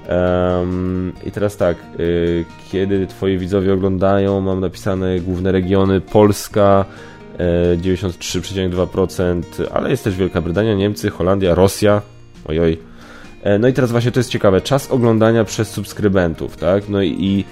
Um, 0.08 1.12
I 1.26 1.30
teraz 1.30 1.56
tak, 1.56 1.76
y, 2.00 2.44
kiedy 2.72 3.06
twoi 3.06 3.38
widzowie 3.38 3.72
oglądają, 3.72 4.40
mam 4.40 4.60
napisane 4.60 5.20
główne 5.20 5.52
regiony 5.52 6.00
Polska, 6.00 6.84
93,2%, 7.76 9.42
ale 9.72 9.90
jest 9.90 10.04
też 10.04 10.16
Wielka 10.16 10.40
Brytania, 10.40 10.74
Niemcy, 10.74 11.10
Holandia, 11.10 11.54
Rosja. 11.54 12.02
Ojoj. 12.44 12.78
E, 13.42 13.58
no 13.58 13.68
i 13.68 13.72
teraz 13.72 13.90
właśnie 13.90 14.12
to 14.12 14.20
jest 14.20 14.30
ciekawe. 14.30 14.60
Czas 14.60 14.90
oglądania 14.90 15.44
przez 15.44 15.70
subskrybentów, 15.70 16.56
tak? 16.56 16.88
No 16.88 17.02
i, 17.02 17.44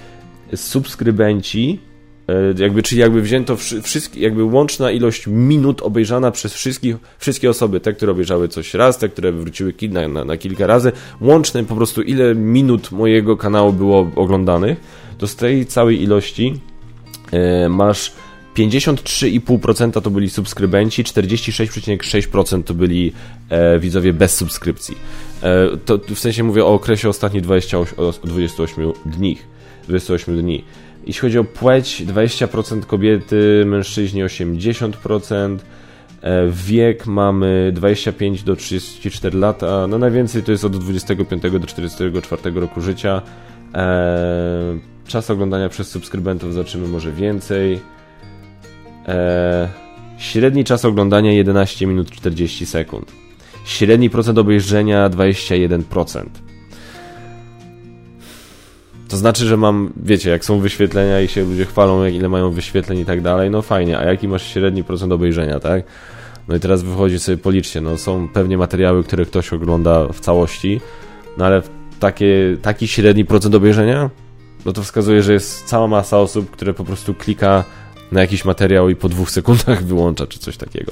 subskrybenci, 0.55 1.79
e, 2.27 2.63
jakby, 2.63 2.83
czyli 2.83 3.01
jakby 3.01 3.21
wzięto 3.21 3.55
wszystkie, 3.83 4.19
jakby 4.21 4.43
łączna 4.43 4.91
ilość 4.91 5.27
minut 5.27 5.81
obejrzana 5.81 6.31
przez 6.31 6.53
wszystkich, 6.53 6.95
wszystkie 7.17 7.49
osoby, 7.49 7.79
te, 7.79 7.93
które 7.93 8.11
obejrzały 8.11 8.47
coś 8.47 8.73
raz, 8.73 8.97
te, 8.97 9.09
które 9.09 9.31
wróciły 9.31 9.73
na, 9.89 10.07
na, 10.07 10.25
na 10.25 10.37
kilka 10.37 10.67
razy, 10.67 10.91
łączne 11.21 11.63
po 11.63 11.75
prostu 11.75 12.01
ile 12.01 12.35
minut 12.35 12.91
mojego 12.91 13.37
kanału 13.37 13.73
było 13.73 14.11
oglądanych, 14.15 14.77
to 15.17 15.27
z 15.27 15.35
tej 15.35 15.65
całej 15.65 16.03
ilości 16.03 16.53
e, 17.31 17.69
masz 17.69 18.11
53,5% 18.57 20.01
to 20.01 20.11
byli 20.11 20.29
subskrybenci, 20.29 21.03
46,6% 21.03 22.63
to 22.63 22.73
byli 22.73 23.13
e, 23.49 23.79
widzowie 23.79 24.13
bez 24.13 24.35
subskrypcji. 24.35 24.97
E, 25.43 25.77
to 25.85 25.99
w 26.15 26.19
sensie 26.19 26.43
mówię 26.43 26.65
o 26.65 26.73
okresie 26.73 27.09
ostatnich 27.09 27.43
28, 27.43 27.95
28 28.23 28.93
dni. 29.05 29.37
28 29.87 30.41
dni. 30.41 30.63
Jeśli 31.05 31.21
chodzi 31.21 31.39
o 31.39 31.43
płeć, 31.43 32.03
20% 32.05 32.85
kobiety, 32.85 33.63
mężczyźni 33.65 34.23
80%. 34.23 35.57
E, 36.21 36.47
wiek 36.51 37.07
mamy 37.07 37.71
25 37.75 38.43
do 38.43 38.55
34 38.55 39.37
lata, 39.37 39.87
no 39.87 39.97
najwięcej 39.97 40.43
to 40.43 40.51
jest 40.51 40.65
od 40.65 40.77
25 40.77 41.43
do 41.51 41.67
44 41.67 42.59
roku 42.59 42.81
życia. 42.81 43.21
E, 43.75 44.77
czas 45.07 45.29
oglądania 45.29 45.69
przez 45.69 45.89
subskrybentów 45.89 46.53
zobaczymy 46.53 46.87
może 46.87 47.11
więcej. 47.11 47.79
E, 49.07 49.69
średni 50.17 50.63
czas 50.63 50.85
oglądania 50.85 51.31
11 51.31 51.87
minut 51.87 52.11
40 52.11 52.65
sekund. 52.65 53.11
Średni 53.65 54.09
procent 54.09 54.37
obejrzenia 54.37 55.09
21%. 55.09 56.46
To 59.09 59.17
znaczy, 59.17 59.45
że 59.45 59.57
mam, 59.57 59.93
wiecie, 60.03 60.29
jak 60.29 60.45
są 60.45 60.59
wyświetlenia 60.59 61.21
i 61.21 61.27
się 61.27 61.43
ludzie 61.43 61.65
chwalą, 61.65 62.03
jak 62.03 62.13
ile 62.13 62.29
mają 62.29 62.51
wyświetleń 62.51 62.99
i 62.99 63.05
tak 63.05 63.21
dalej, 63.21 63.49
no 63.49 63.61
fajnie, 63.61 63.97
a 63.97 64.03
jaki 64.03 64.27
masz 64.27 64.47
średni 64.47 64.83
procent 64.83 65.13
obejrzenia, 65.13 65.59
tak? 65.59 65.83
No 66.47 66.55
i 66.55 66.59
teraz 66.59 66.83
wychodzi 66.83 67.19
sobie, 67.19 67.37
policzcie, 67.37 67.81
no 67.81 67.97
są 67.97 68.27
pewnie 68.33 68.57
materiały, 68.57 69.03
które 69.03 69.25
ktoś 69.25 69.53
ogląda 69.53 70.07
w 70.07 70.19
całości, 70.19 70.81
no 71.37 71.45
ale 71.45 71.61
takie, 71.99 72.57
taki 72.61 72.87
średni 72.87 73.25
procent 73.25 73.55
obejrzenia, 73.55 74.09
no 74.65 74.73
to 74.73 74.83
wskazuje, 74.83 75.23
że 75.23 75.33
jest 75.33 75.65
cała 75.65 75.87
masa 75.87 76.19
osób, 76.19 76.51
które 76.51 76.73
po 76.73 76.83
prostu 76.83 77.13
klika 77.13 77.63
na 78.11 78.21
jakiś 78.21 78.45
materiał 78.45 78.89
i 78.89 78.95
po 78.95 79.09
dwóch 79.09 79.31
sekundach 79.31 79.83
wyłącza, 79.93 80.27
czy 80.27 80.39
coś 80.39 80.57
takiego. 80.57 80.91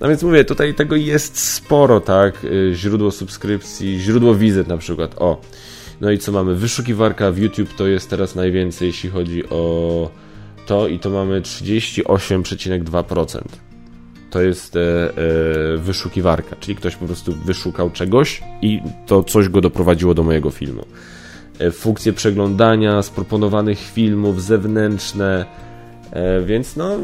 No 0.00 0.08
więc 0.08 0.22
mówię, 0.22 0.44
tutaj 0.44 0.74
tego 0.74 0.96
jest 0.96 1.38
sporo, 1.38 2.00
tak? 2.00 2.44
Y, 2.44 2.72
źródło 2.74 3.10
subskrypcji, 3.10 4.00
źródło 4.00 4.34
wizyt 4.34 4.68
na 4.68 4.76
przykład. 4.76 5.14
O, 5.18 5.40
no 6.00 6.10
i 6.10 6.18
co 6.18 6.32
mamy? 6.32 6.54
Wyszukiwarka 6.54 7.30
w 7.30 7.38
YouTube 7.38 7.76
to 7.76 7.86
jest 7.86 8.10
teraz 8.10 8.34
najwięcej, 8.34 8.88
jeśli 8.88 9.10
chodzi 9.10 9.48
o 9.48 10.10
to, 10.66 10.88
i 10.88 10.98
to 10.98 11.10
mamy 11.10 11.40
38,2%. 11.40 13.40
To 14.30 14.42
jest 14.42 14.76
e, 14.76 14.80
e, 14.80 15.12
wyszukiwarka, 15.76 16.56
czyli 16.60 16.76
ktoś 16.76 16.96
po 16.96 17.06
prostu 17.06 17.32
wyszukał 17.32 17.90
czegoś 17.90 18.42
i 18.62 18.80
to 19.06 19.24
coś 19.24 19.48
go 19.48 19.60
doprowadziło 19.60 20.14
do 20.14 20.22
mojego 20.22 20.50
filmu. 20.50 20.86
E, 21.58 21.70
funkcje 21.70 22.12
przeglądania 22.12 23.02
z 23.02 23.10
proponowanych 23.10 23.78
filmów 23.78 24.42
zewnętrzne, 24.42 25.46
e, 26.10 26.40
więc 26.40 26.76
no 26.76 26.98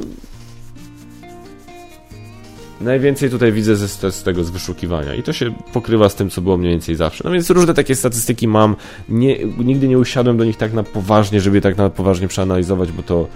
Najwięcej 2.83 3.31
tutaj 3.31 3.53
widzę 3.53 3.77
z, 3.77 4.15
z, 4.15 4.23
tego 4.23 4.45
z 4.45 4.51
wyszukiwania 4.51 5.15
i 5.15 5.23
to 5.23 5.33
się 5.33 5.53
pokrywa 5.73 6.09
z 6.09 6.15
tym, 6.15 6.31
co 6.31 6.41
było 6.41 6.57
mniej 6.57 6.71
więcej 6.71 6.95
zawsze. 6.95 7.25
No 7.25 7.31
więc 7.31 7.51
różne 7.51 7.75
takie 7.75 7.95
statystyki 7.95 8.49
mam. 8.49 8.77
Nie, 9.09 9.45
nigdy 9.45 9.89
nie 9.89 9.99
usiadłem 9.99 10.37
do 10.37 10.45
nich 10.45 10.57
tak 10.57 10.73
na 10.73 10.83
poważnie, 10.83 11.41
żeby 11.41 11.57
je 11.57 11.61
tak 11.61 11.77
na 11.77 11.91
poważnie 11.91 12.29
przeanalizować, 12.29 12.93
bo 12.93 13.03
to 13.03 13.29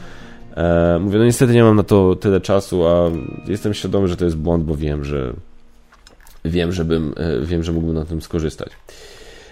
e, 0.56 0.98
mówię, 1.00 1.18
no 1.18 1.24
niestety 1.24 1.52
nie 1.52 1.62
mam 1.62 1.76
na 1.76 1.82
to 1.82 2.14
tyle 2.14 2.40
czasu, 2.40 2.86
a 2.86 3.10
jestem 3.48 3.74
świadomy, 3.74 4.08
że 4.08 4.16
to 4.16 4.24
jest 4.24 4.36
błąd, 4.36 4.64
bo 4.64 4.76
wiem, 4.76 5.04
że 5.04 5.32
wiem, 6.44 6.72
żebym, 6.72 7.14
e, 7.16 7.46
wiem, 7.46 7.62
że 7.62 7.72
mógłbym 7.72 7.94
na 7.94 8.04
tym 8.04 8.22
skorzystać. 8.22 8.70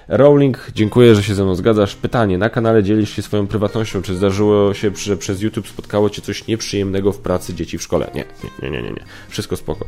Rowling, 0.08 0.70
dziękuję, 0.74 1.14
że 1.14 1.22
się 1.22 1.34
ze 1.34 1.44
mną 1.44 1.54
zgadzasz. 1.54 1.96
Pytanie, 1.96 2.38
na 2.38 2.50
kanale 2.50 2.82
dzielisz 2.82 3.10
się 3.10 3.22
swoją 3.22 3.46
prywatnością. 3.46 4.02
Czy 4.02 4.14
zdarzyło 4.14 4.74
się, 4.74 4.90
że 4.96 5.16
przez 5.16 5.42
YouTube 5.42 5.68
spotkało 5.68 6.10
Cię 6.10 6.22
coś 6.22 6.46
nieprzyjemnego 6.46 7.12
w 7.12 7.18
pracy 7.18 7.54
dzieci 7.54 7.78
w 7.78 7.82
szkole? 7.82 8.10
Nie, 8.14 8.24
nie, 8.62 8.70
nie, 8.70 8.82
nie, 8.82 8.90
nie. 8.90 9.04
Wszystko 9.28 9.56
spoko. 9.56 9.86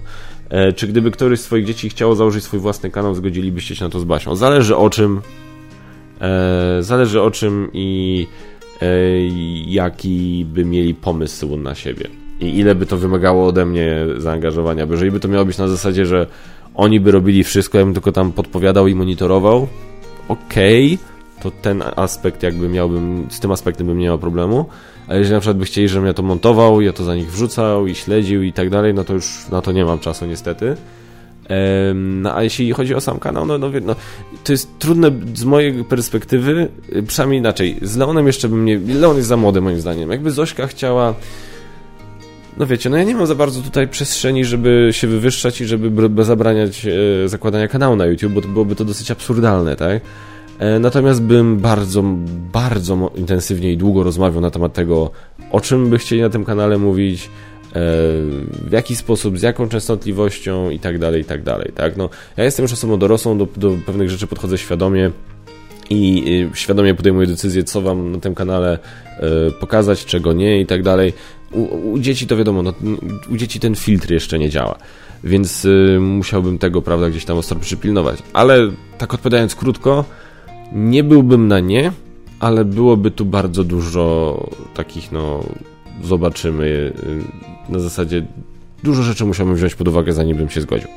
E, 0.51 0.73
czy 0.73 0.87
gdyby 0.87 1.11
któryś 1.11 1.41
z 1.41 1.45
Twoich 1.45 1.67
dzieci 1.67 1.89
chciało 1.89 2.14
założyć 2.14 2.45
swój 2.45 2.61
własny 2.61 2.91
kanał, 2.91 3.14
zgodzilibyście 3.14 3.77
się 3.77 3.85
na 3.85 3.91
to 3.91 4.01
z 4.01 4.05
Basią? 4.05 4.37
Zależy 4.37 4.77
o 4.77 4.91
czym. 4.91 5.21
E, 6.21 6.79
zależy 6.81 7.23
o 7.23 7.31
czym 7.31 7.71
i 7.73 8.27
e, 8.83 8.87
jaki 9.67 10.47
by 10.49 10.64
mieli 10.64 10.95
pomysł 10.95 11.57
na 11.57 11.75
siebie. 11.75 12.09
I 12.41 12.59
ile 12.59 12.75
by 12.75 12.87
to 12.87 12.97
wymagało 12.97 13.47
ode 13.47 13.67
mnie 13.67 13.97
zaangażowania. 14.17 14.87
Bo 14.87 14.93
jeżeli 14.93 15.11
by 15.11 15.21
to 15.21 15.29
miało 15.29 15.45
być 15.45 15.59
na 15.59 15.69
zasadzie, 15.69 16.07
że 16.07 16.27
oni 16.75 17.01
by 17.01 17.11
robili 17.11 17.45
wszystko, 17.45 17.79
ja 17.79 17.85
bym 17.85 17.95
tylko 17.95 18.12
tam 18.12 18.33
podpowiadał 18.33 18.89
i 18.89 18.95
monitorował, 18.95 19.69
okay, 20.29 20.99
to 21.43 21.51
ten 21.51 21.83
aspekt 21.97 22.43
jakby 22.43 22.68
miałbym, 22.68 23.27
z 23.31 23.41
tym 23.41 23.53
aspektem 23.53 23.87
bym 23.87 23.99
nie 23.99 24.05
miał 24.05 24.18
problemu, 24.18 24.66
ale 25.09 25.18
jeżeli 25.18 25.35
na 25.35 25.41
przykład 25.41 25.59
by 25.59 25.64
chcieli, 25.64 25.89
żebym 25.89 26.07
ja 26.07 26.14
to 26.14 26.22
montował, 26.22 26.81
ja 26.81 26.93
to 26.93 27.05
za 27.05 27.14
nich 27.14 27.33
wrzucał 27.33 27.87
i 27.87 27.95
śledził 27.95 28.43
i 28.43 28.53
tak 28.53 28.70
dalej, 28.70 28.95
no 28.95 29.05
to 29.05 29.12
już 29.12 29.49
na 29.51 29.62
to 29.62 29.72
nie 29.72 29.85
mam 29.85 29.99
czasu 29.99 30.27
niestety. 30.27 30.77
No, 31.95 32.37
a 32.37 32.43
jeśli 32.43 32.72
chodzi 32.72 32.95
o 32.95 33.01
sam 33.01 33.18
kanał, 33.18 33.47
no, 33.47 33.59
no, 33.59 33.70
no, 33.83 33.97
to 34.45 34.53
jest 34.53 34.79
trudne 34.79 35.11
z 35.35 35.45
mojej 35.45 35.85
perspektywy, 35.85 36.68
przynajmniej 37.07 37.39
inaczej. 37.41 37.79
Z 37.83 37.97
Leonem 37.97 38.27
jeszcze 38.27 38.49
bym 38.49 38.64
nie. 38.64 38.79
Leon 38.79 39.16
jest 39.16 39.29
za 39.29 39.37
młody, 39.37 39.61
moim 39.61 39.81
zdaniem. 39.81 40.11
Jakby 40.11 40.31
Zośka 40.31 40.66
chciała. 40.66 41.14
No 42.57 42.66
wiecie, 42.66 42.90
no 42.90 42.96
ja 42.96 43.04
nie 43.04 43.14
mam 43.14 43.26
za 43.26 43.34
bardzo 43.34 43.62
tutaj 43.62 43.88
przestrzeni, 43.88 44.44
żeby 44.44 44.88
się 44.92 45.07
wywyższać 45.07 45.61
i 45.61 45.66
żeby 45.66 46.24
zabraniać 46.24 46.86
e, 46.86 47.28
zakładania 47.28 47.68
kanału 47.68 47.96
na 47.96 48.07
YouTube, 48.07 48.32
bo 48.32 48.40
to 48.40 48.48
byłoby 48.48 48.74
to 48.76 48.84
dosyć 48.84 49.11
absurdalne, 49.11 49.76
tak? 49.76 50.02
E, 50.59 50.78
natomiast 50.78 51.22
bym 51.22 51.57
bardzo, 51.57 52.02
bardzo 52.52 53.12
intensywnie 53.16 53.72
i 53.72 53.76
długo 53.76 54.02
rozmawiał 54.02 54.40
na 54.40 54.50
temat 54.50 54.72
tego, 54.72 55.11
o 55.50 55.61
czym 55.61 55.90
by 55.90 55.98
chcieli 55.98 56.22
na 56.22 56.30
tym 56.30 56.44
kanale 56.44 56.78
mówić, 56.78 57.24
e, 57.24 57.28
w 58.50 58.68
jaki 58.70 58.96
sposób, 58.96 59.38
z 59.38 59.42
jaką 59.42 59.68
częstotliwością 59.68 60.70
i 60.70 60.78
tak 60.78 60.98
dalej, 60.98 61.22
i 61.22 61.24
tak 61.24 61.42
dalej, 61.42 61.72
tak? 61.74 61.96
No, 61.96 62.09
ja 62.36 62.44
jestem 62.44 62.62
już 62.64 62.72
osobą 62.72 62.98
dorosłą, 62.98 63.38
do, 63.38 63.48
do 63.57 63.76
pewnych 63.86 64.11
rzeczy 64.11 64.26
podchodzę 64.26 64.59
świadomie 64.59 65.11
i 65.91 66.49
świadomie 66.55 66.95
podejmuję 66.95 67.26
decyzję, 67.26 67.64
co 67.64 67.82
wam 67.82 68.12
na 68.12 68.20
tym 68.20 68.34
kanale 68.34 68.78
pokazać, 69.61 70.05
czego 70.05 70.32
nie 70.32 70.61
i 70.61 70.66
tak 70.66 70.82
dalej. 70.82 71.12
U, 71.53 71.99
dzieci 71.99 72.26
to 72.26 72.37
wiadomo, 72.37 72.62
no, 72.62 72.72
u 73.30 73.37
dzieci 73.37 73.61
ten 73.61 73.74
filtr 73.74 74.11
jeszcze 74.11 74.39
nie 74.39 74.51
działa, 74.51 74.78
więc 75.24 75.64
y, 75.64 75.99
musiałbym 76.01 76.59
tego, 76.59 76.82
prawda, 76.82 77.11
gdzieś 77.11 77.24
tam 77.24 77.37
ostro 77.37 77.61
przypilnować. 77.61 78.18
Ale 78.32 78.59
tak 78.99 79.14
odpowiadając 79.14 79.55
krótko, 79.55 80.05
nie 80.72 81.05
byłbym 81.05 81.49
na 81.49 81.61
nie, 81.61 81.93
ale 82.41 82.64
byłoby 82.64 83.11
tu 83.11 83.24
bardzo 83.24 83.64
dużo 83.64 84.49
takich, 84.74 85.12
no, 85.12 85.45
zobaczymy, 86.03 86.93
y, 87.68 87.72
na 87.72 87.78
zasadzie 87.78 88.26
dużo 88.82 89.03
rzeczy 89.03 89.24
musiałbym 89.24 89.57
wziąć 89.57 89.74
pod 89.74 89.89
uwagę, 89.89 90.12
zanim 90.12 90.37
bym 90.37 90.51
się 90.51 90.61
zgodził. 90.61 90.89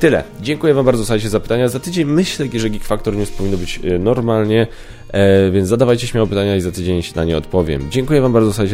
Tyle. 0.00 0.24
Dziękuję 0.40 0.74
Wam 0.74 0.84
bardzo 0.84 1.04
za 1.04 1.18
zapytania. 1.18 1.68
Za 1.68 1.80
tydzień 1.80 2.06
myślę, 2.06 2.46
że 2.54 2.70
Geek 2.70 2.84
Factor 2.84 3.16
News 3.16 3.30
powinno 3.30 3.56
być 3.56 3.80
e, 3.84 3.98
normalnie, 3.98 4.66
e, 5.08 5.50
więc 5.50 5.68
zadawajcie 5.68 6.06
śmiało 6.06 6.26
pytania 6.26 6.56
i 6.56 6.60
za 6.60 6.72
tydzień 6.72 7.02
się 7.02 7.12
na 7.16 7.24
nie 7.24 7.36
odpowiem. 7.36 7.90
Dziękuję 7.90 8.20
Wam 8.20 8.32
bardzo 8.32 8.62
e, 8.62 8.66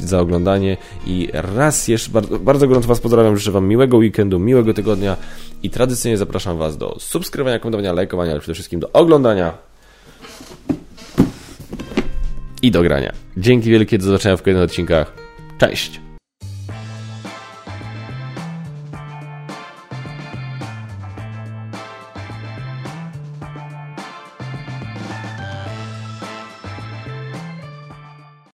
za 0.00 0.20
oglądanie 0.20 0.76
i 1.06 1.28
raz 1.32 1.88
jeszcze 1.88 2.10
bardzo, 2.10 2.38
bardzo 2.38 2.68
gorąco 2.68 2.88
Was 2.88 3.00
pozdrawiam. 3.00 3.36
Życzę 3.36 3.50
Wam 3.50 3.68
miłego 3.68 3.96
weekendu, 3.96 4.38
miłego 4.38 4.74
tygodnia 4.74 5.16
i 5.62 5.70
tradycyjnie 5.70 6.18
zapraszam 6.18 6.58
Was 6.58 6.76
do 6.76 6.96
subskrybowania, 6.98 7.58
komentowania, 7.58 7.92
lajkowania, 7.92 8.30
ale 8.30 8.40
przede 8.40 8.54
wszystkim 8.54 8.80
do 8.80 8.92
oglądania 8.92 9.52
i 12.62 12.70
do 12.70 12.82
grania. 12.82 13.12
Dzięki 13.36 13.70
wielkie, 13.70 13.98
do 13.98 14.04
zobaczenia 14.04 14.36
w 14.36 14.42
kolejnych 14.42 14.64
odcinkach. 14.64 15.12
Cześć! 15.58 16.09